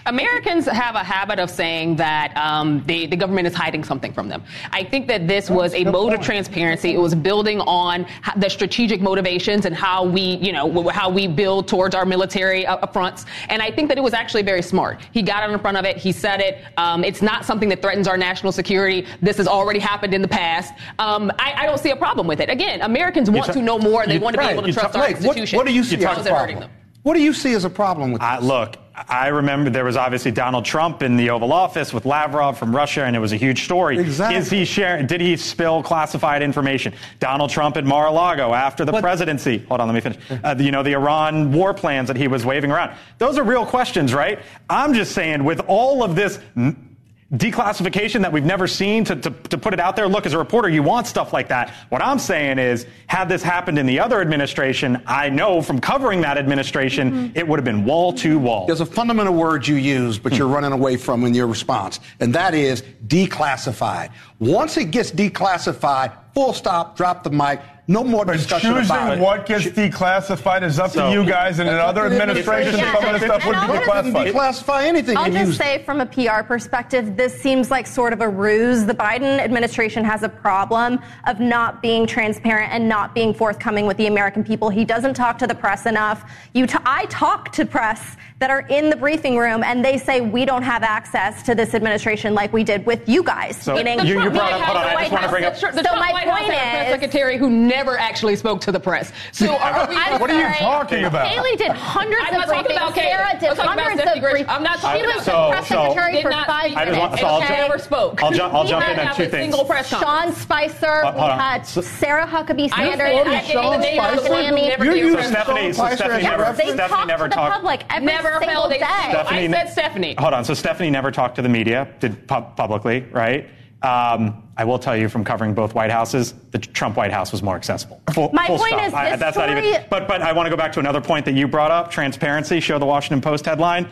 Americans 0.06 0.66
have 0.66 0.94
a 0.96 1.04
habit 1.04 1.38
of 1.38 1.50
saying 1.50 1.96
that 1.96 2.36
um, 2.36 2.84
the, 2.86 3.06
the 3.06 3.16
government 3.16 3.46
is 3.46 3.54
hiding 3.54 3.82
something 3.82 4.12
from 4.12 4.28
them. 4.28 4.42
I 4.70 4.84
think 4.84 5.06
that 5.08 5.26
this 5.26 5.48
was 5.48 5.72
a 5.74 5.84
mode 5.84 6.12
of 6.12 6.20
transparency. 6.20 6.92
It 6.94 6.98
was 6.98 7.14
building 7.14 7.60
on 7.60 8.06
the 8.36 8.48
strategic 8.50 9.00
motivations 9.00 9.64
and 9.64 9.74
how 9.74 10.04
we, 10.04 10.36
you 10.36 10.52
know, 10.52 10.88
how 10.88 11.08
we 11.08 11.26
build 11.26 11.68
towards 11.68 11.94
our 11.94 12.04
military 12.04 12.66
uh, 12.66 12.86
fronts. 12.88 13.24
And 13.48 13.62
I 13.62 13.70
think 13.70 13.88
that 13.88 13.96
it 13.96 14.02
was 14.02 14.12
actually 14.12 14.42
very 14.42 14.62
smart. 14.62 15.00
He 15.12 15.22
got 15.22 15.48
in 15.48 15.58
front 15.58 15.76
of 15.76 15.84
it. 15.84 15.96
He 15.96 16.12
said 16.12 16.40
it. 16.40 16.64
Um, 16.76 17.02
it's 17.02 17.22
not 17.22 17.44
something 17.44 17.68
that 17.70 17.80
threatens 17.80 18.06
our 18.06 18.16
national 18.16 18.52
security. 18.52 19.06
This 19.22 19.38
has 19.38 19.48
already 19.48 19.80
happened 19.80 20.12
in 20.12 20.20
the 20.20 20.28
past. 20.28 20.74
Um, 20.98 21.30
I, 21.38 21.54
I, 21.56 21.66
don't 21.66 21.78
see 21.78 21.90
a 21.90 21.96
problem 21.96 22.26
with 22.26 22.40
it. 22.40 22.50
Again, 22.50 22.82
Americans 22.82 23.30
want 23.30 23.52
to 23.52 23.62
know 23.62 23.78
more. 23.78 24.02
And 24.02 24.10
they 24.10 24.18
want 24.18 24.34
to 24.34 24.40
be 24.40 24.48
able 24.48 24.62
to 24.62 24.72
trust 24.72 24.96
our 24.96 25.08
institutions. 25.08 25.52
What, 25.52 25.60
what 25.60 25.66
do 25.66 25.72
you 25.72 25.84
see 25.84 25.96
as 26.04 26.26
a 26.26 26.28
problem? 26.28 26.68
What 27.04 27.14
do 27.14 27.22
you 27.22 27.32
see 27.34 27.52
as 27.52 27.64
a 27.66 27.70
problem 27.70 28.12
with 28.12 28.22
this? 28.22 28.30
Uh, 28.30 28.38
look, 28.40 28.76
I 28.94 29.28
remember 29.28 29.68
there 29.68 29.84
was 29.84 29.94
obviously 29.96 30.30
Donald 30.30 30.64
Trump 30.64 31.02
in 31.02 31.18
the 31.18 31.28
Oval 31.28 31.52
Office 31.52 31.92
with 31.92 32.06
Lavrov 32.06 32.56
from 32.58 32.74
Russia, 32.74 33.04
and 33.04 33.14
it 33.14 33.18
was 33.18 33.32
a 33.32 33.36
huge 33.36 33.64
story. 33.64 33.98
Exactly. 33.98 34.38
Is 34.38 34.48
he 34.50 34.64
sharing? 34.64 35.06
Did 35.06 35.20
he 35.20 35.36
spill 35.36 35.82
classified 35.82 36.40
information? 36.42 36.94
Donald 37.20 37.50
Trump 37.50 37.76
at 37.76 37.84
Mar-a-Lago 37.84 38.54
after 38.54 38.86
the 38.86 38.92
But- 38.92 39.02
presidency. 39.02 39.58
Hold 39.68 39.82
on, 39.82 39.88
let 39.88 39.94
me 39.94 40.00
finish. 40.00 40.18
Uh, 40.42 40.54
you 40.58 40.70
know 40.70 40.82
the 40.82 40.94
Iran 40.94 41.52
war 41.52 41.74
plans 41.74 42.08
that 42.08 42.16
he 42.16 42.26
was 42.26 42.46
waving 42.46 42.70
around. 42.72 42.92
Those 43.18 43.36
are 43.36 43.44
real 43.44 43.66
questions, 43.66 44.14
right? 44.14 44.38
I'm 44.70 44.94
just 44.94 45.12
saying, 45.12 45.44
with 45.44 45.60
all 45.66 46.02
of 46.02 46.16
this. 46.16 46.38
m- 46.56 46.90
Declassification 47.36 48.22
that 48.22 48.32
we've 48.32 48.44
never 48.44 48.66
seen 48.66 49.04
to, 49.04 49.16
to, 49.16 49.30
to 49.30 49.58
put 49.58 49.74
it 49.74 49.80
out 49.80 49.96
there. 49.96 50.06
Look, 50.06 50.26
as 50.26 50.32
a 50.34 50.38
reporter, 50.38 50.68
you 50.68 50.82
want 50.82 51.06
stuff 51.06 51.32
like 51.32 51.48
that. 51.48 51.70
What 51.88 52.02
I'm 52.02 52.18
saying 52.18 52.58
is, 52.58 52.86
had 53.06 53.28
this 53.28 53.42
happened 53.42 53.78
in 53.78 53.86
the 53.86 54.00
other 54.00 54.20
administration, 54.20 55.02
I 55.06 55.30
know 55.30 55.60
from 55.60 55.80
covering 55.80 56.20
that 56.20 56.38
administration, 56.38 57.10
mm-hmm. 57.10 57.36
it 57.36 57.46
would 57.46 57.58
have 57.58 57.64
been 57.64 57.84
wall 57.84 58.12
to 58.14 58.38
wall. 58.38 58.66
There's 58.66 58.80
a 58.80 58.86
fundamental 58.86 59.34
word 59.34 59.66
you 59.66 59.76
use, 59.76 60.18
but 60.18 60.34
you're 60.34 60.48
hmm. 60.48 60.54
running 60.54 60.72
away 60.72 60.96
from 60.96 61.24
in 61.24 61.34
your 61.34 61.46
response, 61.46 62.00
and 62.20 62.34
that 62.34 62.54
is 62.54 62.82
declassified. 63.06 64.10
Once 64.38 64.76
it 64.76 64.90
gets 64.90 65.10
declassified, 65.10 66.12
full 66.34 66.52
stop, 66.52 66.96
drop 66.96 67.22
the 67.22 67.30
mic, 67.30 67.60
no 67.86 68.02
more 68.02 68.24
discussion 68.24 68.70
about 68.70 68.80
Choosing 68.82 69.18
it. 69.18 69.20
what 69.20 69.44
gets 69.46 69.66
declassified 69.66 70.62
is 70.62 70.78
up 70.78 70.90
So- 70.92 71.06
to 71.08 71.12
you 71.12 71.24
guys, 71.26 71.58
and 71.58 71.68
in 71.68 71.74
That's 71.74 71.86
other 71.88 72.06
up 72.06 72.12
administrations, 72.12 72.74
administration. 72.76 73.02
some 73.04 73.14
of 73.14 73.20
the 73.20 73.26
stuff 73.26 73.46
would 73.46 73.52
be 73.52 73.58
And 73.58 73.70
I'll 73.70 74.02
just- 74.02 74.14
declassified. 74.14 74.32
Declassify 74.32 74.82
anything 74.86 75.16
I'll 75.18 75.24
just 75.30 75.46
use 75.48 75.56
say, 75.58 75.82
from 75.84 76.00
a 76.00 76.06
PR 76.06 76.42
perspective, 76.42 77.16
this 77.16 77.38
seems 77.40 77.70
like 77.70 77.86
sort 77.86 78.12
of 78.14 78.20
a 78.22 78.28
ruse. 78.28 78.86
The 78.86 78.94
Biden 78.94 79.38
administration 79.38 80.02
has 80.04 80.22
a 80.22 80.28
problem 80.30 80.98
of 81.26 81.40
not 81.40 81.82
being 81.82 82.06
transparent 82.06 82.72
and 82.72 82.88
not 82.88 83.14
being 83.14 83.34
forthcoming 83.34 83.86
with 83.86 83.98
the 83.98 84.06
American 84.06 84.44
people. 84.44 84.70
He 84.70 84.84
doesn't 84.86 85.14
talk 85.14 85.36
to 85.38 85.46
the 85.46 85.54
press 85.54 85.84
enough. 85.84 86.24
You 86.54 86.66
t- 86.66 86.78
I 86.86 87.04
talk 87.06 87.52
to 87.52 87.66
press 87.66 88.16
that 88.40 88.50
are 88.50 88.60
in 88.68 88.90
the 88.90 88.96
briefing 88.96 89.36
room, 89.38 89.62
and 89.62 89.84
they 89.84 89.96
say 89.96 90.20
we 90.20 90.44
don't 90.44 90.62
have 90.64 90.82
access 90.82 91.42
to 91.44 91.54
this 91.54 91.72
administration 91.72 92.34
like 92.34 92.52
we 92.52 92.64
did 92.64 92.84
with 92.84 93.08
you 93.08 93.22
guys. 93.22 93.56
So 93.56 93.74
meaning 93.76 94.00
you- 94.04 94.20
you 94.20 94.28
brought 94.30 94.52
up- 94.52 94.60
hold 94.60 94.76
on, 94.76 94.82
I 94.84 94.86
just 94.88 94.94
White 94.96 95.10
wanna 95.12 95.22
House. 95.22 95.30
bring 95.30 95.44
up- 95.44 95.54
The 95.54 95.60
So 95.60 95.82
Trump 95.82 95.98
my 96.00 96.12
White 96.12 96.28
House 96.28 96.40
point 96.40 96.52
had 96.52 96.74
a 96.74 96.78
press 96.88 97.00
secretary 97.00 97.36
who 97.36 97.48
never 97.48 97.96
actually 97.98 98.34
spoke 98.36 98.60
to 98.62 98.72
the 98.72 98.80
press. 98.80 99.12
So 99.30 99.54
are 99.56 99.86
we, 99.88 99.96
I'm 99.96 100.20
What 100.20 100.30
are 100.30 100.34
you 100.34 100.42
sorry. 100.42 100.54
talking 100.56 101.04
about? 101.04 101.28
Haley 101.28 101.56
did 101.56 101.70
hundreds 101.70 102.22
I'm 102.26 102.34
of 102.34 102.40
not 102.40 102.48
talking 102.48 102.64
briefings. 102.72 102.76
about 102.76 102.94
Kate. 102.94 103.10
Sarah 103.12 103.36
did 103.38 103.48
I'm 103.50 103.56
talking 103.56 103.72
about 103.72 103.78
hundreds 103.78 104.02
Stephanie 104.02 104.26
of 104.26 104.32
briefings. 104.48 104.54
I'm 104.56 104.62
not 104.64 104.78
talking 104.80 105.02
was 105.06 105.14
about- 105.14 105.24
the 105.24 105.30
so- 105.30 105.50
press 105.52 105.68
so- 105.68 105.74
secretary 105.88 106.12
Did 106.14 106.22
for 106.22 106.30
not 106.30 106.46
five 106.46 106.64
speak. 106.64 106.76
I 106.76 106.84
just 106.86 106.98
want- 106.98 107.10
minutes. 107.12 107.20
so 107.22 107.26
I'll 107.28 107.42
okay? 107.42 107.56
never 107.60 107.78
spoke. 107.78 108.22
I'll, 108.22 108.30
ju- 108.32 108.42
I'll 108.52 108.64
jump 108.64 108.88
in 108.88 108.98
on 109.00 109.14
two 109.14 109.26
things. 109.26 109.56
press. 109.64 109.88
Sean 109.88 110.32
Spicer, 110.34 111.04
Uh, 111.04 111.12
we 111.14 111.20
had 111.20 111.64
Sarah 111.66 112.26
Huckabee 112.26 112.68
Sanders, 112.74 112.98
said- 112.98 113.00
I 113.00 113.34
and 113.38 113.46
gave 113.46 113.54
the 113.70 113.78
name 113.78 114.00
of 114.00 114.24
the 114.24 114.30
one 114.30 114.44
who 114.44 114.54
McEnany. 114.56 114.68
never 114.68 114.84
You're 114.84 114.94
gave 114.94 115.04
using 115.04 115.22
Stephanie, 115.24 115.72
Spicer 115.72 115.96
Stephanie 115.96 116.22
never, 116.24 116.36
reference. 116.42 116.58
They 116.58 116.72
Stephanie 116.74 117.06
never 117.06 117.24
to 117.24 117.28
the 117.30 117.34
talked. 117.36 117.52
public 117.54 117.80
every 117.90 118.04
Never 118.24 118.38
single 118.40 118.62
held 118.62 118.72
a 118.72 118.78
day. 118.78 118.84
Stephanie 119.10 119.46
I 119.48 119.50
said 119.50 119.68
Stephanie. 119.70 120.14
Hold 120.18 120.34
on. 120.34 120.44
So 120.44 120.54
Stephanie 120.54 120.90
never 120.90 121.10
talked 121.10 121.36
to 121.36 121.42
the 121.42 121.48
media, 121.48 121.88
did 122.00 122.26
pub- 122.26 122.56
publicly, 122.56 123.00
right? 123.12 123.48
Um, 123.82 124.42
I 124.56 124.64
will 124.64 124.78
tell 124.78 124.96
you 124.96 125.08
from 125.10 125.24
covering 125.24 125.52
both 125.52 125.74
White 125.74 125.90
Houses, 125.90 126.32
the 126.52 126.58
Trump 126.58 126.96
White 126.96 127.12
House 127.12 127.32
was 127.32 127.42
more 127.42 127.54
accessible. 127.56 128.00
Full, 128.14 128.30
My 128.32 128.46
full 128.46 128.56
point 128.58 128.70
stop. 128.72 128.84
is 128.86 128.94
I- 128.94 129.10
this 129.10 129.20
that's 129.20 129.36
not 129.36 129.50
even. 129.50 129.62
story- 129.62 129.86
But 129.90 130.08
but 130.08 130.22
I 130.22 130.32
want 130.32 130.46
to 130.46 130.50
go 130.50 130.56
back 130.56 130.72
to 130.72 130.80
another 130.80 131.02
point 131.02 131.26
that 131.26 131.34
you 131.34 131.46
brought 131.46 131.70
up: 131.70 131.90
transparency. 131.90 132.60
Show 132.60 132.78
the 132.78 132.86
Washington 132.86 133.20
Post 133.20 133.44
headline. 133.44 133.88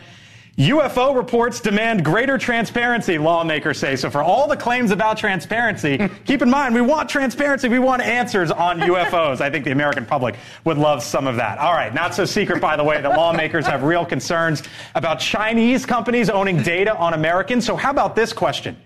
UFO 0.57 1.15
reports 1.15 1.59
demand 1.59 2.05
greater 2.05 2.37
transparency, 2.37 3.17
lawmakers 3.17 3.79
say. 3.79 3.95
So, 3.95 4.11
for 4.11 4.21
all 4.21 4.47
the 4.47 4.55
claims 4.55 4.91
about 4.91 5.17
transparency, 5.17 5.97
hmm. 5.97 6.05
keep 6.25 6.43
in 6.43 6.49
mind 6.49 6.75
we 6.75 6.81
want 6.81 7.09
transparency. 7.09 7.69
We 7.69 7.79
want 7.79 8.03
answers 8.03 8.51
on 8.51 8.79
UFOs. 8.81 9.41
I 9.41 9.49
think 9.49 9.65
the 9.65 9.71
American 9.71 10.05
public 10.05 10.35
would 10.63 10.77
love 10.77 11.01
some 11.01 11.25
of 11.25 11.37
that. 11.37 11.57
All 11.57 11.73
right, 11.73 11.91
not 11.91 12.13
so 12.13 12.23
secret, 12.23 12.61
by 12.61 12.77
the 12.77 12.83
way, 12.83 13.01
that 13.01 13.17
lawmakers 13.17 13.65
have 13.65 13.81
real 13.81 14.05
concerns 14.05 14.61
about 14.93 15.19
Chinese 15.19 15.87
companies 15.87 16.29
owning 16.29 16.61
data 16.61 16.95
on 16.95 17.15
Americans. 17.15 17.65
So, 17.65 17.75
how 17.75 17.89
about 17.89 18.15
this 18.15 18.31
question? 18.31 18.77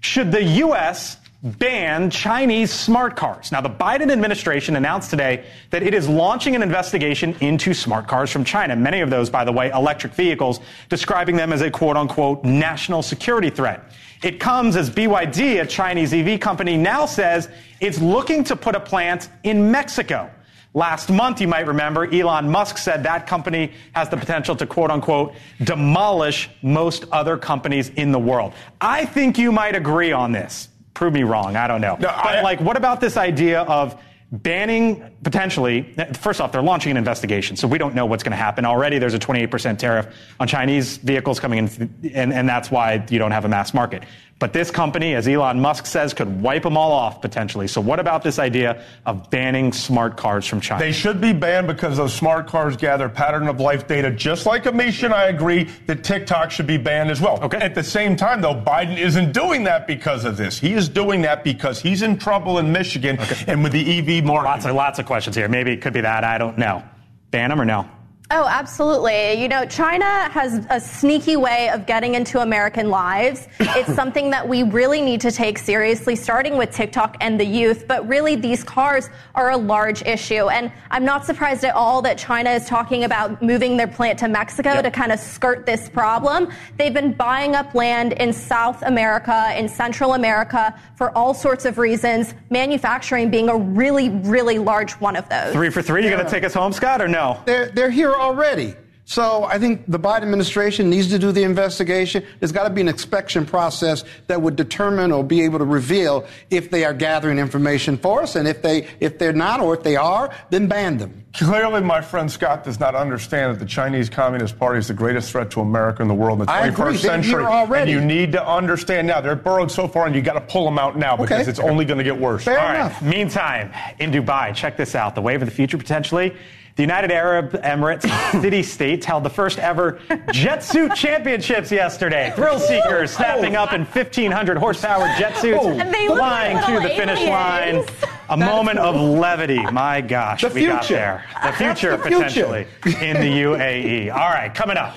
Should 0.00 0.32
the 0.32 0.42
U.S. 0.42 1.18
ban 1.44 2.10
Chinese 2.10 2.72
smart 2.72 3.16
cars? 3.16 3.52
Now, 3.52 3.60
the 3.60 3.68
Biden 3.68 4.10
administration 4.10 4.76
announced 4.76 5.10
today 5.10 5.44
that 5.70 5.82
it 5.82 5.92
is 5.92 6.08
launching 6.08 6.56
an 6.56 6.62
investigation 6.62 7.36
into 7.40 7.74
smart 7.74 8.08
cars 8.08 8.30
from 8.30 8.44
China. 8.44 8.74
Many 8.74 9.00
of 9.00 9.10
those, 9.10 9.28
by 9.28 9.44
the 9.44 9.52
way, 9.52 9.70
electric 9.70 10.14
vehicles, 10.14 10.60
describing 10.88 11.36
them 11.36 11.52
as 11.52 11.60
a 11.60 11.70
quote 11.70 11.96
unquote 11.96 12.44
national 12.44 13.02
security 13.02 13.50
threat. 13.50 13.92
It 14.22 14.40
comes 14.40 14.74
as 14.74 14.88
BYD, 14.88 15.60
a 15.60 15.66
Chinese 15.66 16.14
EV 16.14 16.40
company, 16.40 16.78
now 16.78 17.04
says 17.04 17.50
it's 17.78 18.00
looking 18.00 18.42
to 18.44 18.56
put 18.56 18.74
a 18.74 18.80
plant 18.80 19.28
in 19.42 19.70
Mexico. 19.70 20.30
Last 20.72 21.08
month, 21.08 21.40
you 21.40 21.46
might 21.46 21.68
remember, 21.68 22.12
Elon 22.12 22.50
Musk 22.50 22.78
said 22.78 23.04
that 23.04 23.28
company 23.28 23.72
has 23.94 24.08
the 24.08 24.16
potential 24.16 24.56
to 24.56 24.66
quote 24.66 24.90
unquote 24.90 25.34
demolish 25.62 26.48
most 26.62 27.04
other 27.12 27.36
companies 27.36 27.90
in 27.90 28.10
the 28.10 28.18
world. 28.18 28.54
I 28.80 29.04
think 29.04 29.38
you 29.38 29.52
might 29.52 29.76
agree 29.76 30.10
on 30.10 30.32
this. 30.32 30.68
Prove 30.94 31.12
me 31.12 31.24
wrong. 31.24 31.56
I 31.56 31.66
don't 31.66 31.80
know. 31.80 31.94
No, 31.94 32.08
but 32.08 32.14
I- 32.26 32.42
like, 32.42 32.60
what 32.60 32.76
about 32.76 33.00
this 33.00 33.16
idea 33.16 33.62
of 33.62 34.00
banning 34.30 35.04
potentially? 35.22 35.94
First 36.14 36.40
off, 36.40 36.52
they're 36.52 36.62
launching 36.62 36.90
an 36.92 36.96
investigation, 36.96 37.56
so 37.56 37.68
we 37.68 37.78
don't 37.78 37.94
know 37.94 38.06
what's 38.06 38.22
going 38.22 38.30
to 38.32 38.36
happen. 38.36 38.64
Already, 38.64 38.98
there's 38.98 39.14
a 39.14 39.18
28% 39.18 39.78
tariff 39.78 40.06
on 40.40 40.48
Chinese 40.48 40.96
vehicles 40.98 41.38
coming 41.40 41.58
in, 41.58 42.10
and, 42.14 42.32
and 42.32 42.48
that's 42.48 42.70
why 42.70 43.04
you 43.10 43.18
don't 43.18 43.32
have 43.32 43.44
a 43.44 43.48
mass 43.48 43.74
market. 43.74 44.04
But 44.40 44.52
this 44.52 44.70
company, 44.70 45.14
as 45.14 45.28
Elon 45.28 45.60
Musk 45.60 45.86
says, 45.86 46.12
could 46.12 46.42
wipe 46.42 46.64
them 46.64 46.76
all 46.76 46.90
off 46.90 47.22
potentially. 47.22 47.68
So, 47.68 47.80
what 47.80 48.00
about 48.00 48.22
this 48.22 48.38
idea 48.38 48.82
of 49.06 49.30
banning 49.30 49.72
smart 49.72 50.16
cars 50.16 50.44
from 50.44 50.60
China? 50.60 50.84
They 50.84 50.92
should 50.92 51.20
be 51.20 51.32
banned 51.32 51.68
because 51.68 51.96
those 51.96 52.12
smart 52.12 52.48
cars 52.48 52.76
gather 52.76 53.08
pattern 53.08 53.46
of 53.46 53.60
life 53.60 53.86
data. 53.86 54.10
Just 54.10 54.44
like 54.44 54.64
Amisha 54.64 55.04
and 55.04 55.14
I 55.14 55.26
agree 55.26 55.64
that 55.86 56.02
TikTok 56.02 56.50
should 56.50 56.66
be 56.66 56.76
banned 56.76 57.10
as 57.10 57.20
well. 57.20 57.42
Okay. 57.44 57.58
At 57.58 57.76
the 57.76 57.84
same 57.84 58.16
time, 58.16 58.40
though, 58.40 58.54
Biden 58.54 58.98
isn't 58.98 59.32
doing 59.32 59.64
that 59.64 59.86
because 59.86 60.24
of 60.24 60.36
this. 60.36 60.58
He 60.58 60.74
is 60.74 60.88
doing 60.88 61.22
that 61.22 61.44
because 61.44 61.80
he's 61.80 62.02
in 62.02 62.18
trouble 62.18 62.58
in 62.58 62.72
Michigan 62.72 63.18
and 63.46 63.62
with 63.62 63.72
the 63.72 63.98
EV 63.98 64.24
market. 64.24 64.48
Lots 64.48 64.64
of 64.66 64.74
lots 64.74 64.98
of 64.98 65.06
questions 65.06 65.36
here. 65.36 65.48
Maybe 65.48 65.72
it 65.72 65.80
could 65.80 65.92
be 65.92 66.00
that. 66.00 66.24
I 66.24 66.38
don't 66.38 66.58
know. 66.58 66.82
Ban 67.30 67.50
them 67.50 67.60
or 67.60 67.64
no? 67.64 67.88
Oh, 68.36 68.48
absolutely. 68.48 69.34
You 69.34 69.46
know, 69.46 69.64
China 69.64 70.04
has 70.30 70.66
a 70.68 70.80
sneaky 70.80 71.36
way 71.36 71.68
of 71.68 71.86
getting 71.86 72.16
into 72.16 72.40
American 72.40 72.90
lives. 72.90 73.46
It's 73.76 73.92
something 73.94 74.30
that 74.30 74.48
we 74.48 74.62
really 74.62 75.00
need 75.00 75.20
to 75.22 75.32
take 75.32 75.58
seriously, 75.58 76.14
starting 76.14 76.56
with 76.56 76.70
TikTok 76.70 77.16
and 77.20 77.40
the 77.40 77.44
youth. 77.44 77.88
But 77.88 78.06
really, 78.06 78.36
these 78.36 78.62
cars 78.62 79.10
are 79.34 79.50
a 79.50 79.56
large 79.56 80.02
issue. 80.02 80.48
And 80.48 80.70
I'm 80.92 81.04
not 81.04 81.26
surprised 81.26 81.64
at 81.64 81.74
all 81.74 82.00
that 82.02 82.16
China 82.16 82.50
is 82.50 82.66
talking 82.66 83.02
about 83.02 83.42
moving 83.42 83.76
their 83.76 83.88
plant 83.88 84.20
to 84.20 84.28
Mexico 84.28 84.74
Yep. 84.74 84.84
to 84.84 84.90
kind 84.92 85.10
of 85.10 85.18
skirt 85.18 85.66
this 85.66 85.88
problem. 85.88 86.52
They've 86.78 86.94
been 86.94 87.14
buying 87.14 87.56
up 87.56 87.74
land 87.74 88.12
in 88.12 88.32
South 88.32 88.80
America, 88.82 89.52
in 89.58 89.68
Central 89.68 90.14
America, 90.14 90.72
for 90.94 91.10
all 91.18 91.34
sorts 91.34 91.64
of 91.64 91.76
reasons, 91.76 92.34
manufacturing 92.50 93.28
being 93.28 93.48
a 93.48 93.56
really, 93.56 94.10
really 94.10 94.58
large 94.58 94.92
one 94.92 95.16
of 95.16 95.28
those. 95.28 95.52
Three 95.52 95.70
for 95.70 95.82
three. 95.82 96.04
You 96.04 96.10
going 96.10 96.24
to 96.24 96.30
take 96.30 96.44
us 96.44 96.54
home, 96.54 96.72
Scott, 96.72 97.02
or 97.02 97.08
no? 97.08 97.40
They're, 97.44 97.66
they're 97.70 97.90
here 97.90 98.14
already. 98.24 98.74
So 99.06 99.44
I 99.44 99.58
think 99.58 99.84
the 99.86 99.98
Biden 99.98 100.22
administration 100.22 100.88
needs 100.88 101.10
to 101.10 101.18
do 101.18 101.30
the 101.30 101.42
investigation. 101.42 102.24
There's 102.40 102.52
got 102.52 102.64
to 102.64 102.70
be 102.70 102.80
an 102.80 102.88
inspection 102.88 103.44
process 103.44 104.02
that 104.28 104.40
would 104.40 104.56
determine 104.56 105.12
or 105.12 105.22
be 105.22 105.42
able 105.42 105.58
to 105.58 105.66
reveal 105.66 106.26
if 106.48 106.70
they 106.70 106.86
are 106.86 106.94
gathering 106.94 107.38
information 107.38 107.98
for 107.98 108.22
us, 108.22 108.34
and 108.34 108.48
if 108.48 108.62
they 108.62 108.88
if 109.00 109.18
they're 109.18 109.34
not, 109.34 109.60
or 109.60 109.74
if 109.74 109.82
they 109.82 109.96
are, 109.96 110.32
then 110.48 110.68
ban 110.68 110.96
them. 110.96 111.22
Clearly, 111.34 111.82
my 111.82 112.00
friend 112.00 112.32
Scott 112.32 112.64
does 112.64 112.80
not 112.80 112.94
understand 112.94 113.52
that 113.54 113.58
the 113.58 113.66
Chinese 113.66 114.08
Communist 114.08 114.58
Party 114.58 114.78
is 114.78 114.88
the 114.88 114.94
greatest 114.94 115.30
threat 115.30 115.50
to 115.50 115.60
America 115.60 116.00
in 116.00 116.08
the 116.08 116.14
world 116.14 116.40
in 116.40 116.46
the 116.46 116.52
21st 116.52 116.54
I 116.62 116.66
agree. 116.68 116.96
Century. 116.96 117.44
And 117.44 117.90
you 117.90 118.00
need 118.00 118.32
to 118.32 118.46
understand 118.48 119.06
now. 119.08 119.20
They're 119.20 119.36
burrowed 119.36 119.70
so 119.70 119.86
far, 119.86 120.06
and 120.06 120.14
you 120.14 120.22
got 120.22 120.34
to 120.34 120.40
pull 120.40 120.64
them 120.64 120.78
out 120.78 120.96
now 120.96 121.14
because 121.14 121.40
Okay. 121.42 121.50
it's 121.50 121.60
only 121.60 121.84
going 121.84 121.98
to 121.98 122.04
get 122.04 122.18
worse. 122.18 122.44
Fair 122.44 122.58
All 122.58 122.66
right. 122.68 122.76
enough. 122.76 123.02
Meantime, 123.02 123.70
in 123.98 124.12
Dubai, 124.12 124.54
check 124.54 124.78
this 124.78 124.94
out. 124.94 125.14
The 125.14 125.20
wave 125.20 125.42
of 125.42 125.48
the 125.48 125.54
future 125.54 125.76
potentially. 125.76 126.34
The 126.76 126.82
United 126.82 127.12
Arab 127.12 127.52
Emirates 127.62 128.02
city 128.42 128.64
states 128.64 129.06
held 129.06 129.22
the 129.22 129.30
first 129.30 129.60
ever 129.60 130.00
jet 130.32 130.64
suit 130.64 130.92
championships 130.96 131.70
yesterday. 131.70 132.32
Thrill 132.34 132.58
seekers 132.58 133.12
oh. 133.12 133.16
snapping 133.16 133.54
up 133.54 133.72
in 133.72 133.84
1,500 133.84 134.58
horsepower 134.58 135.06
jet 135.16 135.36
suits, 135.36 135.60
oh. 135.62 135.70
And 135.70 135.94
flying 135.94 136.56
like 136.56 136.66
to 136.66 136.88
the 136.88 136.94
finish 136.96 137.20
aliens. 137.20 137.88
line. 137.88 138.10
A 138.30 138.36
moment 138.36 138.80
of 138.80 138.96
levity. 138.96 139.62
My 139.70 140.00
gosh, 140.00 140.40
The 140.40 140.48
we 140.48 140.66
got 140.66 140.88
there. 140.88 141.24
The 141.44 141.52
future, 141.52 141.96
the 141.96 142.02
future. 142.02 142.18
potentially, 142.26 142.66
in 142.84 143.20
the 143.20 143.42
UAE. 143.42 144.12
All 144.12 144.30
right, 144.30 144.52
coming 144.52 144.76
up. 144.76 144.96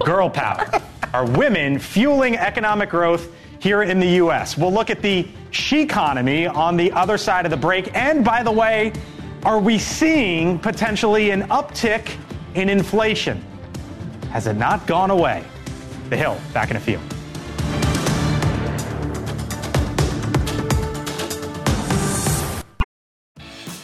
Girl 0.00 0.28
power. 0.28 0.82
Are 1.14 1.24
women 1.24 1.78
fueling 1.78 2.36
economic 2.36 2.90
growth 2.90 3.32
here 3.60 3.82
in 3.82 4.00
the 4.00 4.08
U.S.? 4.08 4.58
We'll 4.58 4.72
look 4.72 4.90
at 4.90 5.02
the 5.02 5.28
she 5.52 5.82
economy 5.82 6.48
on 6.48 6.76
the 6.76 6.90
other 6.92 7.16
side 7.16 7.44
of 7.44 7.50
the 7.52 7.56
break. 7.56 7.94
And 7.94 8.24
by 8.24 8.42
the 8.42 8.52
way, 8.52 8.92
are 9.44 9.58
we 9.58 9.78
seeing 9.78 10.58
potentially 10.58 11.30
an 11.30 11.42
uptick 11.44 12.16
in 12.54 12.68
inflation? 12.68 13.44
Has 14.30 14.46
it 14.46 14.54
not 14.54 14.86
gone 14.86 15.10
away? 15.10 15.44
The 16.10 16.16
Hill, 16.16 16.38
back 16.52 16.70
in 16.70 16.76
a 16.76 16.80
few. 16.80 17.00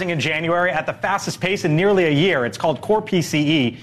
In 0.00 0.20
January 0.20 0.70
at 0.70 0.86
the 0.86 0.92
fastest 0.92 1.40
pace 1.40 1.64
in 1.64 1.76
nearly 1.76 2.04
a 2.04 2.10
year. 2.10 2.44
It's 2.44 2.58
called 2.58 2.80
core 2.80 3.02
PCE. 3.02 3.78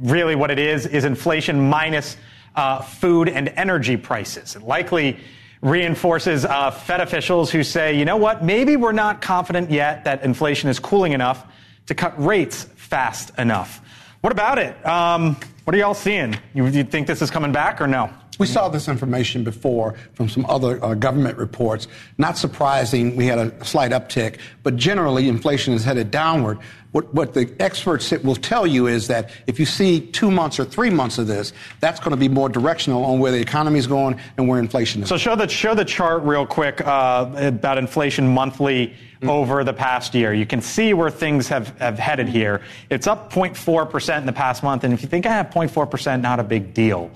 Really, 0.00 0.34
what 0.34 0.50
it 0.50 0.58
is 0.58 0.86
is 0.86 1.04
inflation 1.04 1.68
minus 1.68 2.16
uh, 2.56 2.80
food 2.80 3.28
and 3.28 3.48
energy 3.50 3.96
prices. 3.96 4.56
It 4.56 4.62
likely 4.62 5.18
reinforces 5.60 6.44
uh, 6.44 6.70
Fed 6.70 7.00
officials 7.00 7.50
who 7.50 7.62
say, 7.62 7.98
you 7.98 8.04
know 8.04 8.16
what, 8.16 8.44
maybe 8.44 8.76
we're 8.76 8.92
not 8.92 9.20
confident 9.20 9.70
yet 9.70 10.04
that 10.04 10.22
inflation 10.22 10.68
is 10.68 10.78
cooling 10.78 11.12
enough 11.12 11.46
to 11.86 11.94
cut 11.94 12.22
rates 12.22 12.64
fast 12.76 13.36
enough. 13.38 13.80
What 14.20 14.32
about 14.32 14.58
it? 14.58 14.86
Um, 14.86 15.36
what 15.64 15.74
are 15.74 15.78
y'all 15.78 15.94
seeing? 15.94 16.36
You, 16.54 16.66
you 16.66 16.84
think 16.84 17.06
this 17.06 17.22
is 17.22 17.30
coming 17.30 17.52
back 17.52 17.80
or 17.80 17.86
no? 17.86 18.10
We 18.38 18.46
saw 18.46 18.68
this 18.68 18.88
information 18.88 19.42
before 19.42 19.94
from 20.14 20.28
some 20.28 20.46
other 20.46 20.82
uh, 20.82 20.94
government 20.94 21.38
reports. 21.38 21.88
Not 22.18 22.38
surprising, 22.38 23.16
we 23.16 23.26
had 23.26 23.38
a 23.38 23.64
slight 23.64 23.90
uptick, 23.90 24.38
but 24.62 24.76
generally 24.76 25.28
inflation 25.28 25.74
is 25.74 25.84
headed 25.84 26.10
downward. 26.10 26.58
What, 26.92 27.12
what 27.12 27.34
the 27.34 27.54
experts 27.60 28.10
will 28.10 28.36
tell 28.36 28.66
you 28.66 28.86
is 28.86 29.08
that 29.08 29.30
if 29.46 29.60
you 29.60 29.66
see 29.66 30.00
two 30.00 30.30
months 30.30 30.58
or 30.58 30.64
three 30.64 30.88
months 30.88 31.18
of 31.18 31.26
this, 31.26 31.52
that's 31.80 32.00
going 32.00 32.12
to 32.12 32.16
be 32.16 32.28
more 32.28 32.48
directional 32.48 33.04
on 33.04 33.18
where 33.18 33.30
the 33.30 33.40
economy 33.40 33.78
is 33.78 33.86
going 33.86 34.18
and 34.38 34.48
where 34.48 34.58
inflation 34.58 35.02
is. 35.02 35.08
So 35.08 35.18
show 35.18 35.36
the 35.36 35.48
show 35.48 35.74
the 35.74 35.84
chart 35.84 36.22
real 36.22 36.46
quick 36.46 36.80
uh, 36.80 37.30
about 37.36 37.76
inflation 37.76 38.32
monthly 38.32 38.94
over 39.22 39.64
the 39.64 39.74
past 39.74 40.14
year. 40.14 40.32
You 40.32 40.46
can 40.46 40.62
see 40.62 40.94
where 40.94 41.10
things 41.10 41.48
have, 41.48 41.76
have 41.78 41.98
headed 41.98 42.28
here. 42.28 42.62
It's 42.88 43.06
up 43.06 43.32
0.4 43.32 43.90
percent 43.90 44.22
in 44.22 44.26
the 44.26 44.32
past 44.32 44.62
month, 44.62 44.84
and 44.84 44.94
if 44.94 45.02
you 45.02 45.08
think 45.08 45.26
I 45.26 45.32
have 45.32 45.50
0.4 45.50 45.90
percent, 45.90 46.22
not 46.22 46.40
a 46.40 46.44
big 46.44 46.72
deal. 46.72 47.10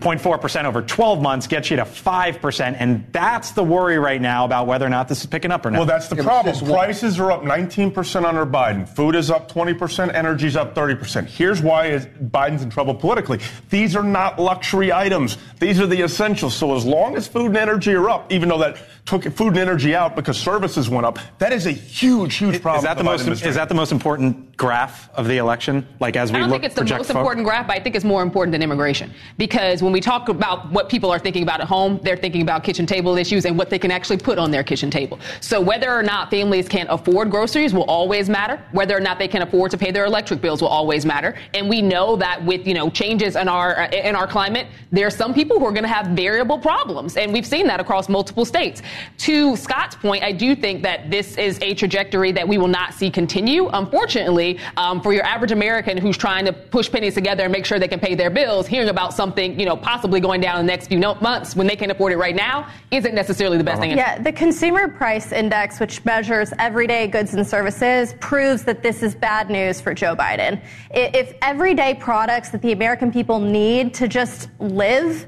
0.4% 0.00 0.64
over 0.64 0.82
12 0.82 1.22
months 1.22 1.46
gets 1.46 1.70
you 1.70 1.76
to 1.78 1.84
5%. 1.84 2.76
And 2.78 3.06
that's 3.12 3.52
the 3.52 3.64
worry 3.64 3.98
right 3.98 4.20
now 4.20 4.44
about 4.44 4.66
whether 4.66 4.84
or 4.84 4.90
not 4.90 5.08
this 5.08 5.20
is 5.20 5.26
picking 5.26 5.50
up 5.50 5.64
or 5.64 5.70
not. 5.70 5.78
Well, 5.78 5.86
that's 5.86 6.08
the 6.08 6.16
problem. 6.16 6.54
Prices 6.66 7.18
are 7.18 7.32
up 7.32 7.42
19% 7.42 8.24
under 8.24 8.44
Biden. 8.44 8.86
Food 8.86 9.14
is 9.14 9.30
up 9.30 9.50
20%. 9.50 10.12
Energy's 10.14 10.54
up 10.54 10.74
30%. 10.74 11.24
Here's 11.24 11.62
why 11.62 11.86
is 11.86 12.04
Biden's 12.06 12.62
in 12.62 12.68
trouble 12.68 12.94
politically. 12.94 13.40
These 13.70 13.96
are 13.96 14.02
not 14.02 14.38
luxury 14.38 14.92
items. 14.92 15.38
These 15.60 15.80
are 15.80 15.86
the 15.86 16.02
essentials. 16.02 16.54
So 16.54 16.76
as 16.76 16.84
long 16.84 17.16
as 17.16 17.26
food 17.26 17.46
and 17.46 17.56
energy 17.56 17.94
are 17.94 18.10
up, 18.10 18.30
even 18.30 18.50
though 18.50 18.58
that 18.58 18.76
took 19.06 19.22
food 19.22 19.48
and 19.48 19.58
energy 19.58 19.94
out 19.94 20.14
because 20.14 20.36
services 20.36 20.90
went 20.90 21.06
up, 21.06 21.18
that 21.38 21.52
is 21.54 21.66
a 21.66 21.72
huge, 21.72 22.36
huge 22.36 22.60
problem. 22.60 22.80
Is 22.80 22.84
that, 22.84 22.98
for 22.98 23.02
the 23.02 23.08
Biden 23.08 23.12
most, 23.12 23.20
administration. 23.20 23.48
is 23.48 23.54
that 23.56 23.68
the 23.70 23.74
most 23.74 23.92
important 23.92 24.56
graph 24.58 25.08
of 25.14 25.26
the 25.26 25.38
election? 25.38 25.86
Like 26.00 26.16
as 26.16 26.30
we 26.30 26.36
I 26.36 26.40
don't 26.40 26.50
look 26.50 26.60
think 26.60 26.64
it's 26.64 26.74
the 26.74 26.82
most 26.82 27.10
forward? 27.10 27.20
important 27.20 27.46
graph, 27.46 27.66
but 27.68 27.76
I 27.76 27.80
think 27.80 27.96
it's 27.96 28.04
more 28.04 28.22
important 28.22 28.52
than 28.52 28.62
immigration. 28.62 29.12
Because 29.38 29.82
when 29.86 29.92
we 29.92 30.00
talk 30.00 30.28
about 30.28 30.68
what 30.72 30.88
people 30.88 31.12
are 31.12 31.18
thinking 31.18 31.44
about 31.44 31.60
at 31.60 31.68
home, 31.68 32.00
they're 32.02 32.16
thinking 32.16 32.42
about 32.42 32.64
kitchen 32.64 32.86
table 32.86 33.16
issues 33.16 33.44
and 33.44 33.56
what 33.56 33.70
they 33.70 33.78
can 33.78 33.92
actually 33.92 34.16
put 34.16 34.36
on 34.36 34.50
their 34.50 34.64
kitchen 34.64 34.90
table. 34.90 35.20
So 35.40 35.60
whether 35.60 35.92
or 35.92 36.02
not 36.02 36.28
families 36.28 36.68
can 36.68 36.88
afford 36.88 37.30
groceries 37.30 37.72
will 37.72 37.84
always 37.84 38.28
matter. 38.28 38.60
Whether 38.72 38.96
or 38.96 39.00
not 39.00 39.20
they 39.20 39.28
can 39.28 39.42
afford 39.42 39.70
to 39.70 39.78
pay 39.78 39.92
their 39.92 40.04
electric 40.04 40.40
bills 40.40 40.60
will 40.60 40.68
always 40.68 41.06
matter. 41.06 41.36
And 41.54 41.68
we 41.68 41.82
know 41.82 42.16
that 42.16 42.44
with 42.44 42.66
you 42.66 42.74
know 42.74 42.90
changes 42.90 43.36
in 43.36 43.46
our 43.46 43.82
uh, 43.82 43.90
in 43.90 44.16
our 44.16 44.26
climate, 44.26 44.66
there 44.90 45.06
are 45.06 45.10
some 45.10 45.32
people 45.32 45.60
who 45.60 45.66
are 45.66 45.70
going 45.70 45.84
to 45.84 45.88
have 45.88 46.08
variable 46.08 46.58
problems, 46.58 47.16
and 47.16 47.32
we've 47.32 47.46
seen 47.46 47.68
that 47.68 47.78
across 47.78 48.08
multiple 48.08 48.44
states. 48.44 48.82
To 49.18 49.54
Scott's 49.54 49.94
point, 49.94 50.24
I 50.24 50.32
do 50.32 50.56
think 50.56 50.82
that 50.82 51.12
this 51.12 51.36
is 51.36 51.60
a 51.62 51.74
trajectory 51.74 52.32
that 52.32 52.48
we 52.48 52.58
will 52.58 52.66
not 52.66 52.92
see 52.92 53.08
continue. 53.08 53.68
Unfortunately, 53.68 54.58
um, 54.76 55.00
for 55.00 55.12
your 55.12 55.22
average 55.22 55.52
American 55.52 55.96
who's 55.96 56.16
trying 56.16 56.44
to 56.44 56.52
push 56.52 56.90
pennies 56.90 57.14
together 57.14 57.44
and 57.44 57.52
make 57.52 57.64
sure 57.64 57.78
they 57.78 57.86
can 57.86 58.00
pay 58.00 58.16
their 58.16 58.30
bills, 58.30 58.66
hearing 58.66 58.88
about 58.88 59.14
something, 59.14 59.58
you 59.60 59.66
know, 59.66 59.75
possibly 59.76 60.20
going 60.20 60.40
down 60.40 60.60
in 60.60 60.66
the 60.66 60.72
next 60.72 60.88
few 60.88 60.98
months 60.98 61.56
when 61.56 61.66
they 61.66 61.76
can't 61.76 61.90
afford 61.90 62.12
it 62.12 62.18
right 62.18 62.34
now 62.34 62.68
isn't 62.90 63.14
necessarily 63.14 63.58
the 63.58 63.64
best 63.64 63.80
thing. 63.80 63.96
Yeah, 63.96 64.18
the 64.18 64.32
Consumer 64.32 64.88
Price 64.88 65.32
Index, 65.32 65.80
which 65.80 66.04
measures 66.04 66.52
everyday 66.58 67.06
goods 67.06 67.34
and 67.34 67.46
services, 67.46 68.14
proves 68.20 68.64
that 68.64 68.82
this 68.82 69.02
is 69.02 69.14
bad 69.14 69.50
news 69.50 69.80
for 69.80 69.94
Joe 69.94 70.14
Biden. 70.16 70.60
If 70.90 71.34
everyday 71.42 71.94
products 71.94 72.50
that 72.50 72.62
the 72.62 72.72
American 72.72 73.12
people 73.12 73.40
need 73.40 73.94
to 73.94 74.08
just 74.08 74.48
live, 74.58 75.26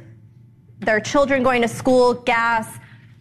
their 0.81 1.01
children 1.01 1.43
going 1.43 1.63
to 1.63 1.69
school, 1.69 2.15
gas, 2.15 2.79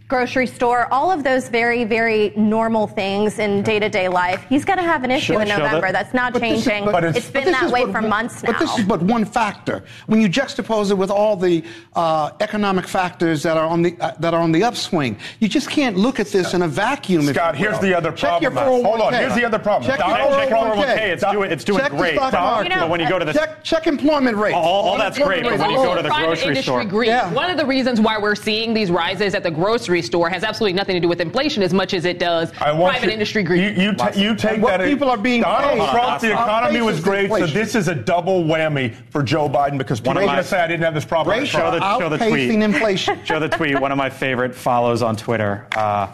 grocery 0.07 0.47
store, 0.47 0.87
all 0.91 1.11
of 1.11 1.23
those 1.25 1.49
very, 1.49 1.83
very 1.83 2.31
normal 2.37 2.87
things 2.87 3.39
in 3.39 3.61
day 3.61 3.77
to 3.77 3.89
day 3.89 4.07
life, 4.07 4.45
he's 4.47 4.63
going 4.63 4.77
to 4.77 4.83
have 4.83 5.03
an 5.03 5.11
issue 5.11 5.33
Sure, 5.33 5.41
in 5.41 5.49
November. 5.49 5.81
that- 5.81 5.91
That's 5.97 6.13
not 6.13 6.31
but 6.31 6.41
this 6.41 6.59
is- 6.59 6.65
changing. 6.65 6.91
but 6.91 7.03
it's 7.03 7.25
but 7.25 7.33
been 7.33 7.43
this 7.45 7.59
that 7.59 7.65
is 7.65 7.71
way 7.73 7.83
but 7.85 7.91
for 7.91 8.01
months 8.01 8.41
now. 8.43 8.51
But 8.53 8.59
this 8.59 8.77
is 8.77 8.85
but 8.85 9.01
one 9.01 9.25
factor. 9.25 9.83
When 10.05 10.21
you 10.21 10.29
juxtapose 10.29 10.91
it 10.91 10.97
with 10.97 11.11
all 11.11 11.35
the 11.35 11.61
uh, 11.95 12.29
economic 12.39 12.87
factors 12.87 13.43
that 13.43 13.57
are 13.57 13.65
on 13.65 13.81
the 13.81 13.97
uh, 13.99 14.11
that 14.19 14.33
are 14.33 14.39
on 14.41 14.51
the 14.53 14.63
upswing, 14.63 15.17
you 15.39 15.49
just 15.49 15.69
can't 15.69 15.97
look 15.97 16.19
at 16.21 16.27
this 16.27 16.53
in 16.53 16.61
a 16.61 16.67
vacuum. 16.67 17.27
if 17.27 17.35
Scott, 17.35 17.55
here's 17.57 17.79
the 17.79 17.93
other 17.93 18.11
Check 18.13 18.41
your 18.41 18.51
problem. 18.51 18.85
Hold 18.85 19.01
on, 19.01 19.13
here's 19.13 19.35
the 19.35 19.43
other 19.43 19.59
problem. 19.59 19.89
Check 19.89 19.99
Check 19.99 20.07
your 20.07 20.39
your 20.39 20.47
401k. 20.49 21.11
It's 21.11 21.23
doing- 21.31 21.51
it's 21.51 21.63
doing 21.65 21.79
Check 21.79 21.91
the 21.91 21.97
great. 21.97 22.13
stock 22.15 22.31
Don, 22.31 22.43
market. 22.43 22.71
you 22.73 22.79
know, 22.79 22.87
when 22.87 22.99
you 23.01 23.09
go 23.09 23.19
to 23.19 23.25
the- 23.25 23.33
check, 23.33 23.63
check 23.63 23.87
employment 23.87 24.37
rate. 24.37 24.53
All- 24.53 24.63
all 24.89 24.97
that's 24.97 25.17
great, 25.17 25.43
but 25.43 25.57
when 25.59 25.69
you 25.71 25.77
go 25.77 25.95
to 25.95 26.01
the 26.01 26.09
grocery 26.09 26.61
store- 26.61 27.03
Yeah. 27.03 27.29
One 27.33 27.49
of 27.49 27.57
the 27.57 27.65
reasons 27.65 27.99
why 27.99 28.17
we're 28.17 28.35
seeing 28.35 28.73
these 28.73 28.89
rises 28.91 29.35
at 29.35 29.43
the 29.43 29.51
grocery 29.51 29.96
store 30.01 30.29
has 30.29 30.43
absolutely 30.43 30.73
nothing 30.73 30.95
to 30.95 30.99
do 30.99 31.07
with 31.07 31.19
inflation 31.21 31.63
as 31.63 31.73
much 31.73 31.93
as 31.93 32.05
it 32.05 32.19
does 32.19 32.51
I 32.59 32.71
want 32.71 32.93
private 32.93 33.07
you- 33.07 33.13
industry 33.13 33.43
greed. 33.43 33.77
You, 33.77 33.83
you, 33.83 33.93
ta- 33.93 34.11
you 34.15 34.35
take 34.35 34.53
And 34.53 34.63
what 34.63 34.77
that. 34.79 34.87
people 34.87 35.09
are 35.09 35.17
being 35.17 35.41
Donald 35.41 35.79
paid 35.79 35.91
Trump, 35.91 36.21
the 36.21 36.31
economy 36.31 36.81
was 36.81 36.95
basis 36.97 37.03
great, 37.05 37.29
so 37.29 37.47
this 37.47 37.75
is 37.75 37.87
a 37.87 37.95
double 37.95 38.43
whammy 38.43 38.93
for 39.11 39.23
Joe 39.23 39.47
Biden 39.49 39.77
because 39.77 39.99
people 39.99 40.11
One 40.15 40.17
of 40.17 40.21
going 40.27 40.35
my- 40.35 40.41
to 40.41 40.47
say 40.47 40.59
I 40.59 40.67
didn't 40.67 40.83
have 40.83 40.93
this 40.93 41.05
problem. 41.05 41.37
Rates 41.39 41.49
Show 41.49 41.71
the, 41.71 41.79
show 41.99 42.09
the 42.09 42.17
outpacing 42.17 42.29
tweet. 42.29 42.49
inflation. 42.63 43.23
Show 43.25 43.39
the 43.39 43.49
tweet. 43.49 43.79
One 43.79 43.91
of 43.91 43.97
my 43.97 44.09
favorite 44.09 44.53
follows 44.55 45.01
on 45.01 45.15
Twitter. 45.15 45.67
Uh, 45.75 46.07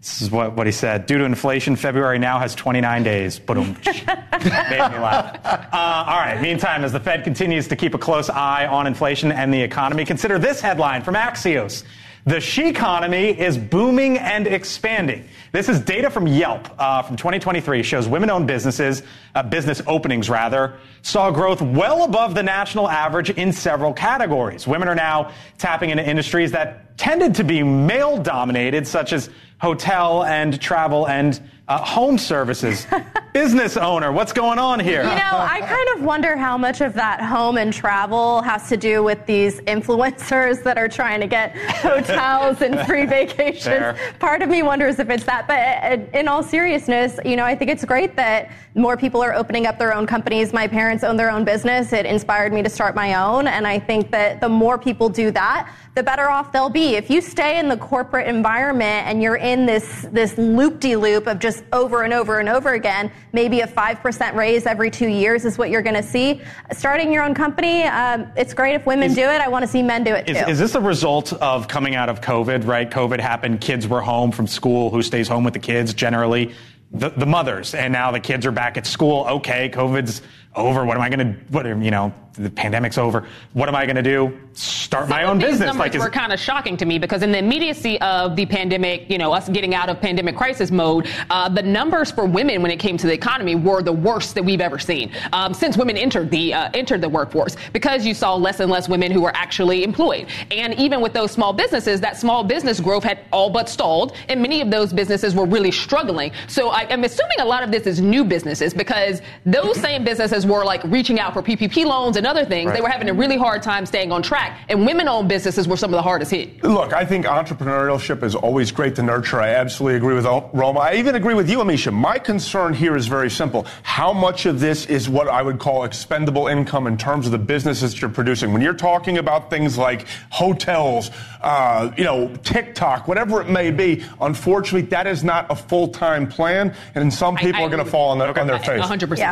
this 0.00 0.22
is 0.22 0.30
what, 0.30 0.52
what 0.54 0.64
he 0.66 0.72
said. 0.72 1.06
Due 1.06 1.18
to 1.18 1.24
inflation, 1.24 1.74
February 1.74 2.20
now 2.20 2.38
has 2.38 2.54
29 2.54 3.02
days. 3.02 3.40
Boom. 3.40 3.76
Made 3.84 4.04
me 4.06 4.98
laugh. 4.98 5.40
Uh, 5.44 5.66
all 6.06 6.18
right. 6.18 6.40
Meantime, 6.40 6.84
as 6.84 6.92
the 6.92 7.00
Fed 7.00 7.24
continues 7.24 7.66
to 7.68 7.74
keep 7.76 7.94
a 7.94 7.98
close 7.98 8.30
eye 8.30 8.66
on 8.68 8.86
inflation 8.86 9.32
and 9.32 9.52
the 9.52 9.60
economy, 9.60 10.04
consider 10.04 10.38
this 10.38 10.60
headline 10.60 11.02
from 11.02 11.14
Axios. 11.16 11.82
The 12.28 12.42
she 12.42 12.68
economy 12.68 13.30
is 13.30 13.56
booming 13.56 14.18
and 14.18 14.46
expanding. 14.46 15.26
This 15.50 15.70
is 15.70 15.80
data 15.80 16.10
from 16.10 16.26
Yelp 16.26 16.68
uh, 16.78 17.00
from 17.00 17.16
2023 17.16 17.82
shows 17.82 18.06
women-owned 18.06 18.46
businesses, 18.46 19.02
uh, 19.34 19.42
business 19.42 19.80
openings 19.86 20.28
rather, 20.28 20.74
saw 21.00 21.30
growth 21.30 21.62
well 21.62 22.04
above 22.04 22.34
the 22.34 22.42
national 22.42 22.86
average 22.86 23.30
in 23.30 23.50
several 23.50 23.94
categories. 23.94 24.66
Women 24.66 24.88
are 24.88 24.94
now 24.94 25.32
tapping 25.56 25.88
into 25.88 26.06
industries 26.06 26.52
that 26.52 26.98
tended 26.98 27.34
to 27.36 27.44
be 27.44 27.62
male-dominated, 27.62 28.86
such 28.86 29.14
as 29.14 29.30
hotel 29.58 30.22
and 30.24 30.60
travel 30.60 31.08
and 31.08 31.40
uh, 31.68 31.78
home 31.78 32.18
services. 32.18 32.86
business 33.38 33.76
owner, 33.76 34.10
what's 34.10 34.32
going 34.32 34.58
on 34.58 34.80
here? 34.80 35.02
You 35.02 35.10
know, 35.10 35.38
I 35.38 35.60
kind 35.60 35.88
of 35.96 36.04
wonder 36.04 36.36
how 36.36 36.58
much 36.58 36.80
of 36.80 36.92
that 36.94 37.20
home 37.22 37.56
and 37.56 37.72
travel 37.72 38.42
has 38.42 38.68
to 38.68 38.76
do 38.76 39.04
with 39.04 39.24
these 39.26 39.60
influencers 39.60 40.62
that 40.64 40.76
are 40.76 40.88
trying 40.88 41.20
to 41.20 41.28
get 41.28 41.56
hotels 41.76 42.62
and 42.62 42.80
free 42.86 43.06
vacations. 43.06 43.64
Fair. 43.64 43.96
Part 44.18 44.42
of 44.42 44.48
me 44.48 44.62
wonders 44.62 44.98
if 44.98 45.08
it's 45.08 45.22
that. 45.24 45.46
But 45.46 46.14
uh, 46.14 46.18
in 46.18 46.26
all 46.26 46.42
seriousness, 46.42 47.20
you 47.24 47.36
know, 47.36 47.44
I 47.44 47.54
think 47.54 47.70
it's 47.70 47.84
great 47.84 48.16
that 48.16 48.50
more 48.74 48.96
people 48.96 49.22
are 49.22 49.34
opening 49.34 49.66
up 49.66 49.78
their 49.78 49.94
own 49.94 50.06
companies. 50.06 50.52
My 50.52 50.66
parents 50.66 51.04
own 51.04 51.16
their 51.16 51.30
own 51.30 51.44
business. 51.44 51.92
It 51.92 52.06
inspired 52.06 52.52
me 52.52 52.62
to 52.62 52.70
start 52.70 52.94
my 52.94 53.14
own. 53.14 53.46
And 53.46 53.66
I 53.66 53.78
think 53.78 54.10
that 54.10 54.40
the 54.40 54.48
more 54.48 54.78
people 54.78 55.08
do 55.08 55.30
that, 55.32 55.72
the 55.94 56.02
better 56.02 56.30
off 56.30 56.52
they'll 56.52 56.68
be. 56.68 56.94
If 56.94 57.10
you 57.10 57.20
stay 57.20 57.58
in 57.58 57.68
the 57.68 57.76
corporate 57.76 58.28
environment 58.28 59.06
and 59.06 59.22
you're 59.22 59.36
in 59.36 59.66
this 59.66 60.06
this 60.12 60.38
loop 60.38 60.78
de 60.78 60.94
loop 60.94 61.26
of 61.26 61.40
just 61.40 61.57
over 61.72 62.02
and 62.02 62.12
over 62.12 62.38
and 62.38 62.48
over 62.48 62.74
again, 62.74 63.10
maybe 63.32 63.60
a 63.60 63.66
five 63.66 64.00
percent 64.00 64.36
raise 64.36 64.66
every 64.66 64.90
two 64.90 65.08
years 65.08 65.44
is 65.44 65.58
what 65.58 65.70
you're 65.70 65.82
going 65.82 65.96
to 65.96 66.02
see. 66.02 66.40
Starting 66.72 67.12
your 67.12 67.22
own 67.24 67.34
company, 67.34 67.84
um, 67.84 68.26
it's 68.36 68.54
great 68.54 68.74
if 68.74 68.86
women 68.86 69.10
Is- 69.10 69.16
do 69.16 69.22
it. 69.22 69.40
I 69.40 69.48
want 69.48 69.62
to 69.62 69.68
see 69.68 69.82
men 69.82 70.04
do 70.04 70.14
it 70.14 70.28
is, 70.28 70.36
too. 70.36 70.42
Is, 70.44 70.50
is 70.52 70.58
this 70.58 70.74
a 70.74 70.80
result 70.80 71.32
of 71.34 71.68
coming 71.68 71.94
out 71.94 72.08
of 72.08 72.20
COVID, 72.20 72.66
right? 72.66 72.90
COVID 72.90 73.20
happened, 73.20 73.60
kids 73.60 73.86
were 73.86 74.00
home 74.00 74.32
from 74.32 74.46
school. 74.46 74.90
Who 74.90 75.02
stays 75.02 75.28
home 75.28 75.44
with 75.44 75.54
the 75.54 75.60
kids? 75.60 75.94
Generally, 75.94 76.54
the, 76.92 77.10
the 77.10 77.26
mothers. 77.26 77.74
And 77.74 77.92
now 77.92 78.10
the 78.10 78.20
kids 78.20 78.46
are 78.46 78.52
back 78.52 78.76
at 78.76 78.86
school. 78.86 79.26
Okay, 79.28 79.68
COVID's 79.68 80.22
over. 80.54 80.84
What 80.84 80.96
am 80.96 81.02
I 81.02 81.10
going 81.10 81.34
to, 81.34 81.40
what, 81.52 81.66
you 81.66 81.90
know, 81.90 82.12
the 82.38 82.50
pandemic's 82.50 82.98
over. 82.98 83.26
What 83.52 83.68
am 83.68 83.74
I 83.74 83.84
going 83.84 83.96
to 83.96 84.02
do? 84.02 84.38
Start 84.52 85.08
my 85.08 85.24
own 85.24 85.38
business. 85.38 85.60
numbers 85.60 85.78
Like, 85.78 85.94
is, 85.94 86.00
were 86.00 86.10
kind 86.10 86.32
of 86.32 86.40
shocking 86.40 86.76
to 86.76 86.86
me 86.86 86.98
because 86.98 87.22
in 87.22 87.32
the 87.32 87.38
immediacy 87.38 88.00
of 88.00 88.36
the 88.36 88.46
pandemic, 88.46 89.10
you 89.10 89.18
know, 89.18 89.32
us 89.32 89.48
getting 89.48 89.74
out 89.74 89.88
of 89.88 90.00
pandemic 90.00 90.36
crisis 90.36 90.70
mode, 90.70 91.08
uh, 91.30 91.48
the 91.48 91.62
numbers 91.62 92.10
for 92.10 92.26
women 92.26 92.62
when 92.62 92.70
it 92.70 92.78
came 92.78 92.96
to 92.96 93.06
the 93.06 93.12
economy 93.12 93.54
were 93.54 93.82
the 93.82 93.92
worst 93.92 94.34
that 94.34 94.44
we've 94.44 94.60
ever 94.60 94.78
seen 94.78 95.12
um, 95.32 95.52
since 95.52 95.76
women 95.76 95.96
entered 95.96 96.30
the 96.30 96.54
uh, 96.54 96.70
entered 96.74 97.00
the 97.00 97.08
workforce 97.08 97.56
because 97.72 98.06
you 98.06 98.14
saw 98.14 98.34
less 98.34 98.60
and 98.60 98.70
less 98.70 98.88
women 98.88 99.10
who 99.10 99.22
were 99.22 99.34
actually 99.36 99.84
employed, 99.84 100.26
and 100.50 100.74
even 100.74 101.00
with 101.00 101.12
those 101.12 101.30
small 101.30 101.52
businesses, 101.52 102.00
that 102.00 102.16
small 102.16 102.44
business 102.44 102.80
growth 102.80 103.04
had 103.04 103.20
all 103.32 103.50
but 103.50 103.68
stalled, 103.68 104.14
and 104.28 104.40
many 104.40 104.60
of 104.60 104.70
those 104.70 104.92
businesses 104.92 105.34
were 105.34 105.46
really 105.46 105.70
struggling. 105.70 106.32
So 106.46 106.70
I, 106.70 106.86
I'm 106.90 107.04
assuming 107.04 107.40
a 107.40 107.44
lot 107.44 107.62
of 107.62 107.70
this 107.70 107.86
is 107.86 108.00
new 108.00 108.24
businesses 108.24 108.74
because 108.74 109.22
those 109.44 109.78
same 109.80 110.04
businesses 110.04 110.46
were 110.46 110.64
like 110.64 110.82
reaching 110.84 111.18
out 111.20 111.32
for 111.32 111.42
PPP 111.42 111.84
loans 111.84 112.16
and 112.16 112.26
other 112.28 112.44
things. 112.44 112.72
They 112.72 112.80
were 112.80 112.88
having 112.88 113.08
a 113.08 113.14
really 113.14 113.36
hard 113.36 113.62
time 113.62 113.86
staying 113.86 114.12
on 114.12 114.22
track, 114.22 114.60
and 114.68 114.86
women-owned 114.86 115.28
businesses 115.28 115.66
were 115.66 115.76
some 115.76 115.92
of 115.92 115.98
the 115.98 116.02
hardest 116.02 116.30
hit. 116.30 116.62
Look, 116.62 116.92
I 116.92 117.04
think 117.04 117.26
entrepreneurship 117.26 118.22
is 118.22 118.34
always 118.34 118.70
great 118.70 118.94
to 118.96 119.02
nurture. 119.02 119.40
I 119.40 119.48
absolutely 119.48 119.96
agree 119.96 120.14
with 120.14 120.26
Roma. 120.26 120.80
I 120.80 120.94
even 120.94 121.14
agree 121.14 121.34
with 121.34 121.48
you, 121.50 121.58
Amisha. 121.58 121.92
My 121.92 122.18
concern 122.18 122.74
here 122.74 122.96
is 122.96 123.06
very 123.06 123.30
simple. 123.30 123.66
How 123.82 124.12
much 124.12 124.46
of 124.46 124.60
this 124.60 124.86
is 124.86 125.08
what 125.08 125.28
I 125.28 125.42
would 125.42 125.58
call 125.58 125.84
expendable 125.84 126.46
income 126.48 126.86
in 126.86 126.96
terms 126.96 127.26
of 127.26 127.32
the 127.32 127.38
businesses 127.38 127.92
that 127.92 128.00
you're 128.00 128.10
producing? 128.10 128.52
When 128.52 128.62
you're 128.62 128.74
talking 128.74 129.18
about 129.18 129.50
things 129.50 129.78
like 129.78 130.06
hotels, 130.30 131.10
uh, 131.40 131.92
you 131.96 132.04
know, 132.04 132.34
TikTok, 132.42 133.06
whatever 133.08 133.40
it 133.40 133.48
may 133.48 133.70
be, 133.70 134.04
unfortunately, 134.20 134.88
that 134.90 135.06
is 135.06 135.22
not 135.22 135.46
a 135.50 135.56
full-time 135.56 136.26
plan, 136.28 136.74
and 136.94 137.12
some 137.12 137.36
people 137.36 137.62
are 137.62 137.68
going 137.70 137.84
to 137.84 137.90
fall 137.90 138.10
on 138.10 138.18
their, 138.18 138.28
on 138.40 138.46
their 138.46 138.56
face. 138.66 138.80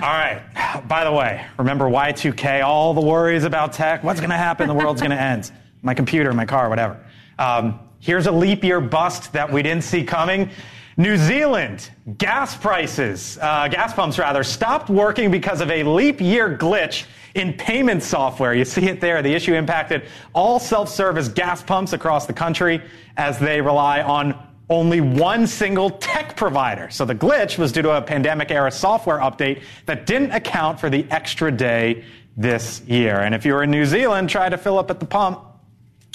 All 0.04 0.10
right. 0.12 0.88
By 0.88 1.04
the 1.04 1.12
way, 1.12 1.44
remember 1.58 1.86
Y2K, 1.86 2.64
all 2.64 2.94
the 2.94 3.00
worries 3.00 3.44
about 3.44 3.72
tech. 3.72 4.04
What's 4.04 4.20
going 4.20 4.30
to 4.30 4.36
happen? 4.36 4.68
The 4.68 4.74
world's 4.74 5.00
going 5.00 5.10
to 5.10 5.20
end. 5.20 5.50
My 5.82 5.94
computer, 5.94 6.32
my 6.32 6.46
car, 6.46 6.68
whatever. 6.68 7.04
Um, 7.38 7.80
here's 7.98 8.26
a 8.26 8.32
leap 8.32 8.62
year 8.64 8.80
bust 8.80 9.32
that 9.32 9.50
we 9.50 9.62
didn't 9.62 9.84
see 9.84 10.04
coming. 10.04 10.50
New 10.98 11.18
Zealand 11.18 11.90
gas 12.16 12.56
prices, 12.56 13.36
uh, 13.42 13.68
gas 13.68 13.92
pumps 13.92 14.18
rather, 14.18 14.42
stopped 14.42 14.88
working 14.88 15.30
because 15.30 15.60
of 15.60 15.70
a 15.70 15.82
leap 15.82 16.20
year 16.22 16.56
glitch 16.56 17.04
in 17.36 17.52
payment 17.52 18.02
software. 18.02 18.54
You 18.54 18.64
see 18.64 18.86
it 18.86 19.00
there. 19.00 19.20
The 19.20 19.34
issue 19.34 19.54
impacted 19.54 20.04
all 20.32 20.58
self-service 20.58 21.28
gas 21.28 21.62
pumps 21.62 21.92
across 21.92 22.26
the 22.26 22.32
country 22.32 22.82
as 23.18 23.38
they 23.38 23.60
rely 23.60 24.00
on 24.00 24.42
only 24.70 25.02
one 25.02 25.46
single 25.46 25.90
tech 25.90 26.34
provider. 26.34 26.88
So 26.90 27.04
the 27.04 27.14
glitch 27.14 27.58
was 27.58 27.72
due 27.72 27.82
to 27.82 27.90
a 27.98 28.02
pandemic 28.02 28.50
era 28.50 28.72
software 28.72 29.18
update 29.18 29.62
that 29.84 30.06
didn't 30.06 30.32
account 30.32 30.80
for 30.80 30.88
the 30.88 31.06
extra 31.10 31.52
day 31.52 32.04
this 32.38 32.80
year. 32.86 33.20
And 33.20 33.34
if 33.34 33.44
you 33.44 33.52
were 33.52 33.62
in 33.62 33.70
New 33.70 33.84
Zealand, 33.84 34.30
try 34.30 34.48
to 34.48 34.56
fill 34.56 34.78
up 34.78 34.90
at 34.90 34.98
the 34.98 35.06
pump. 35.06 35.45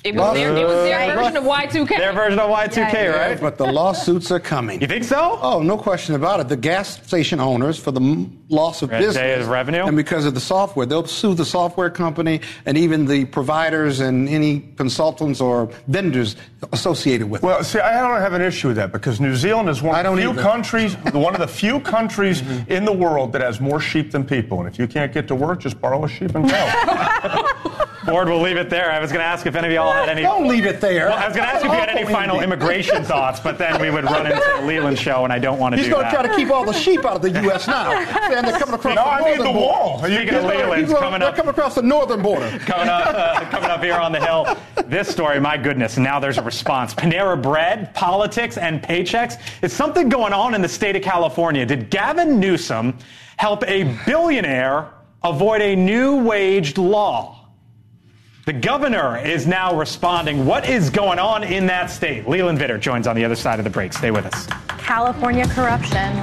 It 0.04 0.16
was 0.16 0.34
their, 0.34 0.56
it 0.56 0.66
was 0.66 0.84
their 0.84 1.16
version 1.16 1.38
of 1.38 1.44
Y2K. 1.44 1.90
Their 1.90 2.14
version 2.14 2.40
of 2.40 2.50
Y2K, 2.50 2.94
Yeah, 2.94 3.06
right? 3.08 3.40
But 3.40 3.58
the 3.60 3.72
lawsuits 3.72 4.32
are 4.32 4.40
coming. 4.40 4.82
You 4.82 4.88
think 4.88 5.04
so? 5.04 5.38
Oh, 5.42 5.62
no 5.62 5.78
question 5.78 6.16
about 6.16 6.40
it. 6.40 6.48
The 6.48 6.58
gas 6.58 7.00
station 7.06 7.40
owners, 7.40 7.78
for 7.78 7.92
the 7.92 8.28
loss 8.50 8.82
of 8.82 8.90
Red 8.90 9.00
business 9.00 9.16
day 9.16 9.40
of 9.40 9.48
revenue? 9.48 9.86
and 9.86 9.96
because 9.96 10.26
of 10.26 10.34
the 10.34 10.40
software, 10.40 10.88
they'll 10.88 11.06
sue 11.06 11.36
the 11.36 11.46
software 11.46 11.92
company 11.92 12.42
and 12.66 12.78
even 12.78 13.06
the 13.06 13.26
providers 13.26 14.00
and 14.00 14.28
any 14.28 14.62
consultants 14.76 15.40
or 15.40 15.72
vendors 15.88 16.36
associated 16.74 17.30
with 17.30 17.44
it. 17.44 17.46
Well, 17.46 17.64
see, 17.64 17.80
I 17.80 18.02
don't 18.02 18.20
have 18.20 18.34
an 18.34 18.42
issue 18.42 18.70
with 18.70 18.78
that 18.78 18.92
because 18.92 19.22
New 19.22 19.36
Zealand 19.36 19.70
is 19.70 19.84
one 19.84 20.04
of 20.04 20.16
the 20.16 20.22
few 20.22 20.32
either. 20.32 20.42
countries, 20.42 20.96
one 21.14 21.36
of 21.36 21.42
the 21.42 21.48
few 21.48 21.80
countries 21.80 22.42
mm-hmm. 22.42 22.72
in 22.72 22.86
the 22.86 22.94
world 22.94 23.34
that 23.34 23.42
has 23.42 23.62
more 23.62 23.80
sheep 23.80 24.10
than 24.12 24.24
people. 24.24 24.60
And 24.60 24.68
if 24.68 24.80
you 24.80 24.88
can't 24.88 25.14
get 25.14 25.28
to 25.28 25.36
work, 25.36 25.60
just 25.60 25.80
borrow 25.80 26.04
a 26.06 26.10
sheep 26.10 26.34
and 26.34 26.50
go. 26.50 27.68
Board, 28.12 28.28
we'll 28.28 28.42
leave 28.42 28.58
it 28.58 28.70
there. 28.70 28.92
I 28.92 29.00
was 29.00 29.12
going 29.12 29.22
to 29.22 29.26
ask 29.26 29.46
if 29.46 29.56
any 29.56 29.68
of 29.68 29.74
y'all 29.74 29.92
had 29.92 30.10
any. 30.10 30.22
Don't 30.22 30.48
leave 30.48 30.66
it 30.66 30.80
there. 30.82 31.08
Well, 31.10 31.18
I 31.18 31.28
was 31.28 31.36
going 31.36 31.48
to 31.48 31.54
ask 31.54 31.66
if 31.66 31.72
you 31.72 31.78
had 31.78 31.90
any 31.90 32.04
final 32.12 32.36
ending. 32.42 32.52
immigration 32.52 33.04
thoughts, 33.04 33.40
but 33.40 33.58
then 33.58 33.80
we 33.82 33.90
would 33.90 34.04
run 34.04 34.26
into 34.28 34.44
the 34.58 34.66
Leland 34.66 35.00
show, 35.00 35.24
and 35.24 35.32
I 35.34 35.40
don't 35.40 35.58
want 35.60 35.74
to 35.74 35.78
He's 35.78 35.88
do 35.88 35.94
going 35.94 36.04
that. 36.04 36.12
to 36.12 36.18
try 36.18 36.28
to 36.28 36.36
keep 36.36 36.50
all 36.52 36.66
the 36.66 36.74
sheep 36.74 37.06
out 37.06 37.16
of 37.18 37.22
the 37.22 37.32
U.S. 37.44 37.68
now. 37.68 37.92
and 37.92 38.46
they're 38.48 38.60
coming 38.60 38.76
across 38.76 38.96
No, 38.96 39.04
the 39.04 39.10
I 39.10 39.18
mean 39.20 39.38
northern 39.38 39.46
the 39.46 39.52
border. 39.54 39.60
wall. 39.60 39.98
Speaking 40.00 40.16
of 40.18 40.24
He's 40.24 40.32
gonna- 40.34 40.48
Leland's 40.48 40.76
he's 40.82 40.94
gonna- 40.94 41.00
coming 41.06 41.20
they're 41.22 41.30
up- 41.30 41.36
coming 41.36 41.50
across 41.50 41.76
the 41.76 41.82
northern 41.82 42.22
border. 42.22 42.50
Coming 42.60 42.90
up, 42.90 43.08
uh, 43.16 43.40
coming 43.50 43.70
up 43.70 43.84
here 43.84 43.96
on 43.96 44.12
the 44.12 44.20
Hill, 44.20 44.58
this 44.88 45.08
story, 45.08 45.40
my 45.40 45.58
goodness, 45.58 45.98
now 45.98 46.20
there's 46.20 46.38
a 46.38 46.44
response. 46.44 46.94
Panera 46.94 47.42
Bread, 47.42 47.94
politics, 47.94 48.58
and 48.58 48.82
paychecks. 48.84 49.40
Is 49.62 49.72
something 49.74 50.10
going 50.10 50.34
on 50.34 50.54
in 50.54 50.62
the 50.62 50.70
state 50.70 50.96
of 50.96 51.02
California? 51.02 51.66
Did 51.66 51.90
Gavin 51.90 52.40
Newsom 52.40 52.98
help 53.38 53.64
a 53.68 53.84
billionaire 54.06 54.88
avoid 55.24 55.62
a 55.62 55.76
new 55.76 56.18
waged 56.24 56.78
law? 56.78 57.38
The 58.52 58.60
governor 58.60 59.18
is 59.18 59.48
now 59.48 59.74
responding. 59.80 60.46
What 60.46 60.68
is 60.68 60.90
going 60.90 61.20
on 61.20 61.46
in 61.46 61.68
that 61.68 61.90
state? 61.90 62.28
Leland 62.28 62.60
Vittert 62.60 62.82
joins 62.82 63.08
on 63.08 63.16
the 63.16 63.24
other 63.24 63.38
side 63.38 63.60
of 63.60 63.64
the 63.64 63.70
break. 63.70 63.94
Stay 63.94 64.12
with 64.12 64.26
us. 64.26 64.46
California 64.78 65.48
corruption. 65.48 66.22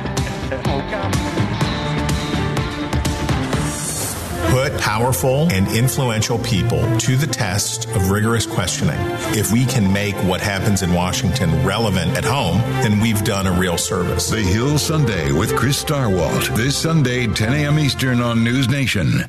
Put 4.51 4.79
powerful 4.79 5.51
and 5.51 5.69
influential 5.69 6.39
people 6.41 6.99
to 6.99 7.17
the 7.17 7.27
test 7.27 7.89
of 7.97 8.11
rigorous 8.11 8.45
questioning. 8.45 9.01
If 9.35 9.51
we 9.51 9.65
can 9.65 9.91
make 9.91 10.15
what 10.17 10.43
happens 10.43 10.83
in 10.83 10.93
Washington 10.93 11.65
relevant 11.65 12.15
at 12.15 12.27
home, 12.27 12.59
then 12.83 13.01
we've 13.01 13.25
done 13.25 13.47
a 13.47 13.53
real 13.53 13.79
service. 13.79 14.29
The 14.29 14.43
Hill 14.43 14.77
Sunday 14.77 15.33
with 15.33 15.57
Chris 15.57 15.83
Stirewalt. 15.83 16.55
This 16.55 16.77
Sunday, 16.77 17.27
10 17.27 17.55
a.m. 17.55 17.79
Eastern 17.79 18.21
on 18.21 18.45
News 18.45 18.69
Nation. 18.69 19.25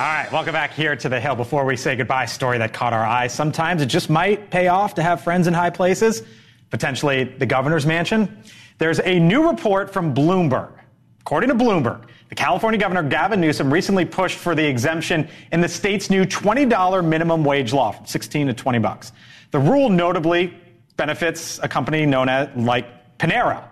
All 0.00 0.06
right, 0.06 0.32
welcome 0.32 0.54
back 0.54 0.72
here 0.72 0.96
to 0.96 1.10
the 1.10 1.20
Hill. 1.20 1.34
Before 1.34 1.66
we 1.66 1.76
say 1.76 1.94
goodbye, 1.94 2.24
story 2.24 2.56
that 2.56 2.72
caught 2.72 2.94
our 2.94 3.04
eye. 3.04 3.26
Sometimes 3.26 3.82
it 3.82 3.86
just 3.86 4.08
might 4.08 4.48
pay 4.48 4.68
off 4.68 4.94
to 4.94 5.02
have 5.02 5.20
friends 5.20 5.46
in 5.46 5.52
high 5.52 5.68
places, 5.68 6.22
potentially 6.70 7.24
the 7.24 7.44
governor's 7.44 7.84
mansion. 7.84 8.42
There's 8.78 8.98
a 9.00 9.18
new 9.18 9.50
report 9.50 9.92
from 9.92 10.14
Bloomberg. 10.14 10.72
According 11.20 11.50
to 11.50 11.54
Bloomberg, 11.54 12.06
the 12.30 12.34
California 12.34 12.80
governor 12.80 13.02
Gavin 13.02 13.42
Newsom 13.42 13.70
recently 13.70 14.06
pushed 14.06 14.38
for 14.38 14.54
the 14.54 14.66
exemption 14.66 15.28
in 15.52 15.60
the 15.60 15.68
state's 15.68 16.08
new 16.08 16.24
$20 16.24 17.04
minimum 17.04 17.44
wage 17.44 17.74
law 17.74 17.92
from 17.92 18.06
16 18.06 18.46
to 18.46 18.54
20 18.54 18.78
bucks. 18.78 19.12
The 19.50 19.58
rule 19.58 19.90
notably 19.90 20.56
benefits 20.96 21.60
a 21.62 21.68
company 21.68 22.06
known 22.06 22.30
as 22.30 22.48
like 22.56 23.18
Panera 23.18 23.68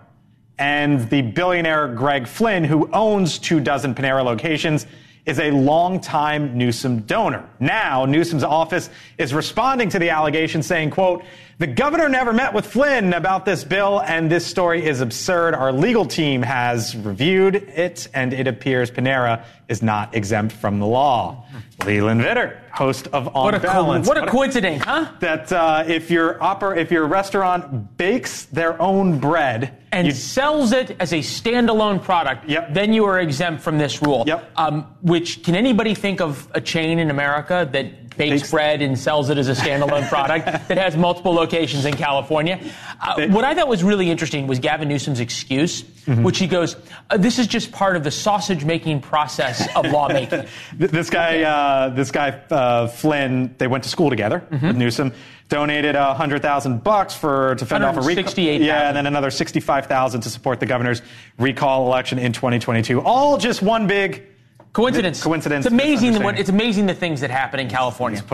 and 0.59 1.09
the 1.09 1.23
billionaire 1.23 1.87
Greg 1.87 2.27
Flynn, 2.27 2.65
who 2.65 2.87
owns 2.93 3.39
two 3.39 3.59
dozen 3.59 3.95
Panera 3.95 4.23
locations, 4.23 4.85
is 5.25 5.39
a 5.39 5.51
longtime 5.51 6.57
Newsom 6.57 7.01
donor. 7.01 7.47
Now, 7.59 8.05
Newsom's 8.05 8.43
office 8.43 8.89
is 9.17 9.33
responding 9.33 9.89
to 9.89 9.99
the 9.99 10.09
allegation 10.09 10.63
saying, 10.63 10.91
quote, 10.91 11.23
the 11.59 11.67
governor 11.67 12.07
never 12.07 12.31
met 12.31 12.53
with 12.53 12.65
Flynn 12.65 13.13
about 13.13 13.43
this 13.43 13.65
bill, 13.65 14.01
and 14.01 14.31
this 14.31 14.47
story 14.47 14.85
is 14.85 15.01
absurd. 15.01 15.53
Our 15.53 15.73
legal 15.73 16.05
team 16.05 16.41
has 16.41 16.95
reviewed 16.95 17.55
it, 17.55 18.07
and 18.13 18.31
it 18.31 18.47
appears 18.47 18.89
Panera 18.89 19.43
is 19.67 19.83
not 19.83 20.15
exempt 20.15 20.53
from 20.55 20.79
the 20.79 20.85
law. 20.87 21.45
Leland 21.85 22.21
Vittert, 22.21 22.69
host 22.71 23.07
of 23.07 23.27
On 23.35 23.43
What 23.43 23.55
a 23.55 23.59
co- 23.59 23.67
Balance. 23.67 24.07
what 24.07 24.17
a 24.17 24.25
coincidence, 24.27 24.83
huh? 24.85 25.11
That 25.19 25.51
uh, 25.51 25.83
if 25.85 26.09
your 26.09 26.35
oper- 26.35 26.77
if 26.77 26.91
your 26.91 27.05
restaurant 27.07 27.97
bakes 27.97 28.45
their 28.45 28.81
own 28.81 29.19
bread 29.19 29.77
and 29.91 30.15
sells 30.15 30.71
it 30.71 30.95
as 31.01 31.11
a 31.11 31.19
standalone 31.19 32.01
product, 32.01 32.47
then 32.73 32.93
you 32.93 33.03
are 33.03 33.19
exempt 33.19 33.61
from 33.63 33.77
this 33.77 34.01
rule. 34.01 34.23
Yep. 34.27 34.49
Um, 34.55 34.95
which 35.01 35.43
can 35.43 35.55
anybody 35.55 35.93
think 35.93 36.21
of 36.21 36.49
a 36.53 36.61
chain 36.61 36.99
in 36.99 37.09
America 37.09 37.67
that 37.73 38.17
bakes, 38.17 38.51
bread 38.51 38.81
and 38.81 38.99
sells 38.99 39.29
it 39.29 39.37
as 39.37 39.47
a 39.47 39.53
standalone 39.55 40.07
product 40.09 40.45
that 40.67 40.77
has 40.77 40.97
multiple 40.97 41.33
locations 41.33 41.48
in 41.85 41.93
California? 41.95 42.59
Uh, 43.01 43.27
what 43.27 43.43
I 43.43 43.53
thought 43.55 43.67
was 43.67 43.83
really 43.83 44.09
interesting 44.09 44.47
was 44.47 44.59
Gavin 44.59 44.87
Newsom's 44.87 45.19
excuse, 45.19 45.83
Mm-hmm. 46.09 46.23
which 46.23 46.39
he 46.39 46.47
goes, 46.47 46.75
uh, 47.11 47.17
"This 47.17 47.37
is 47.37 47.45
just 47.45 47.71
part 47.71 47.95
of 47.95 48.03
the 48.03 48.09
sausage 48.09 48.65
making 48.65 49.01
process 49.01 49.67
of 49.75 49.85
lawmaking." 49.91 50.45
This 50.73 51.07
guy, 51.09 51.43
uh, 51.43 51.89
this 51.89 52.09
guy 52.09 52.29
uh, 52.49 52.87
Flynn, 52.87 53.53
they 53.59 53.67
went 53.67 53.83
to 53.83 53.89
school 53.91 54.09
together 54.09 54.39
Mm-hmm. 54.49 54.67
with 54.67 54.75
Newsom. 54.77 55.13
Donated 55.49 55.95
a 55.95 56.13
hundred 56.15 56.41
thousand 56.41 56.83
bucks 56.83 57.13
for 57.15 57.55
to 57.55 57.65
fend 57.65 57.83
off 57.83 57.97
a 57.97 58.01
recall. 58.01 58.33
Yeah, 58.61 58.87
and 58.87 58.95
then 58.97 59.05
another 59.07 59.29
sixty-five 59.31 59.85
thousand 59.87 60.21
to 60.21 60.29
support 60.29 60.59
the 60.59 60.65
governor's 60.67 61.01
recall 61.37 61.85
election 61.87 62.17
in 62.19 62.33
2022. 62.33 63.01
All 63.01 63.37
just 63.37 63.61
one 63.63 63.85
big 63.87 64.27
coincidence. 64.73 65.21
Coincidence. 65.23 65.65
It's 65.65 65.73
amazing. 65.73 66.21
What, 66.23 66.37
it's 66.39 66.49
amazing 66.49 66.85
the 66.85 66.93
things 66.93 67.21
that 67.21 67.31
happen 67.31 67.59
in 67.59 67.67
California. 67.69 68.23